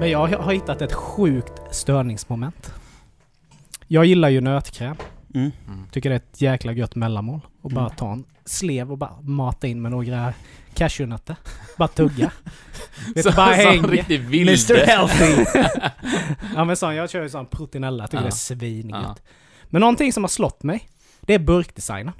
Men 0.00 0.10
jag 0.10 0.28
har 0.28 0.52
hittat 0.52 0.82
ett 0.82 0.92
sjukt 0.92 1.52
störningsmoment. 1.70 2.74
Jag 3.86 4.04
gillar 4.04 4.28
ju 4.28 4.40
nötkräm. 4.40 4.96
Mm. 5.34 5.50
Mm. 5.66 5.86
Tycker 5.92 6.10
det 6.10 6.14
är 6.14 6.20
ett 6.30 6.40
jäkla 6.40 6.72
gött 6.72 6.94
mellanmål. 6.94 7.40
Och 7.62 7.70
bara 7.70 7.84
Mm. 7.84 7.96
ta 7.96 8.12
en 8.12 8.24
slev 8.44 8.90
och 8.92 8.98
bara 8.98 9.20
mata 9.20 9.66
in 9.66 9.82
med 9.82 9.90
några 9.90 10.34
cashewnötter. 10.74 11.36
Bara 11.78 11.88
tugga. 11.88 12.32
Vet 13.14 13.24
du, 13.24 13.32
bara 13.32 13.46
Så- 13.46 13.52
häng. 13.62 13.82
Riktig 13.86 14.20
vilde. 14.20 14.52
Mr. 14.52 14.86
Healthy! 14.86 15.44
Ja 16.54 16.64
men 16.64 16.76
sån, 16.76 16.94
jag 16.94 17.10
kör 17.10 17.22
ju 17.22 17.28
sån 17.28 17.46
proteinella. 17.46 18.06
Tycker 18.06 18.16
Ja. 18.16 18.22
det 18.22 18.28
är 18.28 18.30
svingött. 18.30 19.02
Ja. 19.04 19.16
Men 19.68 19.80
någonting 19.80 20.12
som 20.12 20.22
har 20.24 20.28
slått 20.28 20.62
mig, 20.62 20.88
det 21.20 21.34
är 21.34 21.38
burkdesignen. 21.38 22.14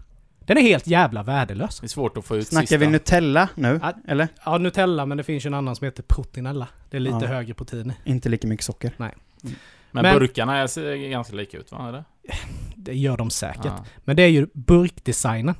Den 0.46 0.58
är 0.58 0.62
helt 0.62 0.86
jävla 0.86 1.22
värdelös. 1.22 1.80
Det 1.80 1.86
är 1.86 1.88
svårt 1.88 2.16
att 2.16 2.24
få 2.24 2.36
ut 2.36 2.48
Snackar 2.48 2.66
sista. 2.66 2.76
vi 2.78 2.86
Nutella 2.86 3.48
nu? 3.54 3.80
Ja. 3.82 3.92
Eller? 4.08 4.28
Ja, 4.44 4.58
Nutella, 4.58 5.06
men 5.06 5.16
det 5.18 5.24
finns 5.24 5.46
ju 5.46 5.48
en 5.48 5.54
annan 5.54 5.76
som 5.76 5.84
heter 5.84 6.02
proteinella. 6.02 6.68
Det 6.90 6.96
är 6.96 7.00
lite 7.00 7.18
Ja. 7.20 7.26
högre 7.26 7.54
protein. 7.54 7.92
Inte 8.04 8.28
lika 8.28 8.46
mycket 8.48 8.64
socker. 8.66 8.92
Men, 8.96 9.10
Men- 9.90 10.18
burkarna 10.18 10.68
ser 10.68 10.96
ganska 11.10 11.36
lika 11.36 11.58
ut 11.58 11.72
va? 11.72 11.88
Eller? 11.88 12.04
Det 12.76 12.94
gör 12.94 13.16
de 13.16 13.30
säkert. 13.30 13.64
Ja. 13.64 13.84
Men 13.98 14.16
det 14.16 14.22
är 14.22 14.28
ju 14.28 14.46
burkdesignen. 14.52 15.54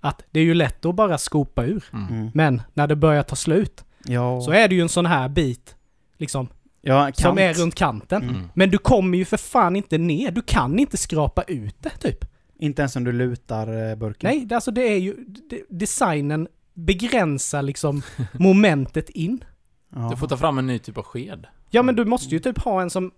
Att 0.00 0.22
det 0.30 0.40
är 0.40 0.44
ju 0.44 0.54
lätt 0.54 0.84
att 0.84 0.94
bara 0.94 1.18
skopa 1.18 1.64
ur. 1.64 1.84
Mm. 1.92 2.08
Mm. 2.08 2.30
Men 2.34 2.62
när 2.74 2.86
det 2.86 2.96
börjar 2.96 3.22
ta 3.22 3.36
slut 3.36 3.84
Ja. 4.04 4.40
så 4.40 4.50
är 4.50 4.68
det 4.68 4.74
ju 4.74 4.80
en 4.80 4.88
sån 4.88 5.06
här 5.06 5.28
bit 5.28 5.74
liksom 6.18 6.48
ja, 6.82 7.10
som 7.14 7.38
är 7.38 7.54
runt 7.54 7.74
kanten. 7.74 8.22
Mm. 8.22 8.34
Mm. 8.34 8.48
Men 8.54 8.70
du 8.70 8.78
kommer 8.78 9.18
ju 9.18 9.24
för 9.24 9.36
fan 9.36 9.76
inte 9.76 9.98
ner. 9.98 10.30
Du 10.30 10.42
kan 10.42 10.78
inte 10.78 10.96
skrapa 10.96 11.42
ut 11.42 11.76
det 11.80 11.90
typ. 11.90 12.24
Inte 12.60 12.82
ens 12.82 12.96
om 12.96 13.04
du 13.04 13.12
lutar 13.12 13.90
eh, 13.90 13.96
burken. 13.96 14.30
Nej, 14.30 14.44
det, 14.46 14.54
alltså 14.54 14.70
det 14.70 14.82
är 14.82 14.98
ju... 14.98 15.16
Det, 15.50 15.62
designen 15.68 16.48
begränsar 16.74 17.62
liksom 17.62 18.02
momentet 18.32 19.08
in. 19.10 19.44
Ja. 19.94 20.08
Du 20.10 20.16
får 20.16 20.26
ta 20.28 20.36
fram 20.36 20.58
en 20.58 20.66
ny 20.66 20.78
typ 20.78 20.98
av 20.98 21.04
sked. 21.04 21.46
Ja 21.70 21.82
men 21.82 21.96
du 21.96 22.04
måste 22.04 22.34
ju 22.34 22.38
typ 22.38 22.58
ha 22.58 22.82
en 22.82 22.90
som... 22.90 23.10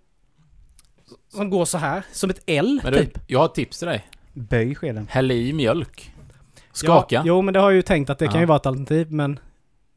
Som 1.29 1.49
går 1.49 1.65
så 1.65 1.77
här, 1.77 2.03
som 2.11 2.29
ett 2.29 2.41
L 2.45 2.79
Men 2.83 2.93
du, 2.93 2.99
typ. 2.99 3.19
jag 3.27 3.39
har 3.39 3.45
ett 3.45 3.53
tips 3.55 3.79
till 3.79 3.87
dig. 3.87 4.07
Böj 4.33 4.75
skeden. 4.75 5.07
Häll 5.09 5.31
i 5.31 5.53
mjölk. 5.53 6.13
Skaka. 6.71 7.15
Ja, 7.15 7.23
jo 7.25 7.41
men 7.41 7.53
det 7.53 7.59
har 7.59 7.69
jag 7.71 7.75
ju 7.75 7.81
tänkt 7.81 8.09
att 8.09 8.19
det 8.19 8.25
kan 8.25 8.33
Ja. 8.35 8.39
ju 8.39 8.45
vara 8.45 8.55
ett 8.57 8.65
alternativ 8.65 9.11
men... 9.11 9.39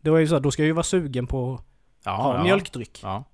Det 0.00 0.10
var 0.10 0.18
ju 0.18 0.28
så, 0.28 0.38
då 0.38 0.50
ska 0.50 0.62
jag 0.62 0.66
ju 0.66 0.72
vara 0.72 0.82
sugen 0.84 1.26
på 1.26 1.60
Ja, 2.04 2.12
att 2.12 2.22
ha 2.22 2.36
ja. 2.36 2.42
mjölkdryck. 2.42 3.00
Ja. 3.02 3.24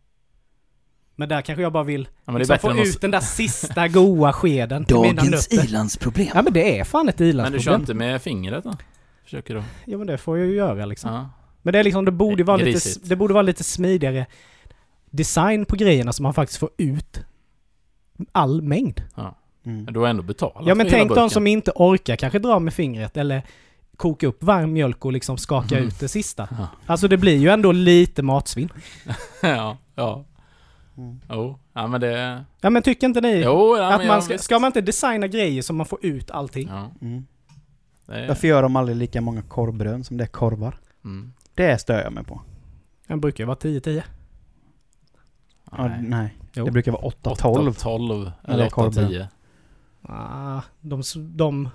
Men 1.22 1.28
där 1.28 1.42
kanske 1.42 1.62
jag 1.62 1.72
bara 1.72 1.84
vill 1.84 2.08
ja 2.24 2.32
men 2.32 2.34
det 2.34 2.44
är 2.44 2.52
liksom 2.54 2.70
få 2.76 2.82
ut 2.82 3.00
den 3.00 3.10
där 3.10 3.20
sista 3.20 3.88
goa 3.88 4.32
skeden 4.32 4.82
nötter. 4.88 5.64
ilandsproblem. 5.64 6.28
Ja 6.34 6.42
men 6.42 6.52
det 6.52 6.78
är 6.78 6.84
fan 6.84 7.08
ett 7.08 7.18
Men 7.18 7.26
du 7.26 7.32
kör 7.32 7.38
ilandsproblem. 7.38 7.80
inte 7.80 7.94
med 7.94 8.22
fingret 8.22 8.64
då? 8.64 8.72
Försöker 9.24 9.54
du? 9.54 9.62
Ja 9.84 9.98
men 9.98 10.06
det 10.06 10.18
får 10.18 10.38
jag 10.38 10.46
ju 10.46 10.54
göra 10.54 10.86
liksom. 10.86 11.12
Ja. 11.12 11.28
Men 11.62 11.72
det 11.72 11.78
är 11.78 11.84
liksom, 11.84 12.04
det 12.04 12.10
borde 12.10 12.44
vara 12.44 12.56
lite, 12.56 12.88
det 13.02 13.16
borde 13.16 13.34
vara 13.34 13.42
lite 13.42 13.64
smidigare 13.64 14.26
design 15.10 15.64
på 15.64 15.76
grejerna 15.76 16.12
så 16.12 16.22
man 16.22 16.34
faktiskt 16.34 16.58
får 16.60 16.70
ut 16.76 17.20
all 18.32 18.62
mängd. 18.62 19.02
Mm. 19.66 19.84
Men 19.84 19.94
du 19.94 20.00
har 20.00 20.06
ändå 20.06 20.22
betalat 20.22 20.66
Ja 20.66 20.74
men 20.74 20.86
tänk 20.90 21.14
de 21.14 21.30
som 21.30 21.46
inte 21.46 21.70
orkar 21.74 22.16
kanske 22.16 22.38
dra 22.38 22.58
med 22.58 22.74
fingret 22.74 23.16
eller 23.16 23.42
koka 23.96 24.26
upp 24.26 24.42
varm 24.42 24.72
mjölk 24.72 25.04
och 25.04 25.12
liksom 25.12 25.38
skaka 25.38 25.74
Mm. 25.76 25.88
ut 25.88 26.00
det 26.00 26.08
sista. 26.08 26.48
Ja. 26.58 26.66
Alltså 26.86 27.08
det 27.08 27.16
blir 27.16 27.36
ju 27.36 27.48
ändå 27.48 27.72
lite 27.72 28.22
matsvinn. 28.22 28.68
ja, 29.42 29.76
ja. 29.94 30.24
Mm. 30.96 31.20
Jo. 31.28 31.58
Ja 31.72 31.86
men 31.86 32.00
det... 32.00 32.44
Ja 32.60 32.70
men 32.70 32.82
tycker 32.82 33.06
inte 33.06 33.20
ni 33.20 33.42
Jo, 33.44 33.76
ja, 33.76 33.92
att 33.92 34.06
man 34.06 34.16
ja, 34.16 34.20
ska, 34.20 34.38
ska 34.38 34.58
man 34.58 34.68
inte 34.68 34.80
designa 34.80 35.26
grejer 35.26 35.62
så 35.62 35.72
man 35.72 35.86
får 35.86 36.06
ut 36.06 36.30
allting? 36.30 36.68
Ja. 36.68 36.90
Mm. 37.00 37.26
Det 38.06 38.14
är... 38.14 38.28
Varför 38.28 38.48
gör 38.48 38.62
de 38.62 38.76
aldrig 38.76 38.96
lika 38.96 39.20
många 39.20 39.42
korvbröd 39.42 40.06
som 40.06 40.16
det 40.16 40.24
är 40.24 40.28
korvar? 40.28 40.78
Mm. 41.04 41.32
Det 41.54 41.78
stör 41.78 42.02
jag 42.02 42.12
mig 42.12 42.24
på. 42.24 42.40
Den 43.06 43.20
brukar 43.20 43.44
ju 43.44 43.46
vara 43.46 43.58
10-10. 43.58 44.02
Ja, 45.70 45.90
Nej. 46.00 46.36
Det 46.52 46.70
brukar 46.70 46.92
vara 46.92 47.02
8-12. 47.02 47.74
12 47.80 48.24
det 48.24 48.50
är 48.50 48.54
eller 48.54 48.68
korvbröd. 48.70 49.10
8-10. 49.10 49.26
Ah, 50.02 50.62
de, 50.80 51.02
de 51.16 51.68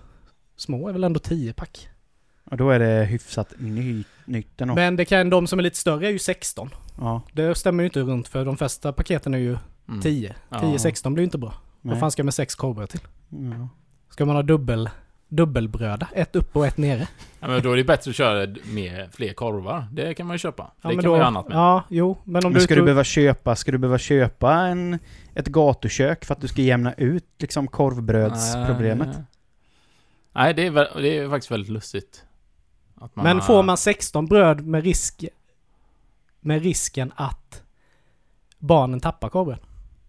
små 0.55 0.89
är 0.89 0.93
väl 0.93 1.03
ändå 1.03 1.19
10 1.19 1.53
pack. 1.53 1.89
Och 2.43 2.57
då 2.57 2.69
är 2.69 2.79
det 2.79 3.05
hyfsat 3.05 3.53
ny, 3.57 4.03
nytt 4.25 4.61
ändå. 4.61 4.75
Men 4.75 4.95
det 4.95 5.05
kan, 5.05 5.29
de 5.29 5.47
som 5.47 5.59
är 5.59 5.63
lite 5.63 5.77
större 5.77 6.07
är 6.07 6.11
ju 6.11 6.19
16. 6.19 6.69
Ja. 6.99 7.21
Det 7.33 7.55
stämmer 7.55 7.83
ju 7.83 7.87
inte 7.87 7.99
runt 7.99 8.27
för 8.27 8.45
de 8.45 8.57
flesta 8.57 8.93
paketen 8.93 9.33
är 9.33 9.37
ju 9.37 9.57
Mm. 9.89 10.01
10. 10.01 10.35
Ja. 10.49 10.57
10-16 10.57 11.13
blir 11.13 11.21
ju 11.21 11.25
inte 11.25 11.37
bra. 11.37 11.53
Vad 11.81 11.91
Nej. 11.93 11.99
fan 11.99 12.11
ska 12.11 12.19
jag 12.19 12.25
med 12.25 12.33
sex 12.33 12.55
korvbröd 12.55 12.89
till? 12.89 12.99
Ja. 13.29 13.69
Ska 14.09 14.25
man 14.25 14.35
ha 14.35 14.43
dubbel, 14.43 14.89
dubbelbröda? 15.27 16.07
Ett 16.13 16.35
uppe 16.35 16.59
och 16.59 16.67
ett 16.67 16.77
nere? 16.77 17.07
Ja, 17.39 17.47
men 17.47 17.61
då 17.63 17.71
är 17.71 17.77
det 17.77 17.83
bättre 17.83 18.09
att 18.09 18.15
köra 18.15 18.55
med 18.65 19.07
fler 19.13 19.33
korvar. 19.33 19.87
Det 19.91 20.13
kan 20.13 20.27
man 20.27 20.33
ju 20.33 20.37
köpa. 20.39 20.71
Ja, 20.81 20.89
det 20.89 20.95
kan 20.95 21.03
då, 21.03 21.09
man 21.09 21.17
göra 21.17 21.27
annat 21.27 21.47
med. 21.47 21.57
Ja, 21.57 21.83
jo. 21.89 22.17
Men 22.23 22.45
om 22.45 22.51
Men 22.51 22.59
du... 22.59 22.63
ska 22.63 22.75
du 22.75 22.81
behöva 22.83 23.03
köpa, 23.03 23.55
ska 23.55 23.71
du 23.71 23.77
behöva 23.77 23.97
köpa 23.97 24.53
en, 24.53 24.99
ett 25.35 25.47
gatukök 25.47 26.25
för 26.25 26.33
att 26.33 26.41
du 26.41 26.47
ska 26.47 26.61
jämna 26.61 26.93
ut 26.93 27.25
liksom 27.39 27.67
korvbrödsproblemet? 27.67 29.07
Nej. 29.07 29.23
Nej, 30.33 30.53
det 30.53 30.65
är, 30.65 30.71
väl- 30.71 30.87
det 31.01 31.17
är 31.17 31.29
faktiskt 31.29 31.51
väldigt 31.51 31.69
lustigt. 31.71 32.23
Att 32.95 33.15
man 33.15 33.23
Men 33.23 33.37
har- 33.37 33.43
får 33.45 33.63
man 33.63 33.77
16 33.77 34.25
bröd 34.25 34.65
med 34.67 34.83
risk... 34.83 35.23
Med 36.47 36.63
risken 36.63 37.11
att 37.15 37.61
barnen 38.59 38.99
tappar 38.99 39.29
korven? 39.29 39.59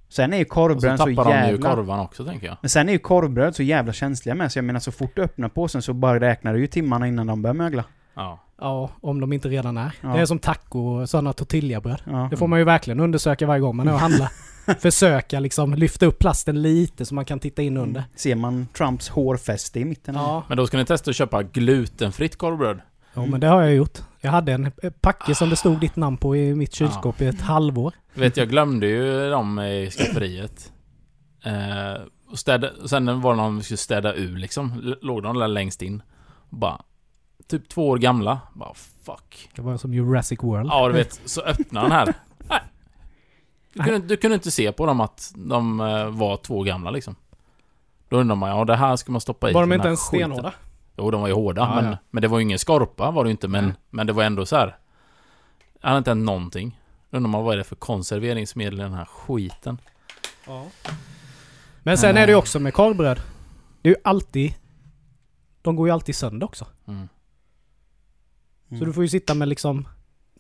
Sen 0.09 0.33
är 0.33 0.37
ju 0.37 0.45
Och 0.45 0.49
så 0.49 0.55
korvbröd 0.55 0.99
så, 0.99 1.07
tappar 1.07 1.25
de 1.25 1.31
ju 1.31 1.53
jävla... 1.53 1.75
korvan 1.75 2.01
också, 2.01 2.25
tänker 2.25 2.47
jag. 2.47 2.57
Men 2.61 2.71
sen 2.71 2.89
är 2.89 2.93
ju 2.93 2.99
korvbröd 2.99 3.57
så 3.57 3.63
jävla 3.63 3.93
känsliga 3.93 4.35
med, 4.35 4.53
så 4.53 4.59
jag 4.59 4.65
menar 4.65 4.81
så 4.81 4.93
fort 4.93 5.11
du 5.17 5.23
öppnar 5.23 5.49
påsen 5.49 5.83
så 5.83 5.93
bara 5.93 6.21
räknar 6.21 6.55
du 6.55 6.61
ju 6.61 6.67
timmarna 6.67 7.09
innan 7.09 7.27
de 7.27 7.43
börjar 7.43 7.55
mögla. 7.55 7.85
Ja. 8.15 8.39
Ja, 8.61 8.91
om 9.01 9.21
de 9.21 9.33
inte 9.33 9.49
redan 9.49 9.77
är. 9.77 9.93
Ja. 10.01 10.09
Det 10.09 10.21
är 10.21 10.27
som 10.27 10.39
taco 10.39 10.79
och 10.79 11.09
sådana 11.11 11.33
tortillabröd. 11.33 12.03
Ja. 12.05 12.29
Det 12.31 12.37
får 12.37 12.47
man 12.47 12.59
ju 12.59 12.65
verkligen 12.65 13.01
undersöka 13.01 13.47
varje 13.47 13.61
gång 13.61 13.77
man 13.77 13.89
är 13.89 13.93
och 13.93 14.01
handlar. 14.01 14.29
Försöka 14.79 15.41
liksom 15.41 15.75
lyfta 15.75 16.07
upp 16.07 16.19
plasten 16.19 16.63
lite 16.63 17.05
så 17.05 17.15
man 17.15 17.25
kan 17.25 17.39
titta 17.39 17.63
in 17.63 17.77
under. 17.77 18.01
Mm. 18.01 18.11
Ser 18.17 18.35
man 18.35 18.67
Trumps 18.77 19.09
hårfäste 19.09 19.81
i 19.81 19.85
mitten? 19.85 20.15
Ja, 20.15 20.45
Men 20.49 20.57
då 20.57 20.67
ska 20.67 20.77
ni 20.77 20.85
testa 20.85 21.11
att 21.11 21.17
köpa 21.17 21.43
glutenfritt 21.43 22.39
korvbröd. 22.39 22.81
Jo, 23.15 23.27
men 23.27 23.41
det 23.41 23.47
har 23.47 23.63
jag 23.63 23.75
gjort. 23.75 23.99
Jag 24.21 24.31
hade 24.31 24.53
en 24.53 24.73
packe 25.01 25.35
som 25.35 25.51
det 25.51 25.57
stod 25.57 25.81
ditt 25.81 25.97
namn 25.97 26.17
på 26.17 26.37
i 26.37 26.55
mitt 26.55 26.75
kylskåp 26.75 27.21
i 27.21 27.27
ett 27.27 27.41
halvår. 27.41 27.95
Vet, 28.15 28.37
jag 28.37 28.49
glömde 28.49 28.87
ju 28.87 29.31
dem 29.31 29.59
i 29.59 29.91
skafferiet. 29.91 30.73
Eh, 31.45 32.03
och 32.31 32.39
städa, 32.39 32.71
sen 32.87 33.21
var 33.21 33.35
det 33.35 33.43
någon 33.43 33.57
vi 33.57 33.63
skulle 33.63 33.79
städa 33.79 34.15
ur 34.15 34.37
liksom. 34.37 34.95
Låg 35.03 35.23
de 35.23 35.39
där 35.39 35.49
längst 35.49 35.83
in. 35.83 36.03
Bara... 36.49 36.83
Typ 37.49 37.69
två 37.69 37.89
år 37.89 37.99
gamla. 37.99 38.41
Bara 38.55 38.75
fuck. 39.05 39.49
Det 39.55 39.63
var 39.63 39.77
som 39.77 39.95
Jurassic 39.95 40.39
World. 40.43 40.69
Ja, 40.73 40.89
du 40.89 40.95
vet. 40.95 41.21
Så 41.25 41.41
öppnade 41.41 41.87
den 41.87 41.93
här. 41.93 42.15
Nej. 42.49 42.61
Du 43.73 43.83
kunde, 43.83 44.07
du 44.07 44.17
kunde 44.17 44.35
inte 44.35 44.51
se 44.51 44.73
på 44.73 44.87
dem 44.87 45.01
att 45.01 45.33
de 45.37 45.81
eh, 45.81 46.07
var 46.07 46.37
två 46.37 46.63
gamla 46.63 46.91
liksom. 46.91 47.17
Då 48.09 48.17
undrar 48.17 48.37
man, 48.37 48.51
ja 48.51 48.65
det 48.65 48.77
här 48.77 48.97
ska 48.97 49.13
man 49.13 49.21
stoppa 49.21 49.51
i. 49.51 49.53
Var 49.53 49.61
de 49.61 49.73
inte 49.73 49.87
ens 49.87 50.01
stenhårda? 50.01 50.53
Jo, 50.99 51.11
de 51.11 51.21
var 51.21 51.29
ju 51.29 51.35
hårda, 51.35 51.61
Ja, 51.63 51.75
men, 51.75 51.85
ja. 51.91 51.99
men 52.11 52.23
det 52.23 52.29
var 52.29 52.39
ju 52.39 52.43
ingen 52.43 52.59
skorpa 52.59 53.11
var 53.11 53.25
det 53.25 53.29
ju 53.29 53.31
inte, 53.31 53.49
men, 53.49 53.73
men 53.91 54.07
det 54.07 54.13
var 54.13 54.23
ändå 54.25 54.47
så 54.47 54.57
här. 54.57 54.77
Det 55.81 55.87
hade 55.87 55.99
inte 55.99 56.11
hänt 56.11 56.25
någonting. 56.25 56.81
Då 57.11 57.17
undrar 57.17 57.31
man 57.31 57.45
vad 57.45 57.53
är 57.55 57.59
det 57.59 57.65
för 57.65 57.77
konserveringsmedel 57.77 58.81
i 58.81 58.83
den 58.83 58.93
här 58.93 59.05
skiten? 59.05 59.81
Ja. 60.47 60.67
Men 61.83 61.99
sen 61.99 62.17
är 62.17 62.27
det 62.27 62.33
ju 62.33 62.37
också 62.39 62.59
med 62.61 62.75
korvbröd. 62.75 63.21
Det 63.83 63.89
är 63.89 63.93
ju 63.95 64.01
alltid... 64.05 64.55
De 65.63 65.77
går 65.77 65.89
ju 65.89 65.93
alltid 65.95 66.17
sönder 66.17 66.47
också. 66.47 66.67
Mm. 66.89 67.09
Så 68.79 68.85
du 68.85 68.93
får 68.93 69.03
ju 69.03 69.09
sitta 69.09 69.35
med 69.35 69.49
liksom... 69.49 69.89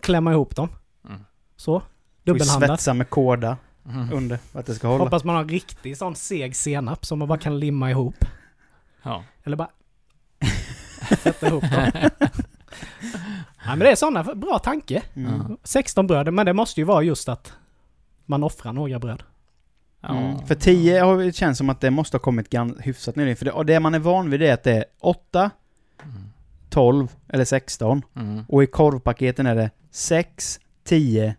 Klämma 0.00 0.32
ihop 0.32 0.56
dem. 0.56 0.68
Mm. 1.08 1.20
Så. 1.56 1.80
Får 1.80 1.88
ju 2.24 2.32
Dubbelhandat. 2.32 2.68
svetsa 2.68 2.94
med 2.94 3.10
kåda 3.10 3.56
Mm. 3.90 4.12
under 4.12 4.36
för 4.36 4.60
att 4.60 4.66
det 4.66 4.74
ska 4.74 4.88
hålla. 4.88 5.04
Hoppas 5.04 5.24
man 5.24 5.34
har 5.34 5.42
en 5.42 5.48
riktig 5.48 5.96
sån 5.96 6.14
seg 6.16 6.56
senap 6.56 7.06
som 7.06 7.18
man 7.18 7.28
bara 7.28 7.38
kan 7.38 7.60
limma 7.60 7.90
ihop. 7.90 8.24
Ja. 9.02 9.24
Eller 9.44 9.56
bara... 9.56 9.68
sätta 11.16 11.46
ihop 11.46 11.62
dem. 11.62 11.90
Nej 13.66 13.76
men 13.76 13.78
det 13.78 13.90
är 13.90 13.96
sådana, 13.96 14.34
bra 14.34 14.58
tanke. 14.58 15.02
Mm. 15.14 15.56
16 15.64 16.06
bröd, 16.06 16.34
men 16.34 16.46
det 16.46 16.52
måste 16.52 16.80
ju 16.80 16.84
vara 16.84 17.02
just 17.02 17.28
att 17.28 17.52
man 18.26 18.42
offrar 18.42 18.72
några 18.72 18.98
bröd. 18.98 19.22
Mm. 20.08 20.46
För 20.46 20.54
10 20.54 21.00
har 21.00 21.18
det 21.18 21.32
känns 21.32 21.58
som 21.58 21.70
att 21.70 21.80
det 21.80 21.90
måste 21.90 22.16
ha 22.16 22.20
kommit 22.20 22.54
hyfsat 22.80 23.16
nyligen. 23.16 23.36
För 23.36 23.44
det, 23.44 23.50
och 23.52 23.66
det 23.66 23.80
man 23.80 23.94
är 23.94 23.98
van 23.98 24.30
vid 24.30 24.40
det 24.40 24.48
är 24.48 24.54
att 24.54 24.62
det 24.62 24.72
är 24.72 24.84
8, 25.00 25.50
Mm. 26.02 26.22
12 26.70 27.08
eller 27.28 27.44
16. 27.44 28.02
Mm. 28.16 28.44
Och 28.48 28.62
i 28.62 28.66
korvpaketen 28.66 29.46
är 29.46 29.54
det 29.54 29.70
6, 29.90 30.60
10 30.84 31.34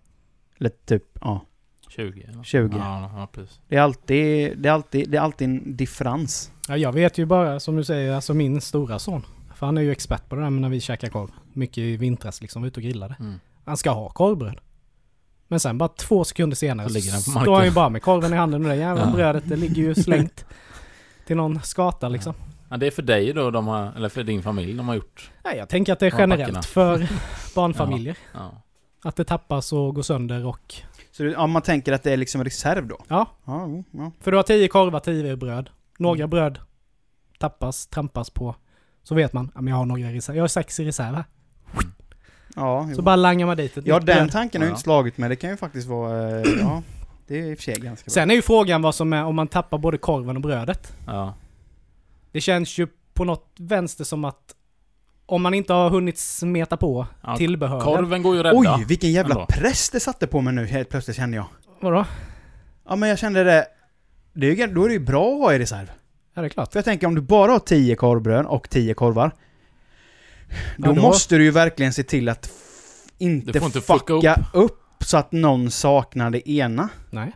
eller 0.59 0.69
typ, 0.85 1.03
ja, 1.21 1.41
20 1.89 2.21
eller? 2.23 2.43
20. 2.43 2.77
Ja, 2.77 3.11
ja, 3.15 3.27
precis. 3.33 3.59
Det 3.67 3.75
är 3.75 3.81
alltid, 3.81 4.57
det 4.57 4.69
är 4.69 4.73
alltid, 4.73 5.09
det 5.09 5.17
är 5.17 5.21
alltid 5.21 5.47
en 5.49 5.75
differens. 5.75 6.51
Ja, 6.67 6.77
jag 6.77 6.93
vet 6.93 7.17
ju 7.17 7.25
bara, 7.25 7.59
som 7.59 7.75
du 7.75 7.83
säger, 7.83 8.13
alltså 8.13 8.33
min 8.33 8.61
stora 8.61 8.99
son. 8.99 9.25
För 9.59 9.65
han 9.65 9.77
är 9.77 9.81
ju 9.81 9.91
expert 9.91 10.29
på 10.29 10.35
det 10.35 10.41
där 10.41 10.49
med 10.49 10.61
när 10.61 10.69
vi 10.69 10.81
käkar 10.81 11.07
korv. 11.09 11.29
Mycket 11.53 11.77
i 11.77 11.97
vintras 11.97 12.41
liksom, 12.41 12.63
ute 12.63 12.79
och 12.79 12.83
grillade. 12.83 13.15
Mm. 13.19 13.39
Han 13.65 13.77
ska 13.77 13.91
ha 13.91 14.09
korvbröd. 14.09 14.59
Men 15.47 15.59
sen 15.59 15.77
bara 15.77 15.89
två 15.89 16.23
sekunder 16.23 16.55
senare 16.55 16.89
Så 16.89 17.31
på 17.33 17.39
står 17.39 17.55
han 17.55 17.65
ju 17.65 17.71
bara 17.71 17.89
med 17.89 18.01
korven 18.01 18.33
i 18.33 18.35
handen 18.35 18.63
och 18.63 18.69
det 18.69 18.75
jävla 18.75 19.05
Ja. 19.05 19.11
brödet 19.11 19.43
det 19.49 19.55
ligger 19.55 19.75
ju 19.75 19.95
slängt 19.95 20.45
till 21.27 21.37
någon 21.37 21.61
skata 21.61 22.09
liksom. 22.09 22.33
Ja, 22.69 22.77
det 22.77 22.87
är 22.87 22.91
för 22.91 23.01
dig 23.01 23.33
då 23.33 23.51
de 23.51 23.67
har, 23.67 23.91
eller 23.95 24.09
för 24.09 24.23
din 24.23 24.43
familj 24.43 24.73
de 24.73 24.87
har 24.87 24.95
gjort. 24.95 25.31
Nej, 25.43 25.57
jag 25.57 25.69
tänker 25.69 25.93
att 25.93 25.99
det 25.99 26.05
är 26.07 26.11
Ja, 26.11 26.19
generellt 26.19 26.41
backarna. 26.53 26.61
för 26.61 27.07
barnfamiljer. 27.55 28.17
Ja. 28.33 28.61
Att 29.03 29.15
det 29.15 29.23
tappas 29.23 29.73
och 29.73 29.95
går 29.95 30.01
sönder 30.03 30.45
och... 30.45 30.73
Så 31.11 31.23
det, 31.23 31.35
om 31.35 31.51
man 31.51 31.61
tänker 31.61 31.93
att 31.93 32.03
det 32.03 32.11
är 32.13 32.17
liksom 32.17 32.43
reserv 32.43 32.87
då? 32.87 32.97
Ja, 33.07 33.27
Ja, 33.45 33.67
ja. 33.91 34.11
för 34.21 34.31
du 34.31 34.37
har 34.37 34.43
tio 34.43 34.67
korvar, 34.67 34.99
tio 34.99 35.35
bröd. 35.35 35.69
Några 35.97 36.27
bröd 36.27 36.59
tappas, 37.39 37.87
trampas 37.87 38.29
på. 38.29 38.55
Så 39.03 39.15
vet 39.15 39.33
man, 39.33 39.51
ja 39.55 39.61
men 39.61 39.71
jag 39.71 39.77
har 39.77 39.85
några 39.85 40.01
i 40.11 40.13
reserv. 40.15 40.35
Jag 40.35 40.43
har 40.43 40.47
sex 40.47 40.79
i 40.79 40.85
reserv 40.85 41.15
här. 41.15 41.23
Ja, 42.55 42.85
Så 42.87 42.93
jo. 42.97 43.01
bara 43.01 43.15
langar 43.15 43.45
man 43.47 43.57
dit 43.57 43.77
ett 43.77 43.85
ja 43.87 43.97
nytt 43.97 44.05
den 44.05 44.17
bröd. 44.17 44.31
tanken 44.31 44.61
har 44.61 44.65
ju 44.65 44.69
inte 44.69 44.81
slagit 44.81 45.17
mig. 45.17 45.29
Det 45.29 45.35
kan 45.35 45.49
ju 45.49 45.57
faktiskt 45.57 45.87
vara, 45.87 46.39
eh, 46.39 46.43
ja, 46.59 46.83
det 47.27 47.39
är 47.39 47.43
i 47.43 47.53
och 47.53 47.57
för 47.57 47.63
sig 47.63 47.73
ganska 47.79 48.05
bra. 48.05 48.13
Sen 48.13 48.31
är 48.31 48.35
ju 48.35 48.41
frågan 48.41 48.81
vad 48.81 48.95
som 48.95 49.13
är 49.13 49.23
om 49.25 49.35
man 49.35 49.47
tappar 49.47 49.77
både 49.77 49.97
korven 49.97 50.35
och 50.35 50.41
brödet. 50.41 50.93
ja. 51.07 51.33
Det 52.31 52.41
känns 52.41 52.77
ju 52.77 52.87
på 53.13 53.23
något 53.25 53.47
vänster 53.59 54.03
som 54.03 54.25
att 54.25 54.55
om 55.25 55.41
man 55.41 55.53
inte 55.53 55.73
har 55.73 55.89
hunnit 55.89 56.17
smeta 56.17 56.77
på 56.77 57.07
Ja, 57.23 57.37
tillbehören. 57.37 57.81
Korven 57.81 58.23
går 58.23 58.33
ju 58.35 58.39
att 58.39 58.45
rädda. 58.45 58.75
Oj, 58.77 58.85
vilken 58.87 59.11
jävla 59.11 59.33
ändå. 59.35 59.45
press 59.45 59.89
det 59.89 59.99
satte 59.99 60.27
på 60.27 60.41
mig 60.41 60.53
nu 60.53 60.65
helt 60.65 60.89
plötsligt 60.89 61.17
kände 61.17 61.37
jag. 61.37 61.45
Vadå? 61.79 62.05
Ja 62.87 62.95
men 62.95 63.09
jag 63.09 63.19
kände 63.19 63.43
det, 63.43 63.65
det 64.33 64.47
är 64.47 64.55
ju, 64.55 64.67
då 64.67 64.83
är 64.83 64.87
det 64.87 64.93
ju 64.93 64.99
bra 64.99 65.33
att 65.35 65.39
ha 65.41 65.53
i 65.53 65.59
reserv. 65.59 65.91
Ja, 66.39 66.41
det 66.41 66.47
är 66.47 66.49
klart. 66.49 66.71
För 66.71 66.77
jag 66.79 66.85
tänker 66.85 67.07
om 67.07 67.15
du 67.15 67.21
bara 67.21 67.51
har 67.51 67.59
10 67.59 67.95
korvbröd 67.95 68.45
och 68.45 68.69
10 68.69 68.93
korvar. 68.93 69.31
Då, 70.77 70.89
Ja, 70.89 70.93
då- 70.93 71.01
måste 71.01 71.37
du 71.37 71.43
ju 71.43 71.51
verkligen 71.51 71.93
se 71.93 72.03
till 72.03 72.29
att 72.29 72.51
inte, 73.17 73.51
Du 73.51 73.59
får 73.59 73.65
inte 73.65 73.81
fucka 73.81 74.13
fucka 74.13 74.33
upp. 74.33 74.47
upp. 74.53 75.03
så 75.03 75.17
att 75.17 75.31
någon 75.31 75.71
saknar 75.71 76.29
det 76.31 76.49
ena. 76.49 76.89
Nej. 77.11 77.31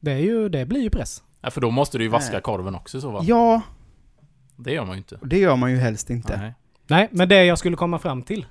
Det, 0.00 0.12
är 0.12 0.18
ju, 0.18 0.48
det 0.48 0.66
blir 0.66 0.80
ju 0.80 0.90
press. 0.90 1.22
Ja, 1.40 1.50
för 1.50 1.60
då 1.60 1.70
måste 1.70 1.98
du 1.98 2.04
ju 2.04 2.10
vaska 2.10 2.32
Nej. 2.32 2.42
korven 2.42 2.74
också 2.74 3.00
så 3.00 3.10
va? 3.10 3.20
Ja, 3.24 3.62
Det 4.56 4.72
gör 4.72 4.84
man 4.84 4.94
ju 4.94 4.98
inte. 4.98 5.18
det 5.22 5.38
gör 5.38 5.56
man 5.56 5.70
ju 5.70 5.76
helst 5.76 6.10
inte. 6.10 6.36
Nej. 6.40 6.54
Nej, 6.86 7.08
men 7.12 7.28
det 7.28 7.44
jag 7.44 7.58
skulle 7.58 7.76
komma 7.76 7.98
fram 7.98 8.22
till. 8.22 8.46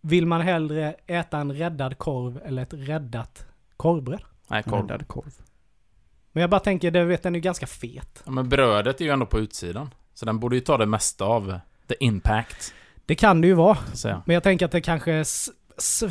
Vill 0.00 0.26
man 0.26 0.40
hellre 0.40 0.94
äta 1.06 1.38
en 1.38 1.52
räddad 1.52 1.98
korv 1.98 2.40
eller 2.44 2.62
ett 2.62 2.74
räddat 2.74 3.46
korvbröd? 3.76 4.20
Nej, 4.48 4.62
korv. 4.62 4.80
Räddad 4.82 5.08
korv. 5.08 5.32
Men 6.32 6.40
jag 6.40 6.50
bara 6.50 6.60
tänker, 6.60 6.90
det 6.90 7.04
vet 7.04 7.22
den 7.22 7.34
är 7.34 7.38
ju 7.38 7.42
ganska 7.42 7.66
fet. 7.66 8.22
Ja, 8.24 8.30
men 8.30 8.48
brödet 8.48 9.00
är 9.00 9.04
ju 9.04 9.10
ändå 9.10 9.26
på 9.26 9.38
utsidan. 9.38 9.94
Så 10.14 10.26
den 10.26 10.38
borde 10.40 10.56
ju 10.56 10.60
ta 10.60 10.76
det 10.78 10.86
mesta 10.86 11.24
av 11.24 11.60
the 11.88 11.94
impact. 12.00 12.74
Det 13.06 13.14
kan 13.14 13.40
det 13.40 13.46
ju 13.46 13.54
vara. 13.54 13.78
Så. 13.94 14.22
Men 14.26 14.34
jag 14.34 14.42
tänker 14.42 14.66
att 14.66 14.72
det 14.72 14.80
kanske 14.80 15.24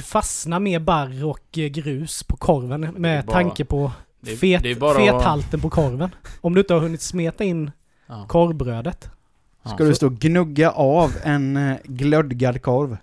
fastnar 0.03 0.59
mer 0.59 0.79
barr 0.79 1.25
och 1.25 1.57
eh, 1.57 1.67
grus 1.67 2.23
på 2.23 2.37
korven 2.37 2.81
med 2.81 3.25
bara- 3.25 3.33
tanke 3.33 3.65
på 3.65 3.91
Det 4.19 4.35
fet, 4.35 4.63
det 4.63 4.75
fethalten 4.75 5.61
på 5.61 5.69
korven. 5.69 6.15
Om 6.41 6.53
du 6.53 6.59
inte 6.61 6.73
har 6.73 6.81
hunnit 6.81 7.01
smeta 7.01 7.43
in 7.43 7.71
Ja. 8.07 8.25
korvbrödet. 8.27 9.09
Ja, 9.63 9.69
Ska 9.69 9.83
du 9.83 9.95
stå 9.95 10.05
och 10.05 10.13
gnugga 10.13 10.71
av 10.71 11.13
en 11.23 11.57
eh, 11.57 11.77
glödgad 11.83 12.61
korv? 12.61 12.97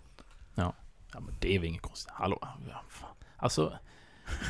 Ja, 0.54 0.72
men 1.12 1.34
det 1.40 1.54
är 1.54 1.58
väl 1.58 1.68
inget 1.68 1.82
konstigt. 1.82 2.12
Hallå? 2.14 2.38
Ja. 2.42 2.82
Alltså... 3.36 3.72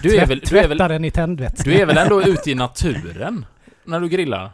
Du 0.02 0.16
är, 0.16 0.26
väl, 0.26 0.40
du, 0.48 0.58
är 0.58 0.68
väl, 0.68 0.78
den 0.78 1.04
i 1.04 1.10
tändvätska. 1.10 1.70
du 1.70 1.80
är 1.80 1.86
väl 1.86 1.98
ändå 1.98 2.22
ute 2.22 2.50
i 2.50 2.54
naturen? 2.54 3.46
När 3.84 4.00
du 4.00 4.08
grillar? 4.08 4.50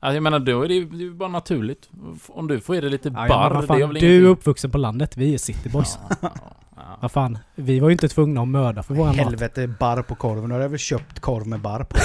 Alltså, 0.00 0.14
jag 0.14 0.22
menar, 0.22 0.38
då 0.38 0.62
är 0.62 0.68
det 0.68 0.74
ju 0.74 1.14
bara 1.14 1.28
naturligt. 1.28 1.88
Om 2.28 2.48
du 2.48 2.60
får 2.60 2.76
i 2.76 2.80
dig 2.80 2.90
lite 2.90 3.08
Ja, 3.08 3.28
barr, 3.28 3.76
det 3.76 3.82
är 3.82 3.86
väl 3.86 3.94
du 3.94 4.26
är 4.26 4.28
uppvuxen 4.30 4.70
på 4.70 4.78
landet, 4.78 5.16
vi 5.16 5.34
är 5.34 5.38
cityboys. 5.38 5.98
Ja, 6.08 6.16
ja, 6.20 6.30
ja. 6.76 6.98
Vad 7.00 7.12
fan, 7.12 7.38
vi 7.54 7.80
var 7.80 7.88
ju 7.88 7.92
inte 7.92 8.08
tvungna 8.08 8.42
att 8.42 8.48
mörda 8.48 8.82
för 8.82 8.94
våran 8.94 9.16
mat. 9.16 9.24
Helvete, 9.26 9.66
barr 9.66 10.02
på 10.02 10.14
korven. 10.14 10.48
Då 10.48 10.54
hade 10.54 10.64
jag 10.64 10.70
väl 10.70 10.78
köpt 10.78 11.20
korv 11.20 11.46
med 11.46 11.60
barr 11.60 11.84
på. 11.84 11.96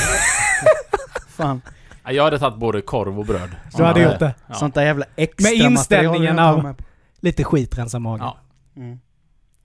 Fan, 1.30 1.62
Ja, 2.08 2.14
Jag 2.14 2.24
hade 2.24 2.40
tagit 2.40 2.60
både 2.60 2.82
korv 2.82 3.20
och 3.20 3.26
bröd. 3.26 3.50
Du 3.78 3.84
hade 3.84 4.04
gjort 4.04 4.20
det. 4.20 4.36
Ja. 4.48 4.54
sånt 4.54 4.76
där 4.76 4.84
jävla 4.84 5.06
extra 5.16 5.50
Med 5.50 5.72
inställningen 5.72 6.40
av-. 6.40 6.76
Lite 7.20 7.44
skit 7.44 7.78
rensa 7.78 8.00
magen. 8.00 8.26
Ja. 8.26 8.38
Mm. 8.82 9.00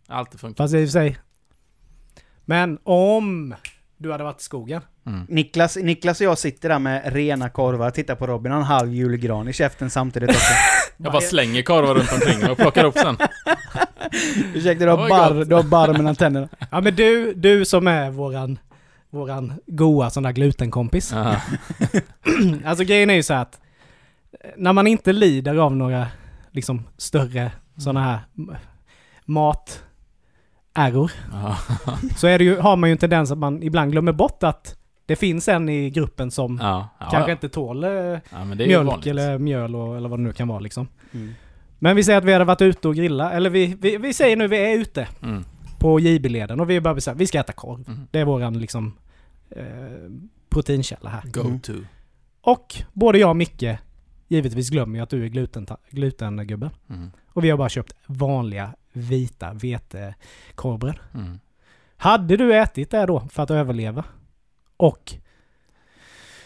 Alltid 0.08 0.40
funkar. 0.40 0.64
Fast 0.64 0.74
i 0.74 0.84
och 0.84 0.88
för 0.88 0.92
sig. 0.92 1.18
Men 2.44 2.78
om 2.84 3.54
du 3.96 4.12
hade 4.12 4.24
varit 4.24 4.40
i 4.40 4.44
skogen. 4.44 4.82
Mm. 5.06 5.26
Niklas, 5.28 5.76
Niklas 5.76 6.20
och 6.20 6.26
jag 6.26 6.38
sitter 6.38 6.68
där 6.68 6.78
med 6.78 7.12
rena 7.12 7.48
korvar, 7.48 7.90
tittar 7.90 8.14
på 8.14 8.26
Robin, 8.26 8.52
har 8.52 8.58
en 8.58 8.64
halv 8.64 8.94
julgran 8.94 9.48
i 9.48 9.52
käften 9.52 9.90
samtidigt 9.90 10.30
också. 10.30 10.52
Jag 10.96 11.12
bara 11.12 11.22
slänger 11.22 11.62
korvar 11.62 11.94
runt 11.94 12.12
omkring 12.12 12.50
och 12.50 12.56
plockar 12.58 12.84
upp 12.84 12.98
sen. 12.98 13.16
Ursäkta, 14.54 14.84
du 14.84 14.90
har 14.90 15.04
Oj, 15.04 15.08
barr, 15.08 15.44
du 15.44 15.54
har 15.54 15.62
barr 15.62 15.92
mellan 15.92 16.14
tänderna. 16.16 16.48
Ja 16.70 16.80
men 16.80 16.94
du, 16.94 17.34
du 17.34 17.64
som 17.64 17.86
är 17.86 18.10
våran, 18.10 18.58
våran 19.10 19.52
goa 19.66 20.10
sån 20.10 20.22
där 20.22 20.32
glutenkompis. 20.32 21.12
Alltså 22.64 22.84
grejen 22.84 23.10
är 23.10 23.14
ju 23.14 23.22
så 23.22 23.34
här 23.34 23.42
att 23.42 23.60
eh, 24.44 24.50
när 24.56 24.72
man 24.72 24.86
inte 24.86 25.12
lider 25.12 25.56
av 25.56 25.76
några 25.76 26.06
liksom 26.50 26.82
större 26.96 27.52
såna 27.76 28.02
här 28.02 28.18
m- 28.38 28.56
mat 29.24 29.82
error 30.74 31.12
så 32.16 32.26
är 32.26 32.38
det 32.38 32.44
ju, 32.44 32.56
har 32.58 32.76
man 32.76 32.88
ju 32.90 32.92
en 32.92 32.98
tendens 32.98 33.30
att 33.32 33.38
man 33.38 33.62
ibland 33.62 33.92
glömmer 33.92 34.12
bort 34.12 34.42
att 34.42 34.76
det 35.06 35.16
finns 35.16 35.48
en 35.48 35.68
i 35.68 35.90
gruppen 35.90 36.30
som 36.30 36.58
Ja. 36.62 36.88
Ja. 37.00 37.06
kanske 37.10 37.30
ja. 37.30 37.34
inte 37.34 37.48
tål 37.48 37.84
eh, 37.84 37.90
ja, 37.90 38.20
men 38.44 38.58
det 38.58 38.64
är 38.64 38.68
ju 38.68 38.82
mjölk 38.84 39.06
eller 39.06 39.38
mjöl 39.38 39.74
och, 39.76 39.96
eller 39.96 40.08
vad 40.08 40.18
det 40.18 40.22
nu 40.22 40.32
kan 40.32 40.48
vara 40.48 40.60
liksom. 40.60 40.88
Mm. 41.12 41.34
Men 41.78 41.96
vi 41.96 42.04
säger 42.04 42.18
att 42.18 42.24
vi 42.24 42.32
hade 42.32 42.44
varit 42.44 42.62
ute 42.62 42.88
och 42.88 42.94
grilla, 42.94 43.32
eller 43.32 43.50
vi, 43.50 43.76
vi, 43.80 43.96
vi 43.96 44.14
säger 44.14 44.36
nu 44.36 44.48
vi 44.48 44.56
är 44.56 44.78
ute 44.78 45.08
Mm. 45.22 45.44
på 45.78 46.00
JB-leden 46.00 46.60
och 46.60 46.70
vi 46.70 46.80
bara 46.80 47.00
säga 47.00 47.14
vi 47.14 47.26
ska 47.26 47.40
äta 47.40 47.52
korv. 47.52 47.84
Mm. 47.88 48.00
Det 48.10 48.18
är 48.18 48.24
våran 48.24 48.58
liksom 48.58 48.94
eh, 49.50 49.64
proteinkälla 50.50 51.10
här. 51.10 51.22
Go 51.32 51.40
Mm. 51.40 51.60
to. 51.60 51.72
Och 52.40 52.74
både 52.92 53.18
jag 53.18 53.30
och 53.30 53.36
Micke 53.36 53.64
givetvis 54.28 54.70
glömmer 54.70 54.98
ju 54.98 55.02
att 55.02 55.10
du 55.10 55.24
är 55.24 55.28
gluten, 55.28 55.66
glutengubben. 55.90 56.70
Mm. 56.90 57.10
Och 57.28 57.44
vi 57.44 57.50
har 57.50 57.58
bara 57.58 57.68
köpt 57.68 57.94
vanliga 58.06 58.74
vita 58.92 59.52
vetekorvbröd. 59.54 60.98
Mm. 61.14 61.40
Hade 61.96 62.36
du 62.36 62.54
ätit 62.56 62.90
det 62.90 63.06
då 63.06 63.20
för 63.20 63.42
att 63.42 63.50
överleva? 63.50 64.04
Och 64.76 65.12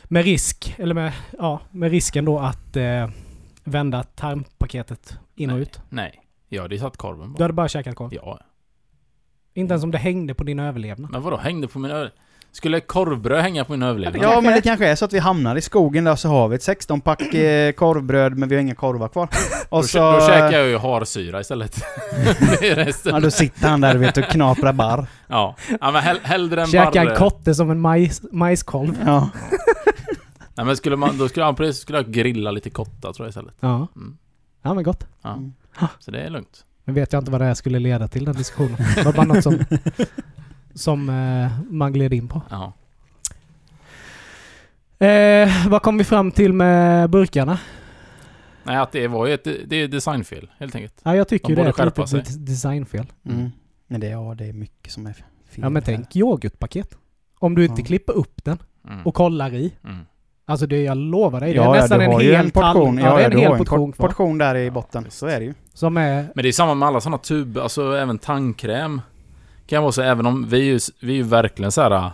med 0.05 0.25
risk, 0.25 0.75
eller 0.79 0.95
med, 0.95 1.13
ja, 1.39 1.61
med 1.71 1.91
risken 1.91 2.25
då 2.25 2.39
att 2.39 2.77
eh, 2.77 3.11
vända 3.65 4.03
tarmpaketet 4.03 5.19
in 5.35 5.51
och 5.51 5.57
Nej. 5.57 5.63
ut. 5.63 5.81
Nej. 5.89 6.23
Jag 6.49 6.63
hade 6.63 6.75
ju 6.75 6.81
satt 6.81 6.97
korven 6.97 7.29
Du 7.29 7.33
bara. 7.35 7.45
hade 7.45 7.53
bara 7.53 7.69
käkat 7.69 7.97
korv. 7.97 8.15
Ja. 8.15 8.41
Inte 9.55 9.73
ens 9.73 9.85
om 9.85 9.91
det 9.91 9.99
hängde 9.99 10.35
på 10.35 10.45
din 10.45 10.59
överlevnad. 10.59 11.11
Men 11.11 11.23
vadå, 11.23 11.37
hängde 11.37 11.69
på 11.69 11.79
min 11.79 11.91
över... 11.91 12.13
Skulle 12.57 12.81
korvbröd 12.81 13.43
hänga 13.43 13.65
på 13.65 13.73
min 13.73 13.83
överlevnad? 13.83 14.23
Ja, 14.23 14.41
men 14.41 14.53
det 14.55 14.61
kanske 14.61 14.87
är 14.87 14.95
så 14.95 15.05
att 15.05 15.13
vi 15.13 15.19
hamnar 15.19 15.57
i 15.57 15.61
skogen 15.61 16.05
där 16.05 16.17
så 16.17 16.29
har 16.29 16.49
vi 16.49 16.57
ett 16.57 16.63
16-pack 16.63 17.21
eh, 17.35 17.73
korvbröd 17.73 18.39
men 18.39 18.49
vi 18.49 18.55
har 18.55 18.63
inga 18.63 18.75
korvar 18.75 19.09
kvar. 19.09 19.29
Och 19.69 19.83
Då, 19.83 19.89
så... 19.89 20.13
då 20.13 20.21
käkar 20.21 20.53
jag 20.53 20.69
ju 20.69 20.79
harsyra 20.79 21.41
istället. 21.41 21.85
Ja, 23.05 23.21
då 23.21 23.31
sitter 23.31 23.69
han 23.69 23.81
där 23.81 23.97
vet, 23.97 24.17
och 24.17 24.25
knaprar 24.25 24.73
barr. 24.73 25.07
Ja. 25.27 25.57
ja 25.81 25.91
men 25.91 26.03
hell, 26.03 26.19
hellre 26.23 26.61
en 26.61 26.67
Käka 26.67 26.91
barre... 26.91 27.11
en 27.11 27.17
kotte 27.17 27.55
som 27.55 27.71
en 27.71 27.81
majs, 27.81 28.23
majskolv. 28.33 28.99
Ja. 29.07 29.29
Nej 30.55 30.67
men 30.67 30.77
skulle 30.77 30.97
man, 30.97 31.19
då 31.19 31.29
skulle 31.29 31.45
han 31.45 31.55
precis 31.55 31.83
skulle 31.83 31.99
jag 31.99 32.13
grilla 32.13 32.51
lite 32.51 32.71
kotta 32.71 33.13
tror 33.13 33.27
jag 33.27 33.29
istället. 33.29 33.55
Ja. 33.61 33.89
Mm. 33.97 34.17
Ja 34.63 34.75
men 34.75 34.85
gott. 34.85 35.07
Ja. 35.23 35.33
Mm. 35.33 35.53
Så 35.99 36.11
det 36.11 36.21
är 36.21 36.31
lugnt. 36.31 36.65
Nu 36.85 36.93
vet 36.93 37.13
jag 37.13 37.21
inte 37.21 37.31
vad 37.31 37.41
det 37.41 37.45
här 37.45 37.55
skulle 37.55 37.79
leda 37.79 38.09
till 38.09 38.25
den 38.25 38.35
diskussionen. 38.35 38.77
Det 38.97 39.03
var 39.05 39.13
bara 39.13 39.27
något 39.27 39.43
som, 39.43 39.59
som 40.77 41.09
eh, 41.09 41.73
man 41.75 41.93
gled 41.93 42.13
in 42.15 42.29
på. 42.29 42.43
Ja. 42.51 42.73
Eh, 45.07 45.69
vad 45.69 45.83
kom 45.83 45.99
vi 45.99 46.05
fram 46.05 46.31
till 46.31 46.53
med 46.53 47.11
burkarna? 47.11 47.59
Nej, 48.63 48.77
att 48.77 48.93
det 48.93 49.09
var 49.09 49.27
ju 49.27 49.35
ett 49.35 49.45
det 49.45 49.77
är 49.77 49.89
designfel 49.89 50.51
helt 50.59 50.75
enkelt. 50.75 51.01
Ja, 51.03 51.17
jag 51.17 51.29
tycker 51.29 51.47
De 51.47 51.53
ju 51.53 51.55
det 51.57 51.61
är 51.61 51.65
borde 51.65 51.71
ett 51.71 51.77
skärpa 51.77 52.03
litet 52.03 52.11
sig. 52.11 52.21
des- 52.37 52.47
designfel. 52.47 53.07
Mm. 53.29 53.51
Men 53.87 54.01
det, 54.01 54.09
ja, 54.09 54.35
det 54.39 54.45
är 54.47 54.53
mycket 54.53 54.93
som 54.93 55.07
är 55.07 55.13
fel. 55.13 55.25
Ja 55.55 55.69
men 55.69 55.83
här. 55.83 55.97
tänk 55.97 56.17
yoghurtpaket. 56.17 56.97
Om 57.39 57.55
du 57.55 57.65
inte 57.65 57.81
Ja. 57.83 57.87
klipper 57.87 58.13
upp 58.13 58.45
den 58.45 58.59
Mm. 58.89 59.07
och 59.07 59.15
kollar 59.15 59.55
i. 59.55 59.73
Mm. 59.85 59.99
Alltså 60.45 60.67
det, 60.67 60.83
jag 60.83 60.97
lovar 60.97 61.41
dig, 61.41 61.53
det 61.55 61.61
är 61.61 61.71
nästan 61.73 62.01
en 62.01 62.21
hel 62.21 62.35
en 62.35 62.51
portion. 62.51 62.99
Ja, 62.99 63.05
Ja, 63.07 63.17
det 63.17 63.25
är 63.25 63.31
du 63.31 63.37
en 63.37 63.41
hel 63.43 63.51
har 63.51 63.59
portion 63.59 63.93
por- 63.93 63.97
kvar. 63.97 64.09
portion 64.09 64.39
där 64.39 64.55
i 64.57 64.71
botten. 64.71 65.07
Så 65.09 65.27
är 65.27 65.39
det 65.41 65.45
ju. 65.47 65.55
Som 65.75 65.97
är... 65.97 66.27
Men 66.35 66.43
det 66.43 66.49
är 66.49 66.53
samma 66.53 66.75
med 66.75 66.89
alla 66.89 67.01
sådana 67.01 67.19
tuber, 67.19 67.61
alltså 67.61 67.97
även 67.97 68.19
tandkräm. 68.19 69.01
Kan 69.67 69.83
vara 69.83 69.93
så 69.93 70.03
även 70.03 70.27
om 70.27 70.47
vi 70.49 70.59
är 70.61 70.65
ju, 70.65 70.79
vi 71.01 71.13
är 71.13 71.17
ju 71.17 71.23
verkligen 71.23 71.73
så 71.73 71.81
här 71.83 72.11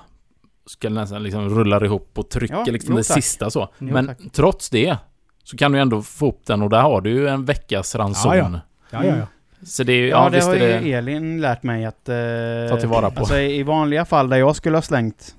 ska 0.67 0.89
nästan 0.89 1.23
liksom 1.23 1.49
rullar 1.49 1.85
ihop 1.85 2.19
och 2.19 2.31
trycker 2.31 2.55
Ja, 2.55 2.65
liksom 2.65 2.93
jo, 2.93 2.97
det 2.99 3.05
tack. 3.05 3.15
sista 3.15 3.51
så. 3.51 3.69
Jo, 3.79 3.93
Men 3.93 4.07
tack. 4.07 4.19
trots 4.33 4.71
det 4.71 4.97
så 5.45 5.57
kan 5.57 5.73
du 5.73 5.79
ändå 5.79 6.03
få 6.03 6.29
upp 6.29 6.47
den 6.47 6.63
och 6.63 6.71
där 6.71 6.81
har 6.83 7.01
du 7.01 7.11
ju 7.11 7.29
en 7.29 7.45
veckas 7.45 7.95
ranson. 7.95 8.37
Ja, 8.37 8.51
ja. 8.53 8.61
Ja, 8.91 9.05
ja, 9.07 9.17
ja. 9.17 9.27
Så 9.67 9.85
det 9.85 9.93
är 9.93 9.97
ju, 9.97 10.09
Ja, 10.09 10.25
ja, 10.25 10.31
det 10.31 10.45
har 10.45 10.55
är 10.57 10.81
ju 10.81 10.85
det... 10.91 10.93
Elin 10.93 11.41
lärt 11.41 11.63
mig 11.63 11.85
att... 11.85 12.09
Eh, 12.09 12.15
Ta 12.71 12.77
tillvara 12.81 13.11
på. 13.11 13.19
Alltså 13.21 13.39
i 13.39 13.63
vanliga 13.63 14.05
fall 14.05 14.29
där 14.29 14.37
jag 14.37 14.57
skulle 14.57 14.77
ha 14.77 14.83
slängt 14.83 15.35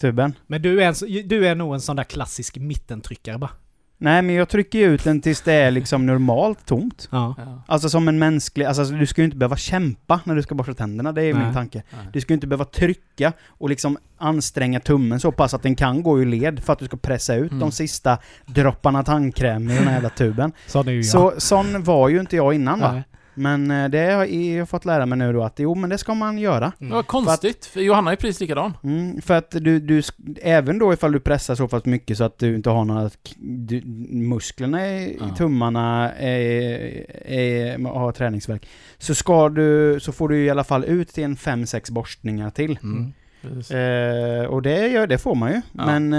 tuben. 0.00 0.32
Men 0.46 0.62
du 0.62 0.82
är, 0.82 0.88
en, 0.88 1.28
du 1.28 1.46
är 1.46 1.54
nog 1.54 1.74
en 1.74 1.80
sån 1.80 1.96
där 1.96 2.04
klassisk 2.04 2.56
mittentryckare 2.58 3.38
bara. 3.38 3.50
Nej, 3.98 4.22
men 4.22 4.34
jag 4.34 4.48
trycker 4.48 4.78
ju 4.78 4.84
ut 4.94 5.04
den 5.04 5.20
tills 5.20 5.40
det 5.40 5.52
är 5.52 5.70
liksom 5.70 6.06
normalt 6.06 6.66
tomt. 6.66 7.08
Ja. 7.12 7.34
Alltså 7.66 7.88
som 7.88 8.08
en 8.08 8.18
mänsklig... 8.18 8.64
Alltså 8.64 8.84
du 8.84 9.06
ska 9.06 9.20
ju 9.20 9.24
inte 9.24 9.36
behöva 9.36 9.56
kämpa 9.56 10.20
när 10.24 10.34
du 10.34 10.42
ska 10.42 10.54
borsta 10.54 10.74
tänderna, 10.74 11.12
det 11.12 11.22
är 11.22 11.34
Nej. 11.34 11.44
min 11.44 11.54
tanke. 11.54 11.82
Nej. 11.90 12.06
Du 12.12 12.20
ska 12.20 12.32
ju 12.32 12.34
inte 12.34 12.46
behöva 12.46 12.64
trycka 12.64 13.32
och 13.48 13.68
liksom 13.68 13.98
anstränga 14.18 14.80
tummen 14.80 15.20
så 15.20 15.32
pass 15.32 15.54
att 15.54 15.62
den 15.62 15.74
kan 15.74 16.02
gå 16.02 16.20
ur 16.20 16.26
led 16.26 16.60
för 16.64 16.72
att 16.72 16.78
du 16.78 16.84
ska 16.86 16.96
pressa 16.96 17.34
ut 17.34 17.50
Mm. 17.50 17.60
de 17.60 17.72
sista 17.72 18.18
dropparna 18.46 19.02
tandkräm 19.02 19.70
i 19.70 19.74
den 19.74 19.84
här 19.86 19.92
jävla 19.94 20.08
tuben. 20.10 20.52
Är 20.74 20.90
ju 20.90 20.96
jag. 20.96 21.04
Så 21.04 21.32
sån 21.38 21.82
var 21.82 22.08
ju 22.08 22.20
inte 22.20 22.36
jag 22.36 22.54
innan 22.54 22.80
va? 22.80 22.92
Nej. 22.92 23.02
Men 23.34 23.70
eh, 23.70 23.88
det 23.88 24.12
har 24.12 24.24
jag 24.24 24.68
fått 24.68 24.84
lära 24.84 25.06
mig 25.06 25.18
nu 25.18 25.32
då 25.32 25.42
att 25.44 25.58
jo 25.58 25.74
men 25.74 25.90
det 25.90 25.98
ska 25.98 26.14
man 26.14 26.38
göra. 26.38 26.72
Det 26.78 26.86
var 26.86 27.02
konstigt, 27.02 27.66
för 27.66 27.80
Johanna 27.80 28.12
är 28.12 28.16
precis 28.16 28.40
likadan. 28.40 28.72
Mm, 28.82 29.22
för 29.22 29.34
att 29.34 29.50
du, 29.50 29.80
du, 29.80 30.02
även 30.42 30.78
då 30.78 30.92
ifall 30.92 31.12
du 31.12 31.20
pressar 31.20 31.54
så 31.54 31.68
pass 31.68 31.84
mycket 31.84 32.18
så 32.18 32.24
att 32.24 32.38
du 32.38 32.54
inte 32.54 32.70
har 32.70 32.84
några, 32.84 33.10
du, 33.38 33.82
musklerna 34.10 34.86
i, 34.86 35.16
Ja. 35.20 35.28
i 35.28 35.36
tummarna 35.36 36.12
är, 36.12 37.04
är, 37.32 37.78
har 37.88 38.12
träningsverk. 38.12 38.68
Så 38.98 39.14
ska 39.14 39.48
du, 39.48 39.98
så 40.00 40.12
får 40.12 40.28
du 40.28 40.44
i 40.44 40.50
alla 40.50 40.64
fall 40.64 40.84
ut 40.84 41.08
till 41.08 41.24
en 41.24 41.36
5-6 41.36 41.92
borstningar 41.92 42.50
till. 42.50 42.78
Mm. 42.82 43.12
Precis. 43.42 43.70
Eh, 43.70 44.44
och 44.44 44.62
det, 44.62 44.88
gör, 44.88 45.06
det 45.06 45.18
får 45.18 45.34
man 45.34 45.50
ju. 45.52 45.60
Ja. 45.72 45.86
Men, 45.98 46.12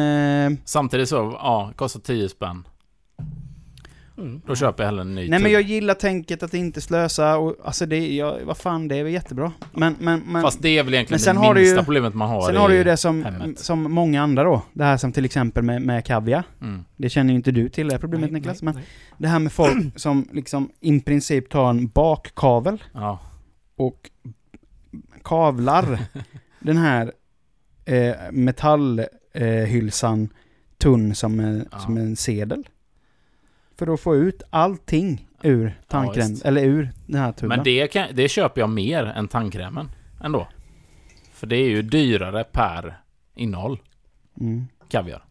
eh, 0.53 0.57
Samtidigt 0.65 1.09
så, 1.09 1.15
ja, 1.15 1.71
kostar 1.75 1.99
10 1.99 2.29
spänn. 2.29 2.67
Mm. 4.17 4.41
Då 4.47 4.55
köper 4.55 4.83
jag 4.83 4.87
hellre 4.87 5.01
en 5.01 5.15
ny 5.15 5.21
nej 5.21 5.29
men 5.29 5.41
tub. 5.41 5.51
jag 5.51 5.61
gillar 5.61 5.93
tänket 5.93 6.43
att 6.43 6.53
inte 6.53 6.81
slösa 6.81 7.37
och 7.37 7.55
alltså 7.63 7.85
det, 7.85 8.15
jag, 8.15 8.39
vad 8.45 8.57
fan 8.57 8.87
det 8.87 8.95
är 8.95 9.03
väl 9.03 9.13
jättebra. 9.13 9.51
Men, 9.73 9.95
men, 9.99 10.19
men 10.25 10.41
Fast 10.41 10.61
det 10.61 10.77
är 10.77 10.83
väl 10.83 10.93
egentligen 10.93 11.13
men 11.15 11.19
sen 11.19 11.35
det 11.35 11.41
har 11.41 11.53
du 11.55 11.61
minsta 11.61 11.79
ju- 11.79 11.85
problemet 11.85 12.13
man 12.13 12.29
har 12.29 12.41
sen 12.41 12.55
har 12.55 12.69
du 12.69 12.75
ju 12.75 12.83
det 12.83 12.97
som, 12.97 13.23
hemmet. 13.25 13.59
som 13.59 13.91
många 13.91 14.21
andra 14.23 14.43
då. 14.43 14.61
Det 14.73 14.83
här 14.83 14.97
som 14.97 15.11
till 15.11 15.25
exempel 15.25 15.63
med, 15.63 15.81
med 15.81 16.05
kaviar. 16.05 16.43
Mm. 16.61 16.85
Det 16.97 17.09
känner 17.09 17.29
ju 17.33 17.35
inte 17.37 17.51
du 17.51 17.69
till 17.69 17.87
det 17.87 17.93
här 17.93 17.99
problemet 17.99 18.31
Nej, 18.31 18.41
Niklas. 18.41 18.61
nej, 18.61 18.73
men 18.73 18.75
nej. 18.81 18.85
det 19.17 19.27
här 19.27 19.39
med 19.39 19.51
folk 19.51 19.75
som 19.99 20.27
liksom 20.31 20.69
i 20.79 20.99
princip 20.99 21.49
tar 21.49 21.69
en 21.69 21.87
bakkavel 21.87 22.83
Ja. 22.93 23.19
och 23.75 24.09
kavlar 25.23 25.99
den 26.59 26.77
här 26.77 27.11
eh, 27.85 28.15
metallhylsan 28.31 30.29
tunn 30.77 31.15
som 31.15 31.39
en, 31.39 31.67
Ja. 31.71 31.79
som 31.79 31.97
en 31.97 32.15
sedel. 32.15 32.67
För 33.77 33.93
att 33.93 33.99
få 33.99 34.15
ut 34.15 34.43
allting 34.49 35.27
ur 35.43 35.79
tandkräm, 35.87 36.29
visst. 36.29 36.45
eller 36.45 36.63
ur 36.63 36.91
den 37.05 37.21
här 37.21 37.31
tuben. 37.31 37.47
Men 37.57 37.63
det, 37.63 37.87
kan, 37.87 38.07
det 38.13 38.29
köper 38.29 38.61
jag 38.61 38.69
mer 38.69 39.05
än 39.05 39.27
tandkrämen. 39.27 39.89
Ändå. 40.23 40.47
För 41.33 41.47
det 41.47 41.55
är 41.57 41.69
ju 41.69 41.81
dyrare 41.81 42.43
per 42.43 42.97
innehåll. 43.35 43.79
Mm, 44.41 44.67
Kaviar. 44.89 45.23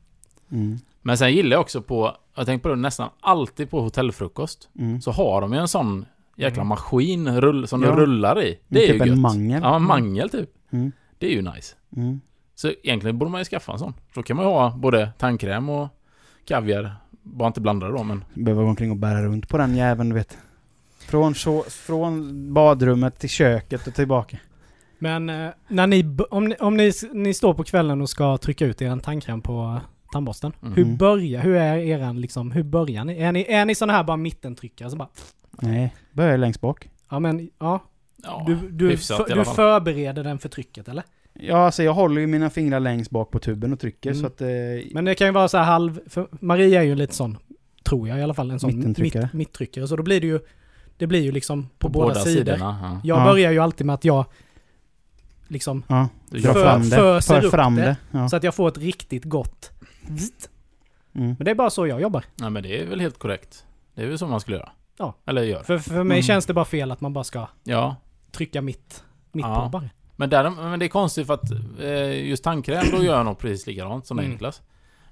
mm, 0.53 0.79
Men 1.03 1.19
sen 1.19 1.33
gillar 1.33 1.51
jag 1.51 1.61
också 1.61 1.83
på, 1.83 2.17
jag 2.35 2.47
tänker 2.47 2.63
på 2.63 2.69
det 2.69 2.77
nästan 2.77 3.11
alltid 3.21 3.71
på 3.71 3.81
hotellfrukost. 3.81 4.69
mm. 4.79 5.01
Så 5.01 5.11
har 5.11 5.41
de 5.41 5.53
ju 5.53 5.59
en 5.59 5.69
sån 5.69 6.07
jäkla 6.37 6.61
Mm. 6.61 6.69
maskin 6.69 7.41
rull, 7.41 7.67
som 7.69 7.83
Ja. 7.83 7.89
de 7.91 7.97
rullar 8.01 8.43
i. 8.43 8.59
Det 8.69 8.85
är 8.85 8.87
typ 8.93 8.95
ju 8.95 8.99
gött. 9.09 9.17
en 9.17 9.21
mangel. 9.21 9.61
Ja, 9.63 9.77
en 9.77 9.83
mangel 9.83 10.31
typ. 10.31 10.51
Mm, 10.73 10.93
Det 11.19 11.27
är 11.27 11.31
ju 11.31 11.43
nice. 11.43 11.75
mm. 11.97 12.21
Så 12.55 12.69
egentligen 12.83 13.19
borde 13.19 13.31
man 13.31 13.41
ju 13.41 13.45
skaffa 13.45 13.73
en 13.73 13.79
sån. 13.79 13.95
Då 14.15 14.23
kan 14.23 14.37
man 14.37 14.47
ju 14.47 14.51
ha 14.53 14.71
både 14.77 15.11
tandkräm 15.19 15.69
och 15.69 15.89
kaviar. 16.45 16.97
Bara 17.25 17.47
inte 17.47 17.61
blanda 17.61 17.87
det 17.87 17.93
då 17.93 18.03
men... 18.05 18.25
Behöver 18.35 18.63
gå 18.63 18.69
omkring 18.69 18.91
och 18.91 18.97
bära 18.97 19.23
runt 19.23 19.49
på 19.49 19.59
den 19.59 19.77
jäveln 19.77 20.09
du 20.09 20.15
vet. 20.15 20.39
Från, 20.99 21.35
så, 21.35 21.63
från 21.63 22.55
badrummet 22.55 23.19
till 23.19 23.29
köket 23.29 23.87
och 23.87 23.95
tillbaka. 23.95 24.39
Men 24.99 25.31
eh, 25.31 25.51
när 25.69 25.87
ni, 25.87 26.17
om, 26.31 26.45
ni, 26.45 26.57
om 26.57 26.77
ni, 26.77 26.93
ni 27.13 27.35
står 27.35 27.55
på 27.55 27.65
kvällen 27.65 28.01
och 28.01 28.11
ska 28.11 28.39
trycka 28.39 28.67
ut 28.67 28.83
er 28.83 28.97
tandkräm 28.99 29.41
på 29.43 29.81
tandborsten. 30.13 30.53
Mm. 30.63 30.75
Hur 30.75 30.97
börjar, 30.97 31.43
hur 31.43 31.55
är 31.57 31.77
eran 31.77 32.21
liksom, 32.21 32.51
hur 32.51 32.63
börjar 32.63 33.05
ni? 33.05 33.19
Är 33.19 33.33
ni, 33.33 33.45
är 33.49 33.65
ni 33.65 33.75
såna 33.75 33.93
här 33.93 34.05
bara 34.05 34.17
mittentryckare 34.17 34.91
som 34.91 34.99
bara, 34.99 35.09
Nej, 35.51 35.95
börjar 36.13 36.39
längst 36.39 36.61
bak. 36.61 36.89
ja 37.11 37.19
men, 37.19 37.51
ja. 37.59 37.81
Ja, 38.17 38.45
Du, 38.47 38.69
du, 38.71 38.91
hyfsat 38.91 39.29
för, 39.29 39.35
du 39.37 39.45
förbereder 39.45 40.25
den 40.25 40.39
för 40.39 40.49
trycket 40.49 40.89
eller? 40.89 41.05
Ja, 41.41 41.57
alltså 41.67 41.83
jag 41.83 41.95
håller 41.95 42.21
ju 42.21 42.27
mina 42.27 42.51
fingrar 42.51 42.81
längst 42.81 43.11
bak 43.11 43.31
på 43.31 43.39
tuben 43.39 43.73
och 43.73 43.81
trycker 43.81 44.11
Mm. 44.11 44.21
så 44.21 44.27
att... 44.27 44.41
Eh, 44.41 44.49
Men 44.93 45.05
det 45.05 45.15
kan 45.15 45.27
ju 45.27 45.33
vara 45.33 45.49
så 45.49 45.59
här 45.59 45.65
halv, 45.65 46.01
för 46.07 46.29
Maria 46.41 46.81
är 46.81 46.85
ju 46.87 46.95
lite 46.95 47.15
sån, 47.15 47.39
tror 47.85 48.09
jag 48.09 48.19
i 48.19 48.23
alla 48.23 48.35
fall, 48.35 48.51
en 48.51 48.61
sån 48.61 48.77
Mittentryckare. 48.77 49.23
mitt, 49.23 49.33
mittryckare. 49.33 49.89
Så 49.89 49.97
då 49.97 50.03
blir 50.03 50.21
det 50.21 50.27
ju, 50.27 50.41
det 50.99 51.07
blir 51.07 51.21
ju 51.21 51.33
liksom 51.33 51.69
på, 51.79 51.89
båda, 51.89 52.15
sidor. 52.15 52.37
sidorna. 52.45 52.79
Ja. 52.83 53.01
Jag 53.05 53.21
Ja. 53.21 53.25
börjar 53.33 53.53
ju 53.53 53.59
alltid 53.59 53.87
med 53.87 53.95
att 53.95 54.05
jag 54.05 54.25
liksom, 55.49 55.83
ja, 55.89 56.09
för- 56.31 56.53
fram 56.65 56.81
det. 56.83 56.97
föser 56.97 57.41
För 57.41 57.47
upp 57.47 57.51
fram 57.55 57.75
det. 57.77 57.83
det. 57.83 57.97
Ja. 58.19 58.29
så 58.29 58.37
att 58.37 58.43
jag 58.45 58.55
får 58.55 58.69
ett 58.69 58.79
riktigt 58.79 59.25
gott. 59.25 59.71
Mm. 61.15 61.27
Men 61.39 61.45
det 61.45 61.51
är 61.51 61.55
bara 61.55 61.71
så 61.71 61.87
jag 61.87 62.01
jobbar. 62.01 62.25
Nej 62.37 62.51
men 62.51 62.63
det 62.63 62.81
är 62.83 62.87
väl 62.87 63.01
helt 63.01 63.19
korrekt. 63.19 63.65
Det 63.95 64.03
är 64.03 64.07
väl 64.07 64.19
så 64.19 64.27
man 64.27 64.41
skulle 64.41 64.57
göra. 64.57 64.71
Ja. 64.99 65.15
Eller 65.27 65.43
gör. 65.43 65.63
För, 65.63 65.79
för 65.79 65.95
mig 66.05 66.17
Mm. 66.17 66.23
känns 66.23 66.47
det 66.47 66.55
bara 66.55 66.65
fel 66.65 66.91
att 66.93 67.01
man 67.01 67.13
bara 67.13 67.25
ska 67.25 67.47
Ja. 67.65 67.97
trycka 68.33 68.63
mitt, 68.63 69.05
mitt 69.33 69.45
Ja. 69.47 69.63
på 69.63 69.69
bara. 69.69 69.91
Men, 70.17 70.31
där, 70.31 70.51
men 70.51 70.79
det 70.79 70.87
är 70.87 70.89
konstigt 70.89 71.27
för 71.27 71.35
att 71.35 71.51
eh, 71.81 72.27
just 72.29 72.45
tandkräm, 72.45 72.85
då 72.91 73.03
gör 73.05 73.17
jag 73.17 73.25
nog 73.27 73.39
precis 73.39 73.67
likadant 73.67 74.07
som 74.07 74.17
dig 74.17 74.25
Mm. 74.27 74.35
Niklas. 74.35 74.63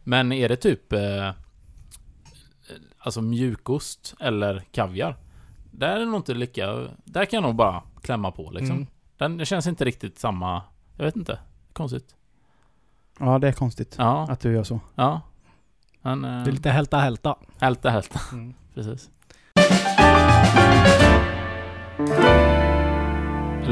Men 0.05 0.33
är 0.33 0.49
det 0.49 0.57
typ 0.57 0.93
eh, 0.93 1.31
alltså 2.99 3.23
mjukost 3.23 4.15
eller 4.21 4.65
kaviar. 4.73 5.17
Där 5.71 5.89
är 5.97 5.99
det 6.01 6.07
nog 6.07 6.17
inte 6.21 6.35
lika... 6.35 6.67
Där 7.05 7.25
kan 7.25 7.37
jag 7.37 7.43
nog 7.43 7.55
bara 7.55 7.83
klämma 8.03 8.31
på 8.33 8.51
liksom. 8.51 8.77
Mm. 8.77 8.87
Den 9.17 9.37
det 9.37 9.47
känns 9.47 9.67
inte 9.67 9.85
riktigt 9.85 10.19
samma... 10.19 10.63
Jag 10.97 11.05
vet 11.05 11.17
inte. 11.17 11.39
Konstigt. 11.73 12.15
ja, 13.21 13.39
det 13.39 13.49
är 13.49 13.53
konstigt 13.53 13.95
Ja. 13.99 14.27
att 14.31 14.41
du 14.41 14.53
gör 14.53 14.63
så. 14.65 14.81
Ja. 14.95 15.21
Men... 16.03 16.23
Det 16.23 16.29
är 16.29 16.49
Eh, 16.49 16.53
lite 16.55 16.71
hälta 16.71 16.99
hälta. 16.99 17.37
hälta 17.59 17.91
hälta. 17.91 18.21
Mm. 18.33 18.55
Precis. 18.75 19.11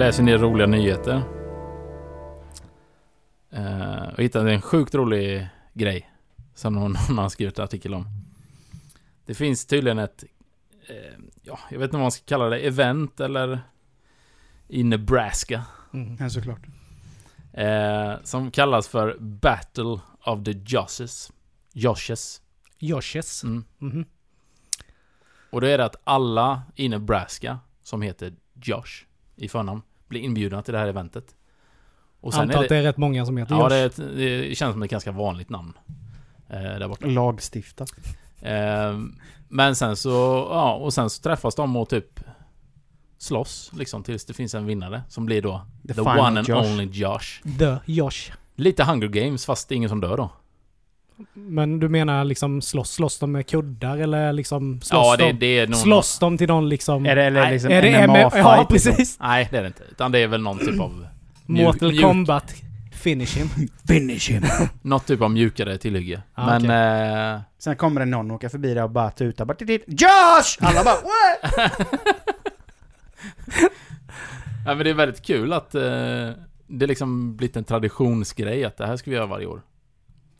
Läser 0.00 0.22
ner 0.22 0.38
roliga 0.38 0.66
nyheter. 0.66 1.22
Uh, 3.56 4.08
och 4.14 4.18
hittade 4.18 4.52
en 4.52 4.62
sjukt 4.62 4.94
rolig 4.94 5.48
grej. 5.72 6.10
Som 6.54 6.74
någon, 6.74 6.92
någon 7.08 7.18
har 7.18 7.28
skrivit 7.28 7.58
en 7.58 7.64
artikel 7.64 7.94
om. 7.94 8.06
Det 9.26 9.34
finns 9.34 9.66
tydligen 9.66 9.98
ett... 9.98 10.24
eh, 10.88 11.18
ja, 11.42 11.58
jag 11.70 11.78
vet 11.78 11.84
inte 11.86 11.96
vad 11.96 12.02
man 12.02 12.10
ska 12.10 12.24
kalla 12.24 12.48
det. 12.48 12.58
Event 12.58 13.20
eller... 13.20 13.60
I 14.68 14.82
Nebraska. 14.82 15.64
Mm. 15.92 16.16
Ja, 16.20 16.30
såklart. 16.30 16.66
Eh, 17.52 18.12
som 18.24 18.50
kallas 18.50 18.88
för 18.88 19.16
Battle 19.20 20.00
of 20.24 20.44
the 20.44 20.52
Joshes. 20.66 21.32
Joshes. 21.72 22.42
Joshes. 22.78 23.44
Mm. 23.44 23.64
Mhm. 23.78 24.04
Och 25.50 25.60
då 25.60 25.66
är 25.66 25.78
det 25.78 25.84
att 25.84 25.96
alla 26.04 26.62
i 26.74 26.88
Nebraska 26.88 27.58
som 27.82 28.02
heter 28.02 28.34
Josh 28.54 29.04
i 29.36 29.48
förnamn 29.48 29.82
blir 30.10 30.20
inbjudna 30.20 30.62
till 30.62 30.72
det 30.72 30.78
här 30.78 30.86
eventet. 30.88 31.24
Och 32.20 32.34
sen 32.34 32.42
Antar 32.42 32.54
är 32.58 32.62
att 32.62 32.68
det, 32.68 32.74
det 32.74 32.80
är 32.80 32.82
rätt 32.82 32.96
många 32.96 33.26
som 33.26 33.36
heter 33.36 33.54
Ja, 33.54 33.68
det, 33.68 33.76
är 33.76 33.86
ett, 33.86 33.96
det 33.96 34.58
känns 34.58 34.72
som 34.72 34.82
ett 34.82 34.90
ganska 34.90 35.12
vanligt 35.12 35.48
namn. 35.48 35.72
Eh, 36.48 36.60
där 36.60 36.88
borta. 36.88 37.06
Lagstiftat. 37.06 37.92
Eh, 38.40 38.98
men 39.48 39.76
sen 39.76 39.96
så, 39.96 40.08
ja, 40.50 40.74
och 40.74 40.94
sen 40.94 41.10
så 41.10 41.22
träffas 41.22 41.54
de 41.54 41.76
och 41.76 41.88
typ 41.88 42.20
slåss 43.18 43.70
liksom 43.74 44.02
tills 44.02 44.24
det 44.24 44.34
finns 44.34 44.54
en 44.54 44.66
vinnare 44.66 45.02
som 45.08 45.26
blir 45.26 45.42
då 45.42 45.66
The 45.88 45.94
the, 45.94 46.00
one 46.00 46.20
and 46.20 46.48
Josh. 46.48 46.58
only 46.58 46.84
Josh. 46.84 47.58
The 47.58 47.76
Josh. 47.86 48.32
Lite 48.54 48.84
Hunger 48.84 49.08
Games 49.08 49.46
fast 49.46 49.68
det 49.68 49.74
är 49.74 49.76
ingen 49.76 49.88
som 49.88 50.00
dör 50.00 50.16
då. 50.16 50.30
Men 51.32 51.80
du 51.80 51.88
menar 51.88 52.24
liksom 52.24 52.62
slåss, 52.62 52.90
slåss 52.92 53.18
de 53.18 53.32
med 53.32 53.46
kuddar 53.46 53.98
eller 53.98 54.32
liksom 54.32 54.80
slåss 54.80 55.06
Ja, 55.06 55.16
det, 55.16 55.32
de... 55.32 55.38
det 55.38 55.58
är 55.58 55.66
nog... 55.66 55.76
Slåss 55.76 56.18
de 56.18 56.38
till 56.38 56.48
någon 56.48 56.68
liksom... 56.68 57.06
Är 57.06 57.16
det 57.16 57.24
eller 57.24 57.40
Nej, 57.40 57.52
liksom 57.52 57.72
är 57.72 57.82
det 57.82 57.88
MMA-fight? 57.88 58.06
MMA? 58.06 58.38
Ja, 58.38 58.66
liksom? 58.70 58.92
precis. 58.92 59.16
Nej, 59.20 59.48
det 59.50 59.56
är 59.58 59.62
det 59.62 59.66
inte. 59.66 59.82
Utan 59.90 60.12
det 60.12 60.18
är 60.18 60.26
väl 60.26 60.40
någon 60.42 60.58
typ 60.58 60.80
av... 60.80 61.06
mjuk- 61.46 61.64
Mortal 61.64 61.90
mjuk- 61.92 62.02
Kombat 62.02 62.54
finish 62.92 63.36
him. 63.38 63.48
Finish 63.88 64.30
him! 64.30 64.42
Något 64.82 65.06
typ 65.06 65.22
av 65.22 65.30
mjukare 65.30 65.78
tillhygge. 65.78 66.22
Ah, 66.34 66.58
Men... 66.58 67.34
Eh, 67.34 67.40
Sen 67.58 67.76
kommer 67.76 68.00
det 68.00 68.06
någon 68.06 68.30
åka 68.30 68.48
förbi 68.50 68.74
där 68.74 68.82
och 68.82 68.90
bara 68.90 69.10
tutar 69.10 69.44
bara 69.44 69.54
titt, 69.54 69.84
Josh! 69.86 70.58
Alla 70.60 70.84
bara 70.84 70.94
What? 70.94 71.72
ja, 74.66 74.74
men 74.74 74.78
det 74.78 74.90
är 74.90 74.94
väldigt 74.94 75.22
kul 75.22 75.52
att 75.52 75.74
eh, 75.74 75.82
det 76.66 76.86
liksom 76.86 77.36
blivit 77.36 77.56
en 77.56 77.64
traditionsgrej 77.64 78.64
att 78.64 78.76
det 78.76 78.86
här 78.86 78.96
ska 78.96 79.10
vi 79.10 79.16
göra 79.16 79.26
varje 79.26 79.46
år. 79.46 79.60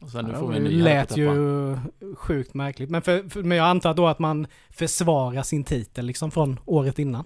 Och 0.00 0.10
sen 0.10 0.24
nu 0.24 0.34
får 0.34 0.48
vi 0.48 0.56
en 0.56 0.64
det 0.64 0.70
ny 0.70 0.82
lät 0.82 1.16
ju 1.16 1.76
sjukt 2.16 2.54
märkligt. 2.54 2.90
Men, 2.90 3.02
för, 3.02 3.28
för, 3.28 3.42
men 3.42 3.58
jag 3.58 3.66
antar 3.66 3.94
då 3.94 4.06
att 4.06 4.18
man 4.18 4.46
försvarar 4.70 5.42
sin 5.42 5.64
titel 5.64 6.06
liksom 6.06 6.30
från 6.30 6.60
året 6.66 6.98
innan. 6.98 7.24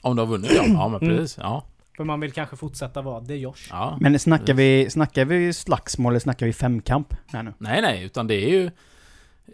Om 0.00 0.16
du 0.16 0.22
har 0.22 0.26
vunnit 0.26 0.52
ja. 0.56 0.64
Ja 0.66 0.88
men 0.88 1.02
Mm. 1.02 1.16
precis. 1.16 1.38
Ja. 1.38 1.64
För 1.96 2.04
man 2.04 2.20
vill 2.20 2.32
kanske 2.32 2.56
fortsätta 2.56 3.02
vara 3.02 3.24
The 3.24 3.36
Josh. 3.36 3.68
ja. 3.70 3.98
Men 4.00 4.18
snackar 4.18 4.54
vi, 4.54 4.90
snackar 4.90 5.24
vi 5.24 5.52
slagsmål 5.52 6.12
eller 6.12 6.20
snackar 6.20 6.46
vi 6.46 6.52
femkamp? 6.52 7.14
Här 7.26 7.42
nu. 7.42 7.52
Nej 7.58 7.82
nej, 7.82 8.04
utan 8.04 8.26
det 8.26 8.34
är 8.34 8.48
ju 8.48 8.70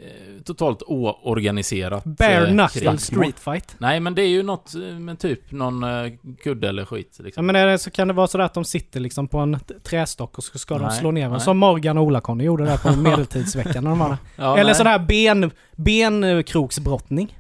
eh, 0.01 0.43
totalt 0.45 0.83
oorganiserat 0.83 2.05
Bare 2.05 2.47
eh, 2.47 2.53
knuckle 2.53 2.99
street 2.99 3.39
fight. 3.41 3.75
Nej 3.79 4.01
men 4.01 4.15
det 4.15 4.23
är 4.23 4.29
ju 4.29 4.43
något, 4.43 4.75
eh, 4.75 4.81
men 4.81 5.17
typ 5.17 5.53
någon 5.53 5.83
eh, 5.83 6.13
kudde 6.45 6.69
eller 6.69 6.85
skit 6.85 7.15
Ja, 7.19 7.25
liksom. 7.25 7.47
men 7.47 7.57
är 7.57 7.67
det, 7.67 7.79
så 7.79 7.91
kan 7.91 8.09
det 8.09 8.15
vara 8.15 8.27
så 8.27 8.41
att 8.41 8.55
de 8.55 8.65
sitter 8.65 9.01
liksom 9.01 9.29
på 9.29 9.39
en 9.39 9.59
trästock 9.85 10.39
och 10.39 10.45
så 10.45 10.59
ska 10.59 10.75
de 10.75 10.83
Nej, 10.83 10.99
slå 10.99 11.11
ner 11.11 11.29
nej. 11.29 11.41
Som 11.41 11.59
Morgan 11.59 11.99
och 11.99 12.05
Ola-Conny 12.05 12.45
gjorde 12.45 12.65
där 12.65 12.77
på 12.77 12.97
medeltidsveckan. 12.97 13.85
när 13.85 13.91
de 13.91 13.99
där. 13.99 14.17
Ja, 14.37 14.53
Eller 14.55 14.65
nej. 14.65 14.75
sån 14.75 14.87
här 14.87 14.99
ben, 14.99 15.51
benkroksbrottning. 15.77 17.39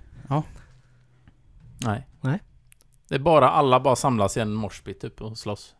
Nej. 1.84 2.06
Nej. 2.20 2.40
Det 3.08 3.14
är 3.14 3.18
bara 3.18 3.48
alla 3.50 3.80
bara 3.80 3.96
samlas 3.96 4.36
i 4.36 4.40
en 4.40 4.52
moshpit 4.52 5.00
typ 5.00 5.20
och 5.22 5.38
slåss. 5.38 5.74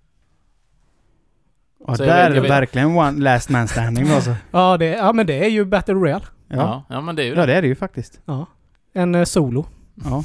Och 1.84 1.96
Så 1.96 2.04
där 2.04 2.30
är 2.30 2.34
det 2.34 2.40
verkligen 2.40 2.96
one 2.96 3.20
last 3.20 3.48
man 3.48 3.68
standing 3.68 4.08
alltså. 4.10 4.34
Ja, 4.50 4.76
det, 4.76 4.86
ja, 4.86 5.12
men 5.12 5.26
det 5.26 5.44
är 5.44 5.48
ju 5.48 5.64
Battle 5.64 5.94
Royale. 5.94 6.24
Ja. 6.52 6.84
Ja. 6.88 6.94
ja, 6.94 7.00
men 7.00 7.16
det 7.16 7.22
är 7.22 7.26
ju 7.26 7.30
ja, 7.34 7.40
det. 7.40 7.46
det 7.46 7.54
är 7.54 7.62
det 7.62 7.68
ju 7.68 7.74
faktiskt. 7.74 8.20
Ja. 8.24 8.46
En 8.92 9.14
eh, 9.14 9.24
solo. 9.24 9.66
Ja. 10.04 10.24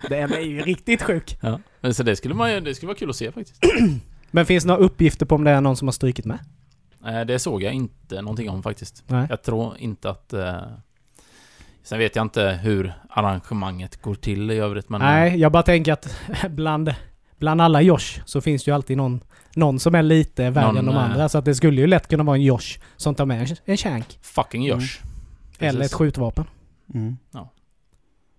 Den 0.08 0.32
är 0.32 0.40
ju 0.40 0.60
riktigt 0.60 1.02
sjuk. 1.02 1.38
Ja. 1.40 1.60
Men 1.80 1.94
Så 1.94 2.02
det 2.02 2.16
skulle 2.16 2.34
man 2.34 2.52
ju, 2.52 2.60
det 2.60 2.74
skulle 2.74 2.86
vara 2.88 2.98
kul 2.98 3.10
att 3.10 3.16
se 3.16 3.32
faktiskt. 3.32 3.64
Men 4.30 4.46
finns 4.46 4.64
det 4.64 4.68
några 4.68 4.80
uppgifter 4.84 5.26
på 5.26 5.34
om 5.34 5.44
det 5.44 5.50
är 5.50 5.60
någon 5.60 5.76
som 5.76 5.88
har 5.88 5.92
strykit 5.92 6.24
med? 6.24 6.38
Eh, 7.06 7.20
Det 7.20 7.38
såg 7.38 7.62
jag 7.62 7.72
inte 7.72 8.22
någonting 8.22 8.50
om 8.50 8.62
faktiskt. 8.62 9.04
Nej. 9.06 9.26
Jag 9.30 9.42
tror 9.42 9.76
inte 9.78 10.10
att... 10.10 10.32
Eh... 10.32 10.56
Sen 11.82 11.98
vet 11.98 12.16
jag 12.16 12.22
inte 12.24 12.58
hur 12.62 12.92
arrangemanget 13.10 14.02
går 14.02 14.14
till 14.14 14.50
i 14.50 14.58
övrigt 14.58 14.88
men... 14.88 15.00
Nej, 15.00 15.36
jag 15.40 15.52
bara 15.52 15.62
tänker 15.62 15.92
att 15.92 16.16
bland, 16.50 16.94
bland 17.38 17.60
alla 17.60 17.82
Josh 17.82 18.20
så 18.24 18.40
finns 18.40 18.64
det 18.64 18.70
ju 18.70 18.74
alltid 18.74 18.96
någon, 18.96 19.20
någon 19.54 19.80
som 19.80 19.94
är 19.94 20.02
lite 20.02 20.50
värre 20.50 20.66
Någon, 20.66 20.76
än 20.76 20.86
de 20.86 20.94
eh, 20.94 21.04
andra. 21.04 21.28
Så 21.28 21.38
att 21.38 21.44
det 21.44 21.54
skulle 21.54 21.80
ju 21.80 21.86
lätt 21.86 22.08
kunna 22.08 22.24
vara 22.24 22.36
en 22.36 22.42
Josh 22.42 22.78
som 22.96 23.14
tar 23.14 23.26
med 23.26 23.50
en, 23.50 23.56
en 23.64 23.76
shank. 23.76 24.18
Fucking 24.22 24.64
Josh. 24.64 25.00
Eller 25.58 25.84
ett 25.84 25.92
skjutvapen. 25.92 26.44
Mm. 26.94 27.16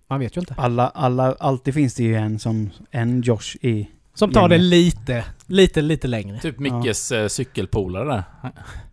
Man 0.07 0.19
vet 0.19 0.37
ju 0.37 0.39
inte. 0.39 0.55
Alla, 0.57 0.87
alla, 0.87 1.35
alltid 1.39 1.73
finns 1.73 1.95
det 1.95 2.03
ju 2.03 2.15
en 2.15 2.39
som, 2.39 2.69
en 2.91 3.21
Josh 3.21 3.55
i... 3.61 3.89
Som 4.13 4.31
tar 4.31 4.49
det 4.49 4.55
Gänget. 4.55 4.69
lite, 4.69 5.25
lite, 5.45 5.81
lite 5.81 6.07
längre. 6.07 6.39
Typ 6.39 6.59
Mickes 6.59 7.11
eh, 7.11 7.27
cykelpolare 7.27 8.05
där. 8.05 8.23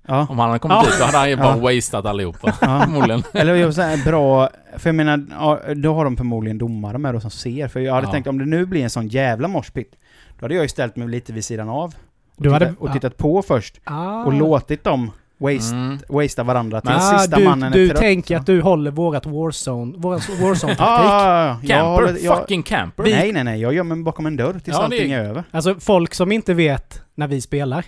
Ja. 0.08 0.26
Om 0.30 0.38
han 0.38 0.48
hade 0.48 0.58
kommit 0.58 0.76
Ja. 0.80 0.82
dit 0.84 0.98
då 0.98 1.04
hade 1.04 1.18
han 1.18 1.30
ju 1.30 1.36
bara 1.36 1.56
Ja. 1.56 1.74
wasteat 1.74 2.06
allihopa. 2.06 2.54
ja. 2.60 2.80
Förmodligen. 2.84 3.22
Eller 3.34 3.54
jag 3.54 3.74
säga 3.74 4.04
bra, 4.04 4.48
för 4.76 4.88
jag 4.88 4.94
menar, 4.94 5.74
då 5.74 5.94
har 5.94 6.04
de 6.04 6.16
förmodligen 6.16 6.58
domare 6.58 6.98
med 6.98 7.14
då 7.14 7.20
som 7.20 7.30
ser. 7.30 7.68
För 7.68 7.80
jag 7.80 7.94
hade 7.94 8.06
Ja. 8.06 8.10
tänkt 8.12 8.26
om 8.26 8.38
det 8.38 8.44
nu 8.44 8.66
blir 8.66 8.82
en 8.82 8.90
sån 8.90 9.08
jävla 9.08 9.48
moshpit, 9.48 9.92
då 10.38 10.44
hade 10.44 10.54
jag 10.54 10.62
ju 10.62 10.68
ställt 10.68 10.96
mig 10.96 11.08
lite 11.08 11.32
vid 11.32 11.44
sidan 11.44 11.68
av. 11.68 11.94
Och, 12.36 12.42
Du 12.42 12.50
hade- 12.52 12.66
tittat, 12.66 12.80
och 12.82 12.92
tittat 12.92 13.16
på 13.16 13.42
först. 13.42 13.80
Ah. 13.84 14.24
Och 14.24 14.32
låtit 14.32 14.84
dem 14.84 15.10
waste, 15.38 15.74
Mm. 15.74 15.98
wastea 16.08 16.44
varandra 16.44 16.80
till 16.80 16.90
Ah, 16.90 17.18
sista 17.18 17.36
du, 17.36 17.44
mannen 17.44 17.72
du 17.72 17.84
är 17.84 17.88
trött. 17.88 18.00
tänker 18.00 18.36
att 18.36 18.46
du 18.46 18.60
håller 18.62 18.90
vårat 18.90 19.26
Warzone, 19.26 19.94
våran 19.98 20.20
Warzone-taktik. 20.40 21.70
Jag 21.70 21.78
Camper. 21.78 22.16
jag- 22.24 22.38
Fucking 22.38 22.62
camper. 22.62 23.02
Nej, 23.02 23.32
nej, 23.32 23.44
nej. 23.44 23.60
Jag 23.60 23.74
gömmer 23.74 23.94
mig 23.96 24.04
bakom 24.04 24.26
en 24.26 24.36
dörr 24.36 24.52
tills 24.52 24.76
Ja, 24.76 24.82
allting 24.82 25.12
är 25.12 25.24
över. 25.24 25.44
Alltså 25.50 25.74
folk 25.80 26.14
som 26.14 26.32
inte 26.32 26.54
vet 26.54 27.00
när 27.14 27.26
vi 27.28 27.40
spelar. 27.40 27.84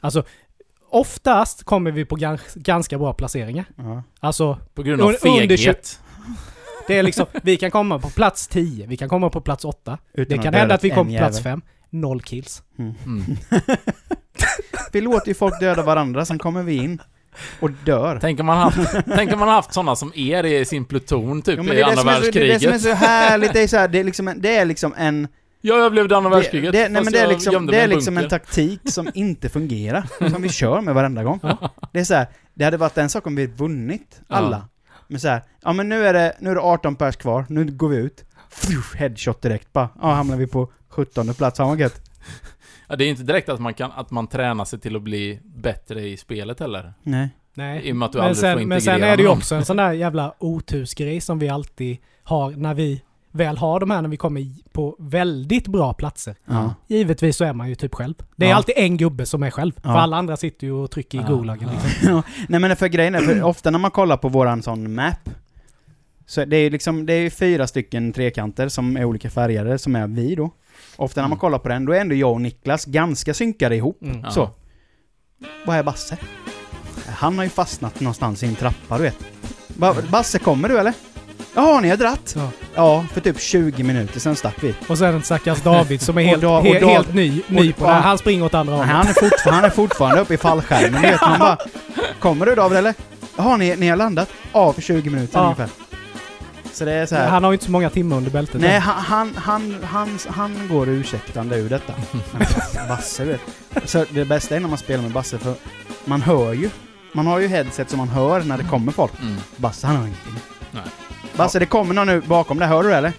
Alltså, 0.00 0.22
oftast 0.90 1.64
kommer 1.64 1.90
vi 1.90 2.04
på 2.04 2.16
gans, 2.16 2.54
ganska 2.54 2.98
bra 2.98 3.12
placeringar. 3.12 3.64
Ja. 3.76 4.02
Alltså, 4.20 4.58
På 4.74 4.82
grund 4.82 5.02
av 5.02 5.12
feghet. 5.12 6.00
det 6.86 6.98
är 6.98 7.02
liksom, 7.02 7.26
vi 7.42 7.56
kan 7.56 7.70
komma 7.70 7.98
på 7.98 8.10
plats 8.10 8.48
10, 8.48 8.86
vi 8.86 8.96
kan 8.96 9.08
komma 9.08 9.30
på 9.30 9.40
plats 9.40 9.64
8. 9.64 9.98
Utan 10.12 10.36
Det 10.38 10.42
kan 10.42 10.54
hända 10.54 10.74
att 10.74 10.84
vi 10.84 10.90
kommer 10.90 11.12
på 11.12 11.18
plats 11.18 11.38
jävel. 11.38 11.60
5. 11.60 11.62
Noll 11.90 12.22
kills. 12.22 12.62
Mm. 12.78 12.94
Mm. 13.06 13.36
Vi 14.92 15.00
låter 15.00 15.28
ju 15.28 15.34
folk 15.34 15.60
döda 15.60 15.82
varandra, 15.82 16.24
sen 16.24 16.38
kommer 16.38 16.62
vi 16.62 16.76
in 16.76 17.02
och 17.60 17.70
dör. 17.70 18.18
Tänk 18.20 18.40
om 18.40 18.46
man 18.46 18.58
haft, 18.58 18.78
tänk 19.14 19.32
om 19.32 19.38
man 19.38 19.48
haft 19.48 19.72
sådana 19.72 19.96
som 19.96 20.12
er 20.14 20.44
i 20.44 20.64
sin 20.64 20.84
pluton 20.84 21.42
typ 21.42 21.58
men 21.58 21.78
i 21.78 21.82
andra 21.82 22.02
så, 22.02 22.04
det 22.04 22.28
är 22.28 22.48
det 22.48 22.60
som 22.60 22.68
är 22.68 22.72
världskriget. 22.72 22.82
så 22.82 22.92
härligt, 22.92 23.52
det 23.52 23.62
är, 23.62 23.68
så 23.68 23.76
här, 23.76 23.88
det 23.88 23.98
är 23.98 24.04
liksom 24.04 24.28
en, 24.28 24.40
det 24.40 24.56
är 24.56 24.64
liksom 24.64 24.94
en... 24.96 25.28
Jag 25.60 25.78
överlevde 25.78 26.16
andra 26.16 26.30
Det, 26.30 26.36
världskriget. 26.36 26.72
det, 26.72 26.88
nej, 26.88 26.94
fast 26.94 27.04
men 27.04 27.12
det 27.12 27.18
är 27.18 27.26
liksom, 27.28 27.66
det 27.66 27.80
är 27.80 27.88
liksom 27.88 28.18
en 28.18 28.28
taktik 28.28 28.80
som 28.84 29.08
inte 29.14 29.48
fungerar. 29.48 30.30
Som 30.30 30.42
vi 30.42 30.48
kör 30.48 30.80
med 30.80 30.94
varenda 30.94 31.24
gång. 31.24 31.40
Det 31.92 32.00
är 32.00 32.04
så 32.04 32.14
här, 32.14 32.26
det 32.54 32.64
hade 32.64 32.76
varit 32.76 32.98
en 32.98 33.08
sak 33.08 33.26
om 33.26 33.36
vi 33.36 33.46
vunnit 33.46 34.20
alla. 34.28 34.68
Men 35.08 35.20
så 35.20 35.28
här, 35.28 35.42
ja 35.62 35.72
men 35.72 35.88
nu 35.88 36.06
är 36.06 36.12
det, 36.12 36.36
nu 36.40 36.50
är 36.50 36.54
det 36.54 36.60
18 36.60 36.96
pers 36.96 37.16
kvar, 37.16 37.46
nu 37.48 37.64
går 37.64 37.88
vi 37.88 37.96
ut. 37.96 38.24
Headshot 38.96 39.42
direkt 39.42 39.72
bara. 39.72 39.88
Ja, 40.02 40.12
hamnar 40.12 40.36
vi 40.36 40.46
på 40.46 40.72
17 40.88 41.34
plats, 41.34 41.58
var 41.58 41.76
gött. 41.76 42.00
Ja, 42.88 42.96
det 42.96 43.04
är 43.04 43.08
inte 43.08 43.22
direkt 43.22 43.48
att 43.48 43.60
man 43.60 43.74
kan, 43.74 43.92
att 43.92 44.10
man 44.10 44.26
tränar 44.26 44.64
sig 44.64 44.78
till 44.80 44.96
att 44.96 45.02
bli 45.02 45.40
bättre 45.44 46.08
i 46.08 46.16
spelet 46.16 46.60
heller. 46.60 46.94
Nej. 47.02 47.28
Nej. 47.54 47.88
I 47.88 47.92
och 47.92 47.96
med 47.96 48.06
att 48.06 48.12
du 48.12 48.18
Men 48.18 48.26
aldrig 48.26 48.52
får 48.52 48.58
sen, 48.58 48.68
men 48.68 48.80
sen 48.80 48.94
integrera 48.94 49.12
är 49.12 49.16
det 49.16 49.22
ju 49.22 49.28
också 49.28 49.54
en 49.54 49.64
sån 49.64 49.76
där 49.76 49.92
jävla 49.92 50.34
otursgrej 50.38 51.20
som 51.20 51.38
vi 51.38 51.48
alltid 51.48 51.98
har 52.22 52.50
när 52.50 52.74
vi 52.74 53.02
väl 53.32 53.56
har 53.58 53.80
de 53.80 53.90
här 53.90 54.02
när 54.02 54.08
vi 54.08 54.16
kommer 54.16 54.46
på 54.72 54.96
väldigt 54.98 55.68
bra 55.68 55.92
platser. 55.92 56.36
Ja. 56.44 56.74
Givetvis 56.86 57.36
så 57.36 57.44
är 57.44 57.52
man 57.52 57.68
ju 57.68 57.74
typ 57.74 57.94
själv. 57.94 58.14
Det 58.36 58.46
är 58.46 58.50
Ja. 58.50 58.56
alltid 58.56 58.74
en 58.78 58.96
gubbe 58.96 59.26
som 59.26 59.42
är 59.42 59.50
själv. 59.50 59.72
För 59.82 59.88
alla 59.90 60.16
andra 60.16 60.36
sitter 60.36 60.66
ju 60.66 60.72
och 60.72 60.90
trycker 60.90 61.18
i 61.18 61.20
Ja. 61.20 61.28
gulagen 61.36 61.68
liksom. 61.72 61.90
Ja, 62.14 62.22
Nej 62.48 62.60
men 62.60 62.76
för 62.76 62.88
grejen 62.88 63.14
är, 63.14 63.20
för 63.20 63.42
ofta 63.42 63.70
när 63.70 63.78
man 63.78 63.90
kollar 63.90 64.16
på 64.16 64.28
våran 64.28 64.62
sån 64.62 64.94
map, 64.94 65.30
så 66.26 66.44
det 66.44 66.56
är 66.56 66.60
ju 66.60 66.70
liksom, 66.70 67.06
det 67.06 67.12
är 67.12 67.30
fyra 67.30 67.66
stycken 67.66 68.12
trekanter 68.12 68.68
som 68.68 68.96
är 68.96 69.04
olika 69.04 69.30
färgade, 69.30 69.78
som 69.78 69.96
är 69.96 70.06
vi 70.06 70.34
då. 70.34 70.50
Ofta 70.96 71.20
när 71.20 71.28
man 71.28 71.32
Mm. 71.32 71.38
kollar 71.40 71.58
på 71.58 71.68
den, 71.68 71.84
då 71.84 71.92
är 71.92 72.00
ändå 72.00 72.14
jag 72.14 72.32
och 72.32 72.40
Niklas 72.40 72.84
ganska 72.84 73.34
synkade 73.34 73.76
ihop. 73.76 74.02
Mm. 74.02 74.30
Så. 74.30 74.50
Vad 75.66 75.76
är 75.76 75.82
Basse? 75.82 76.18
Han 77.06 77.36
har 77.36 77.44
ju 77.44 77.50
fastnat 77.50 78.00
någonstans 78.00 78.42
i 78.42 78.46
en 78.46 78.54
trappa, 78.54 78.96
du 78.96 79.02
vet. 79.02 79.16
Ba 79.68 79.94
Basse, 80.10 80.38
kommer 80.38 80.68
du 80.68 80.78
eller? 80.78 80.92
Ja, 81.58 81.80
ni 81.80 81.88
har 81.88 81.96
dratt? 81.96 82.34
Ja. 82.36 82.50
Ja, 82.74 83.04
för 83.12 83.20
typ 83.20 83.40
20 83.40 83.82
minuter 83.82 84.20
sen 84.20 84.36
stack 84.36 84.54
vi. 84.60 84.74
Och 84.88 84.98
sen 84.98 85.22
stackars 85.22 85.60
David 85.62 86.00
som 86.02 86.18
är 86.18 86.22
helt, 86.24 86.36
Och 86.44 86.50
da- 86.50 86.58
och 86.58 86.64
he, 86.66 86.86
helt 86.86 87.14
ny, 87.14 87.42
ny 87.48 87.70
och- 87.70 87.76
på 87.78 87.84
det 87.86 87.92
här. 87.92 88.00
Han 88.00 88.18
springer 88.18 88.44
åt 88.44 88.54
andra 88.54 88.74
hållet. 88.74 88.90
han, 88.90 89.06
är 89.08 89.12
fortfar- 89.12 89.50
han 89.50 89.64
är 89.64 89.70
fortfarande 89.70 90.20
uppe 90.20 90.34
i 90.34 90.36
fallskärmen, 90.36 91.02
vet. 91.02 91.20
Man 91.28 91.38
bara, 91.38 91.56
kommer 92.18 92.46
du 92.46 92.54
David 92.54 92.78
eller? 92.78 92.94
Jaha, 93.36 93.56
ni, 93.56 93.76
ni 93.76 93.88
har 93.88 93.96
landat? 93.96 94.28
Ja, 94.52 94.72
för 94.72 94.82
20 94.82 95.10
minuter 95.10 95.38
Ja. 95.38 95.44
ungefär. 95.44 95.68
Så 96.72 96.84
det 96.84 96.92
är 96.92 97.06
så 97.06 97.14
här. 97.14 97.28
Han 97.28 97.44
har 97.44 97.50
ju 97.50 97.54
inte 97.54 97.64
så 97.64 97.70
många 97.70 97.90
timmar 97.90 98.16
under 98.16 98.30
bältet. 98.30 98.60
Nej, 98.60 98.78
han, 98.78 98.94
han, 99.04 99.34
han, 99.36 99.76
han, 99.84 100.18
han 100.28 100.68
går 100.70 100.88
ursäktande 100.88 101.56
ur 101.56 101.68
detta. 101.68 101.92
Basse, 102.88 103.24
vet. 103.24 103.40
Så 103.84 104.04
det 104.10 104.24
bästa 104.24 104.56
är 104.56 104.60
när 104.60 104.68
man 104.68 104.78
spelar 104.78 105.02
med 105.02 105.12
Basse, 105.12 105.38
för 105.38 105.54
man 106.04 106.22
hör 106.22 106.52
ju. 106.52 106.70
Man 107.12 107.26
har 107.26 107.38
ju 107.38 107.48
headset 107.48 107.90
som 107.90 107.98
man 107.98 108.08
hör 108.08 108.40
när 108.40 108.58
det 108.58 108.64
kommer 108.64 108.92
folk. 108.92 109.12
Mm. 109.22 109.36
Basse, 109.56 109.86
han 109.86 109.96
hör 109.96 110.02
ingenting. 110.04 110.34
Basse, 111.38 111.58
det 111.58 111.66
kommer 111.66 111.94
någon 111.94 112.06
nu 112.06 112.20
bakom 112.20 112.58
dig, 112.58 112.68
hör 112.68 112.82
du 112.82 112.94
eller? 112.94 113.12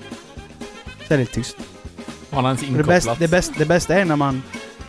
Så 1.07 1.13
är 1.13 1.17
det 1.17 1.25
tyst. 1.25 1.57
Har 2.29 2.41
han 2.41 2.45
ens 2.45 2.71
Och 2.71 2.77
Det 2.77 2.83
bästa, 2.83 3.15
det, 3.15 3.27
bästa, 3.27 3.53
det 3.57 3.65
bästa 3.65 3.95
är 3.95 4.05
när 4.05 4.15
man, 4.15 4.43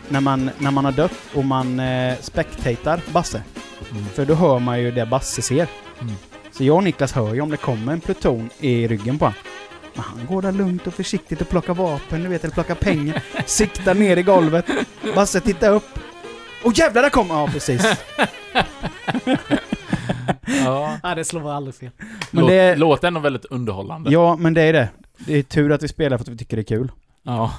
när 0.09 0.21
man, 0.21 0.51
när 0.59 0.71
man 0.71 0.85
har 0.85 0.93
dött 0.93 1.13
och 1.35 1.45
man 1.45 1.81
eh, 1.81 2.15
spectatar 2.21 3.01
Basse. 3.13 3.43
Mm. 3.91 4.05
För 4.15 4.25
då 4.25 4.35
hör 4.35 4.59
man 4.59 4.81
ju 4.81 4.91
det 4.91 5.07
Basse 5.07 5.43
ser. 5.43 5.67
Mm. 6.01 6.15
Så 6.53 6.65
jag 6.65 6.77
och 6.77 6.85
Niklas 6.85 7.13
hör 7.13 7.35
ju 7.35 7.41
om 7.41 7.51
det 7.51 7.57
kommer 7.57 7.93
en 7.93 8.01
pluton 8.01 8.51
i 8.59 8.89
ryggen 8.89 9.19
på 9.19 9.25
honom. 9.25 9.39
Men 9.95 10.05
han 10.05 10.27
går 10.27 10.43
där 10.43 10.53
lugnt 10.53 10.87
och 10.87 10.95
försiktigt 10.95 11.41
och 11.41 11.49
plockar 11.49 11.75
vapen, 11.75 12.23
du 12.23 12.29
vet, 12.29 12.45
eller 12.45 12.55
plockar 12.55 12.75
pengar. 12.75 13.23
siktar 13.47 13.95
ner 13.95 14.17
i 14.17 14.23
golvet. 14.23 14.67
Basse 15.15 15.41
tittar 15.41 15.73
upp. 15.73 15.99
Åh 16.65 16.73
jävlar, 16.75 17.03
där 17.03 17.11
kommer... 17.11 17.35
Ja, 17.35 17.49
precis. 17.53 17.87
Ja. 20.47 20.99
Ja, 21.03 21.15
det 21.15 21.25
slår 21.25 21.51
aldrig 21.53 21.75
fel. 21.75 21.91
Men 22.31 22.41
Låt, 22.43 22.51
det- 22.51 22.77
Låter 22.77 23.09
ändå 23.09 23.21
väldigt 23.21 23.45
underhållande. 23.45 24.11
Ja, 24.13 24.37
men 24.37 24.55
det 24.55 24.63
är 24.63 24.73
det. 24.73 24.89
Det 25.27 25.35
är 25.35 25.43
tur 25.43 25.73
att 25.73 25.83
vi 25.83 25.89
spelar 25.89 26.19
för 26.19 26.25
att 26.25 26.29
vi 26.29 26.37
tycker 26.37 26.57
det 26.57 26.63
är 26.63 26.77
kul. 26.77 26.93
Ja. 27.23 27.53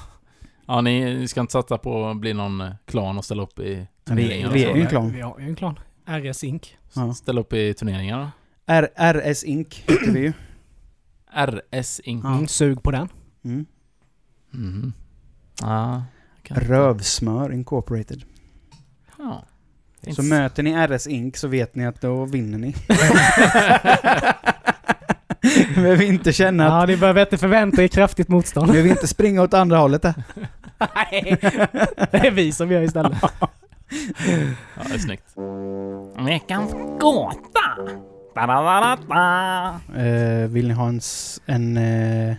Ja, 0.66 0.80
ni, 0.80 1.14
ni 1.18 1.28
ska 1.28 1.40
inte 1.40 1.52
satsa 1.52 1.78
på 1.78 2.06
att 2.08 2.16
bli 2.16 2.34
någon 2.34 2.60
eh, 2.60 2.70
klan 2.84 3.18
och 3.18 3.24
ställa 3.24 3.42
upp 3.42 3.58
i 3.58 3.62
Vi, 3.74 3.86
turneringar 4.04 4.50
vi 4.50 4.62
så, 4.62 4.68
är 4.70 4.74
ju 4.76 4.82
en 4.82 4.88
klan. 4.88 5.12
Vi 5.12 5.20
har 5.20 5.38
ju 5.40 5.46
en 5.46 5.56
klan. 5.56 5.78
RS 6.06 6.44
Inc. 6.44 6.74
Ja. 6.94 7.14
Ställa 7.14 7.40
upp 7.40 7.52
i 7.52 7.74
turneringar. 7.74 8.30
R 8.66 8.88
RS 8.96 9.44
Inc. 9.44 9.74
heter 9.88 10.12
vi 10.12 10.20
ju. 10.20 10.32
RS 11.46 12.00
Inc. 12.00 12.24
Ja. 12.24 12.32
Mm, 12.34 12.48
sug 12.48 12.82
på 12.82 12.90
den. 12.90 13.08
Mm. 13.44 13.66
Ja. 15.60 16.02
kan- 16.42 16.56
Rövsmör 16.56 17.52
Incorporated. 17.52 18.22
Ja. 19.18 19.44
Så 20.02 20.08
inte- 20.10 20.22
möter 20.22 20.62
ni 20.62 20.72
RS 20.86 21.06
Inc 21.06 21.36
så 21.36 21.48
vet 21.48 21.74
ni 21.74 21.86
att 21.86 22.00
då 22.00 22.24
vinner 22.24 22.58
ni. 22.58 22.74
Behöver 25.74 26.04
inte 26.04 26.32
känna 26.32 26.66
att... 26.66 26.72
Ja, 26.72 26.86
ni 26.86 26.96
behöver 26.96 27.20
inte 27.20 27.38
förvänta 27.38 27.82
er 27.82 27.88
kraftigt 27.88 28.28
motstånd. 28.28 28.70
Behöver 28.70 28.90
inte 28.90 29.06
springa 29.06 29.42
åt 29.42 29.54
andra 29.54 29.78
hållet 29.78 30.02
där. 30.02 30.14
Nej, 30.94 31.38
det 32.10 32.26
är 32.26 32.30
vi 32.30 32.52
som 32.52 32.72
gör 32.72 32.82
istället. 32.82 33.18
Ja, 33.40 33.48
det 34.88 34.94
är 34.94 34.98
snyggt. 34.98 35.24
Veckans 36.26 36.72
gåta! 37.00 37.76
Eh, 39.96 40.48
vill 40.48 40.68
ni 40.68 40.74
ha 40.74 40.88
en, 40.88 41.00
en 41.46 41.76
eh, 41.76 42.34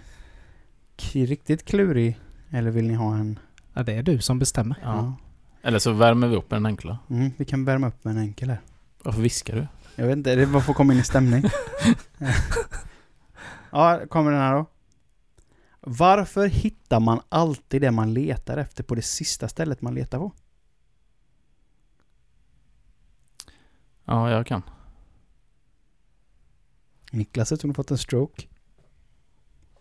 riktigt 1.13 1.65
klurig? 1.65 2.19
Eller 2.51 2.71
vill 2.71 2.87
ni 2.87 2.93
ha 2.93 3.15
en... 3.15 3.39
Ja, 3.73 3.83
det 3.83 3.93
är 3.93 4.03
du 4.03 4.19
som 4.19 4.39
bestämmer. 4.39 4.77
Ja. 4.83 5.13
Eller 5.65 5.79
så 5.79 5.91
värmer 5.91 6.27
vi 6.27 6.35
upp 6.35 6.53
en 6.53 6.65
enkla. 6.65 6.99
Mm, 7.09 7.31
vi 7.37 7.45
kan 7.45 7.65
värma 7.65 7.87
upp 7.87 8.03
med 8.03 8.11
en 8.11 8.21
enkel 8.21 8.49
här. 8.49 8.61
Varför 9.03 9.21
viskar 9.21 9.55
du? 9.55 9.67
Jag 9.95 10.07
vet 10.07 10.17
inte, 10.17 10.35
det 10.35 10.45
var 10.45 10.61
för 10.61 10.71
att 10.71 10.77
komma 10.77 10.93
in 10.93 10.99
i 10.99 11.03
stämning. 11.03 11.41
ja, 13.71 14.01
kommer 14.09 14.31
den 14.31 14.39
här 14.39 14.53
då. 14.53 14.65
Varför 15.79 16.47
hittar 16.47 16.99
man 16.99 17.21
alltid 17.29 17.81
det 17.81 17.91
man 17.91 18.13
letar 18.13 18.57
efter 18.57 18.83
på 18.83 18.95
det 18.95 19.01
sista 19.01 19.47
stället 19.47 19.81
man 19.81 19.95
letar 19.95 20.17
på? 20.17 20.31
Ja, 24.05 24.31
jag 24.31 24.47
kan. 24.47 24.61
Niklas 27.11 27.51
har 27.51 27.67
nog 27.67 27.75
fått 27.75 27.91
en 27.91 27.97
stroke. 27.97 28.47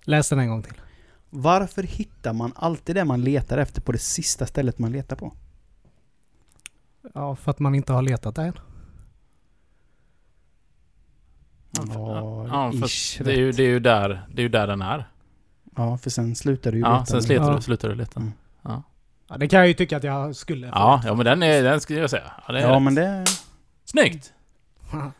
Läs 0.02 0.28
den 0.28 0.38
en 0.38 0.48
gång 0.48 0.62
till. 0.62 0.80
Varför 1.30 1.82
hittar 1.82 2.32
man 2.32 2.52
alltid 2.56 2.96
det 2.96 3.04
man 3.04 3.24
letar 3.24 3.58
efter 3.58 3.80
på 3.80 3.92
det 3.92 3.98
sista 3.98 4.46
stället 4.46 4.78
man 4.78 4.92
letar 4.92 5.16
på? 5.16 5.32
Ja, 7.14 7.36
för 7.36 7.50
att 7.50 7.58
man 7.58 7.74
inte 7.74 7.92
har 7.92 8.02
letat 8.02 8.34
där 8.34 8.44
än. 8.44 8.52
Ja, 11.70 11.82
Ja, 11.94 12.46
ja, 12.48 12.86
ish 12.86 13.18
det, 13.24 13.32
är 13.32 13.36
ju, 13.36 13.52
det, 13.52 13.62
är 13.62 13.66
ju 13.68 13.80
där, 13.80 14.26
det 14.32 14.40
är 14.40 14.42
ju 14.42 14.48
där 14.48 14.66
den 14.66 14.82
är. 14.82 15.08
Ja, 15.76 15.98
för 15.98 16.10
sen 16.10 16.34
slutar 16.34 16.72
du 16.72 16.78
ju 16.78 16.84
Ja, 16.84 16.92
leta 16.92 17.06
sen 17.06 17.22
slutar, 17.22 17.44
Ja. 17.50 17.56
du, 17.56 17.62
slutar 17.62 17.88
du 17.88 17.94
leta. 17.94 18.20
Mm. 18.20 18.32
Ja, 19.28 19.36
det 19.36 19.48
kan 19.48 19.58
jag 19.58 19.68
ju 19.68 19.74
tycka 19.74 19.96
att 19.96 20.04
jag 20.04 20.36
skulle. 20.36 20.66
Ja, 20.66 21.02
ja 21.04 21.14
men 21.14 21.24
den, 21.24 21.42
är, 21.42 21.62
den 21.62 21.80
skulle 21.80 21.98
jag 22.00 22.10
säga. 22.10 22.32
Ja, 22.46 22.52
det 22.52 22.60
är 22.60 22.68
Ja, 22.68 22.78
men 22.78 22.94
det... 22.94 23.24
Snyggt! 23.84 24.32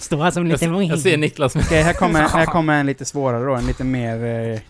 Står 0.00 0.22
här 0.22 0.30
som 0.30 0.42
en 0.44 0.50
Jag, 0.50 0.60
liten 0.60 0.74
ser- 0.74 0.82
jag 0.82 0.98
ser 0.98 1.16
Niklas. 1.18 1.56
Okej, 1.56 1.82
här 1.82 1.94
kommer, 1.94 2.20
här 2.28 2.46
kommer 2.46 2.80
en 2.80 2.86
lite 2.86 3.04
svårare 3.04 3.44
då. 3.44 3.54
En 3.54 3.66
lite 3.66 3.84
mer... 3.84 4.24
Eh, 4.24 4.60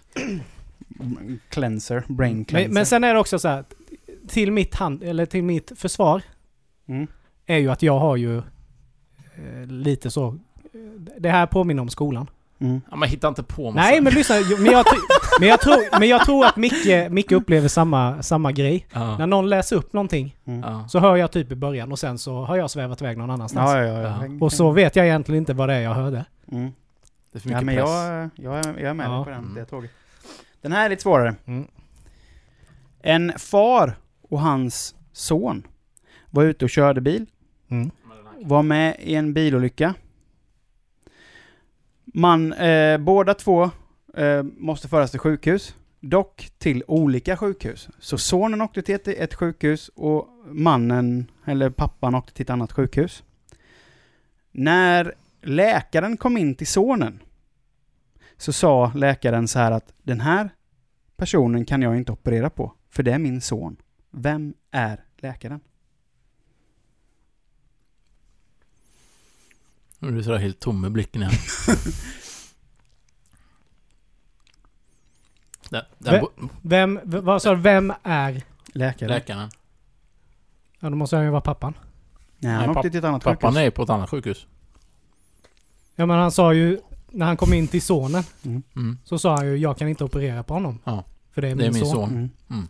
cleanser. 1.48 2.04
Brain 2.08 2.44
cleanser. 2.44 2.68
Men, 2.68 2.74
men 2.74 2.86
sen 2.86 3.04
är 3.04 3.14
det 3.14 3.20
också 3.20 3.38
så 3.38 3.48
här. 3.48 3.64
Till 4.28 4.52
mitt, 4.52 4.74
hand, 4.74 5.02
eller 5.02 5.26
till 5.26 5.42
mitt 5.44 5.72
försvar 5.76 6.22
Mm. 6.88 7.06
är 7.46 7.56
ju 7.58 7.70
att 7.70 7.82
jag 7.82 7.98
har 7.98 8.16
ju 8.16 8.38
eh, 8.38 9.66
lite 9.66 10.10
så... 10.10 10.26
eh, 10.28 10.34
Det 11.18 11.30
här 11.30 11.46
påminner 11.46 11.82
om 11.82 11.88
skolan. 11.88 12.30
Mm. 12.58 12.80
Ja, 12.90 12.96
man 12.96 13.08
hittar 13.08 13.28
inte 13.28 13.42
på 13.42 13.70
massa. 13.70 13.88
Nej, 13.90 14.00
men 14.00 14.14
lyssna. 14.14 14.34
Men 14.58 14.64
jag, 14.72 14.84
men 15.40 15.48
jag, 15.48 15.60
tror, 15.60 15.98
men 15.98 16.08
jag 16.08 16.24
tror 16.24 16.44
att 16.46 16.56
Micke, 16.56 17.10
Micke 17.10 17.32
upplever 17.32 17.68
samma, 17.68 18.22
samma 18.22 18.52
grej. 18.52 18.86
När 18.92 19.18
Ja. 19.20 19.26
någon 19.26 19.48
läser 19.48 19.76
upp 19.76 19.92
någonting 19.92 20.36
Mm. 20.44 20.88
Så 20.88 20.98
hör 20.98 21.16
jag 21.16 21.32
typ 21.32 21.52
i 21.52 21.54
början 21.54 21.92
och 21.92 21.98
sen 21.98 22.18
så 22.18 22.44
har 22.44 22.56
jag 22.56 22.70
svävat 22.70 23.00
iväg 23.02 23.18
någon 23.18 23.30
annanstans. 23.30 23.70
Ja, 23.70 23.82
ja. 23.84 24.20
Och 24.40 24.52
så 24.52 24.70
vet 24.70 24.96
jag 24.96 25.06
egentligen 25.06 25.38
inte 25.42 25.54
vad 25.54 25.68
det 25.68 25.74
är 25.74 25.80
jag 25.80 25.94
hörde. 25.94 26.24
Mm. 26.52 26.72
Det 27.32 27.38
är 27.38 27.40
för 27.40 27.50
Ja, 27.50 27.60
mycket 27.60 27.66
men 27.66 27.76
press. 27.76 27.90
jag, 28.44 28.54
jag, 28.54 28.66
är- 28.66 28.80
jag 28.80 28.90
är 28.90 28.94
med 28.94 29.10
dig 29.10 29.24
på 29.24 29.30
den, 29.30 29.54
det 29.54 29.64
tåget. 29.64 29.90
Den 30.62 30.72
här 30.72 30.84
är 30.84 30.88
lite 30.88 31.02
svårare. 31.02 31.34
Mm. 31.44 31.66
En 33.02 33.32
far 33.38 33.96
och 34.32 34.40
hans 34.40 34.94
son 35.12 35.66
var 36.30 36.44
ute 36.44 36.64
och 36.64 36.70
körde 36.70 37.00
bil. 37.00 37.26
Mm. 37.68 37.90
Var 38.40 38.62
med 38.62 38.96
i 39.00 39.14
en 39.14 39.34
bilolycka. 39.34 39.94
Man, 42.04 42.52
eh, 42.52 42.98
båda 42.98 43.34
två 43.34 43.70
eh, 44.14 44.42
måste 44.42 44.88
föras 44.88 45.10
till 45.10 45.20
sjukhus. 45.20 45.76
Dock 46.00 46.50
till 46.58 46.84
olika 46.86 47.36
sjukhus. 47.36 47.88
Så 47.98 48.18
sonen 48.18 48.60
åkte 48.60 48.82
till 48.82 48.94
ett, 48.94 49.08
ett 49.08 49.34
sjukhus 49.34 49.90
och 49.94 50.28
mannen, 50.46 51.30
eller 51.44 51.70
pappan, 51.70 52.14
åkte 52.14 52.32
till 52.32 52.42
ett 52.42 52.50
annat 52.50 52.72
sjukhus. 52.72 53.22
När 54.52 55.14
läkaren 55.42 56.16
kom 56.16 56.36
in 56.36 56.54
till 56.54 56.66
sonen 56.66 57.20
så 58.36 58.52
sa 58.52 58.92
läkaren 58.94 59.48
så 59.48 59.58
här 59.58 59.70
att 59.70 59.92
den 60.02 60.20
här 60.20 60.50
personen 61.16 61.64
kan 61.64 61.82
jag 61.82 61.96
inte 61.96 62.12
operera 62.12 62.50
på, 62.50 62.72
för 62.90 63.02
det 63.02 63.12
är 63.12 63.18
min 63.18 63.40
son. 63.40 63.76
Vem 64.12 64.54
är 64.70 65.04
läkaren? 65.16 65.60
Nu 69.98 70.08
är 70.08 70.12
du 70.12 70.22
sådär 70.22 70.38
helt 70.38 70.60
tom 70.60 70.84
i 70.84 70.90
blicken 70.90 71.22
igen. 71.22 71.34
den, 75.70 75.84
den 75.98 76.26
Vem- 76.62 77.00
vad 77.04 77.42
sa 77.42 77.54
du, 77.54 77.60
vem 77.60 77.92
är... 78.02 78.42
Läkaren? 78.74 79.10
läkaren. 79.12 79.50
Ja, 80.80 80.90
då 80.90 80.96
måste 80.96 81.16
jag 81.16 81.24
ju 81.24 81.30
vara 81.30 81.40
pappan. 81.40 81.74
Nej, 82.38 82.52
han 82.52 82.60
Nej, 82.66 82.76
åkte 82.76 82.90
till 82.90 82.98
ett 82.98 83.04
annat 83.04 83.24
Pappan 83.24 83.52
sjukhus. 83.52 83.56
är 83.60 83.64
ju 83.64 83.70
på 83.70 83.82
ett 83.82 83.90
annat 83.90 84.10
sjukhus. 84.10 84.46
Ja, 85.94 86.06
men 86.06 86.18
han 86.18 86.32
sa 86.32 86.52
ju... 86.54 86.80
När 87.14 87.26
han 87.26 87.36
kom 87.36 87.52
in 87.52 87.68
till 87.68 87.82
sonen 87.82 88.24
Mm. 88.44 88.62
Mm. 88.76 88.98
så 89.04 89.18
sa 89.18 89.36
han 89.36 89.46
ju 89.46 89.56
jag 89.56 89.78
kan 89.78 89.88
inte 89.88 90.04
operera 90.04 90.42
på 90.42 90.54
honom. 90.54 90.78
Ja. 90.84 91.04
För 91.32 91.42
det 91.42 91.48
är 91.48 91.54
Det 91.56 91.66
är 91.66 91.70
min, 91.72 91.80
min 91.80 91.90
son. 91.90 91.94
son. 91.94 92.10
Mm. 92.10 92.30
Mm. 92.50 92.68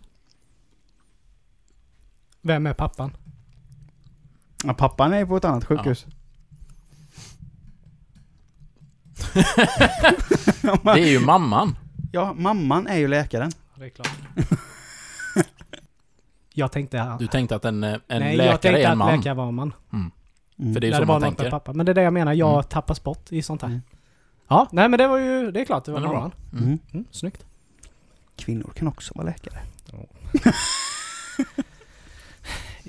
Vem 2.43 2.67
är 2.67 2.73
pappan? 2.75 3.17
Ja, 4.65 4.75
pappan 4.75 5.13
är 5.13 5.27
på 5.27 5.37
ett 5.37 5.45
annat 5.45 5.65
sjukhus. 5.65 6.07
Det 10.85 10.91
är 11.01 11.11
ju 11.11 11.21
mamman. 11.21 11.77
Ja, 12.13 12.33
mamman 12.33 12.87
är 12.87 12.97
ju 12.99 13.09
läkaren. 13.09 13.51
Det 13.77 13.85
är 13.85 13.89
klart. 13.89 14.09
jag 16.55 16.73
tänkte... 16.73 17.17
Du 17.19 17.27
tänkte 17.27 17.57
att 17.57 17.65
en, 17.65 17.85
eh, 17.85 17.93
en 17.93 18.01
nej, 18.09 18.29
jag 18.29 18.37
läkare 18.37 18.59
tänkte 18.59 18.81
är 18.83 18.87
en 18.87 18.93
att 18.93 18.99
man. 18.99 19.17
läkare 19.17 19.35
var 19.35 19.49
en 19.49 19.55
man. 19.55 19.75
Mm. 19.93 20.11
För 20.75 20.81
det 20.81 20.87
är 20.87 20.89
ju 20.89 20.91
Där 20.91 20.97
så 20.99 21.01
det 21.03 21.07
var 21.09 21.15
man 21.15 21.21
något 21.21 21.31
med 21.31 21.37
tänker. 21.39 21.51
pappa. 21.51 21.73
Men 21.73 21.87
det 21.87 21.93
är 21.93 21.95
det 21.95 22.03
jag 22.03 22.13
menar, 22.13 22.33
jag 22.33 22.53
Mm. 22.53 22.65
tappas 22.65 23.03
bort 23.03 23.33
i 23.33 23.43
sånt 23.43 23.63
här. 23.63 23.69
Mm. 23.69 23.81
Ja, 24.49 24.69
nej 24.73 24.89
men 24.89 24.99
det 24.99 25.07
var 25.09 25.19
ju... 25.19 25.51
Det 25.51 25.61
är 25.61 25.65
klart 25.65 25.85
det 25.85 25.93
var 25.93 26.01
Men 26.01 26.09
det 26.11 26.15
är 26.17 26.21
bra. 26.21 26.21
mamman. 26.21 26.33
Mm. 26.53 26.65
Mm. 26.65 26.79
Mm, 26.93 27.05
snyggt. 27.11 27.45
Kvinnor 28.37 28.73
kan 28.77 28.89
också 28.89 29.13
vara 29.17 29.27
läkare. 29.27 29.59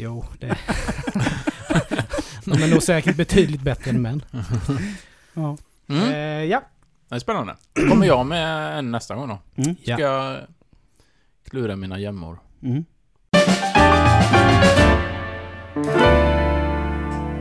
Jo, 0.03 0.25
det... 0.39 0.47
De 2.45 2.63
är 2.63 2.67
nog 2.71 2.83
säkert 2.83 3.15
betydligt 3.15 3.61
bättre 3.61 3.89
än 3.91 4.01
män. 4.01 4.25
Ja. 5.33 5.57
Mm. 5.89 6.09
Eh, 6.13 6.43
ja. 6.43 6.61
Det 7.09 7.15
är 7.15 7.19
spännande. 7.19 7.55
Kommer 7.89 8.05
jag 8.07 8.25
med 8.25 8.77
en 8.79 8.91
nästa 8.91 9.15
gång 9.15 9.27
då. 9.27 9.39
Mm. 9.63 9.75
Ja. 9.83 9.95
Ska 9.95 10.03
jag 10.03 10.37
klura 11.49 11.75
mina 11.75 11.99
gömmor. 11.99 12.39
Mm. 12.63 12.85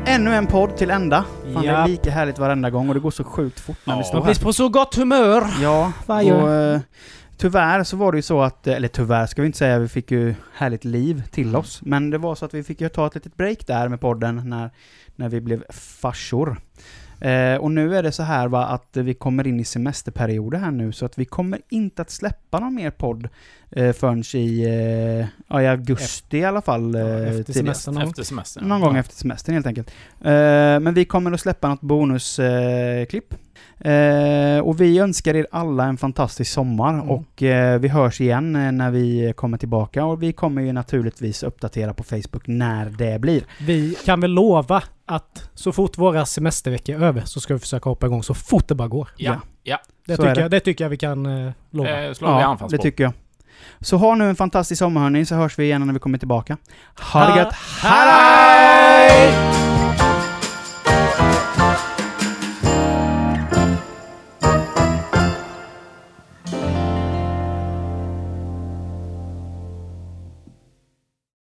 Ännu 0.07 0.35
en 0.35 0.47
podd 0.47 0.77
till 0.77 0.91
ända. 0.91 1.25
Fan, 1.55 1.63
Det 1.63 1.69
Ja. 1.69 1.75
är 1.85 1.89
lika 1.89 2.11
härligt 2.11 2.39
varenda 2.39 2.71
gång 2.71 2.89
och 2.89 2.95
det 2.95 3.01
går 3.01 3.11
så 3.11 3.25
sjukt 3.25 3.61
fort 3.61 3.77
när 3.85 3.95
vi 3.95 4.01
Ja. 4.01 4.05
står 4.05 4.19
Man 4.19 4.27
här. 4.27 4.35
blir 4.35 4.45
på 4.45 4.53
så 4.53 4.69
gott 4.69 4.95
humör. 4.95 5.45
Ja, 5.63 5.93
Varje- 6.07 6.33
och 6.35 6.51
eh, 6.53 6.81
tyvärr 7.43 7.85
så 7.85 7.97
var 7.97 8.13
det 8.13 8.19
ju 8.19 8.23
så 8.23 8.43
att, 8.43 8.67
eh, 8.67 8.75
eller 8.75 8.89
tyvärr 8.89 9.27
ska 9.27 9.43
vi 9.43 9.47
inte 9.47 9.59
säga, 9.59 9.79
vi 9.79 9.89
fick 9.89 10.11
ju 10.11 10.35
härligt 10.55 10.85
liv 10.85 11.23
till 11.31 11.49
Mm. 11.49 11.61
oss. 11.61 11.81
Men 11.83 12.11
det 12.11 12.19
var 12.19 12.35
så 12.35 12.45
att 12.45 12.55
vi 12.55 12.63
fick 12.63 12.81
ju 12.81 12.89
ta 12.89 13.07
ett 13.07 13.15
litet 13.15 13.37
break 13.37 13.67
där 13.67 13.89
med 13.89 14.01
podden 14.01 14.43
när, 14.45 14.71
när 15.17 15.29
vi 15.29 15.41
blev 15.41 15.65
farsor. 15.71 16.57
Eh, 17.21 17.57
och 17.57 17.71
nu 17.71 17.97
är 17.97 18.03
det 18.03 18.13
så 18.13 18.23
här 18.23 18.49
va, 18.49 18.67
att 18.67 18.97
vi 18.97 19.15
kommer 19.15 19.47
in 19.47 19.61
i 19.61 19.65
semesterperioder 19.65 20.59
här 20.59 20.71
nu, 20.71 20.93
så 20.93 21.07
att 21.07 21.19
vi 21.19 21.25
kommer 21.25 21.61
inte 21.69 22.03
att 22.03 22.11
släppa 22.11 22.59
någon 22.61 22.75
mer 22.75 22.91
podd 22.91 23.29
eh, 23.71 23.93
förrän 23.93 24.23
i, 24.35 24.63
eh, 24.65 25.27
ja, 25.49 25.63
i 25.63 25.67
augusti 25.67 26.39
i 26.39 26.45
alla 26.45 26.63
fall. 26.63 26.95
Eh, 26.95 27.01
efter 27.29 27.53
tidigast. 27.53 27.83
semestern. 27.83 27.95
någon 27.95 28.01
gång. 28.03 28.11
Efter 28.11 28.25
semestern. 28.25 28.69
Någon 28.69 28.81
gång 28.81 28.97
efter 28.97 29.15
semestern 29.17 29.55
helt 29.55 29.67
enkelt. 29.67 29.91
Eh, 30.21 30.31
men 30.81 30.95
vi 30.95 31.05
kommer 31.05 31.33
att 31.33 31.41
släppa 31.41 31.69
något 31.69 31.81
bonusklipp. 31.81 33.35
Eh, 33.85 34.59
och 34.65 34.81
vi 34.81 34.99
önskar 34.99 35.35
er 35.37 35.47
alla 35.51 35.85
en 35.85 35.97
fantastisk 35.97 36.53
sommar 36.53 36.95
Mm. 36.95 37.11
och 37.11 37.43
eh, 37.43 37.79
vi 37.81 37.89
hörs 37.89 38.21
igen 38.21 38.57
eh, 38.57 38.73
när 38.73 38.91
vi 38.91 39.33
kommer 39.37 39.59
tillbaka 39.59 40.05
och 40.05 40.23
vi 40.23 40.33
kommer 40.33 40.63
ju 40.63 40.73
naturligtvis 40.73 41.43
uppdatera 41.43 41.95
på 41.95 42.03
Facebook 42.05 42.43
när 42.47 42.91
det 42.91 43.19
blir. 43.21 43.43
Vi 43.61 43.97
kan 44.05 44.21
väl 44.21 44.31
lova 44.31 44.83
att 45.07 45.51
så 45.55 45.73
fort 45.73 45.99
våra 45.99 46.27
semesterveckor 46.27 46.95
är 46.97 47.01
över 47.07 47.21
så 47.25 47.41
ska 47.41 47.55
vi 47.55 47.61
försöka 47.61 47.89
hoppa 47.91 48.07
igång 48.07 48.23
så 48.23 48.35
fort 48.35 48.69
det 48.69 48.75
bara 48.75 48.89
går. 48.89 49.09
Ja, 49.17 49.41
ja. 49.63 49.79
Det, 50.07 50.17
Så 50.17 50.23
tycker 50.23 50.35
det. 50.35 50.41
jag, 50.41 50.51
det 50.51 50.61
tycker 50.61 50.85
jag 50.85 50.89
vi 50.91 50.97
kan 50.97 51.47
eh, 51.47 51.53
lova. 51.71 52.05
Eh, 52.07 52.13
slår 52.13 52.59
vi 52.69 52.77
det 52.77 52.83
tycker 52.83 53.05
jag. 53.05 53.13
Så 53.81 53.97
ha 53.97 54.15
nu 54.15 54.29
en 54.29 54.37
fantastisk 54.37 54.79
sommar 54.79 55.01
hörni, 55.01 55.25
så 55.25 55.35
hörs 55.35 55.59
vi 55.59 55.65
igen 55.65 55.87
när 55.87 55.93
vi 55.95 55.99
kommer 56.01 56.19
tillbaka. 56.19 56.57
Ha 57.13 57.21
det 57.21 57.27
Ha- 57.33 57.39
gött! 57.39 57.55
Hej! 57.83 59.31
hej! 59.33 59.82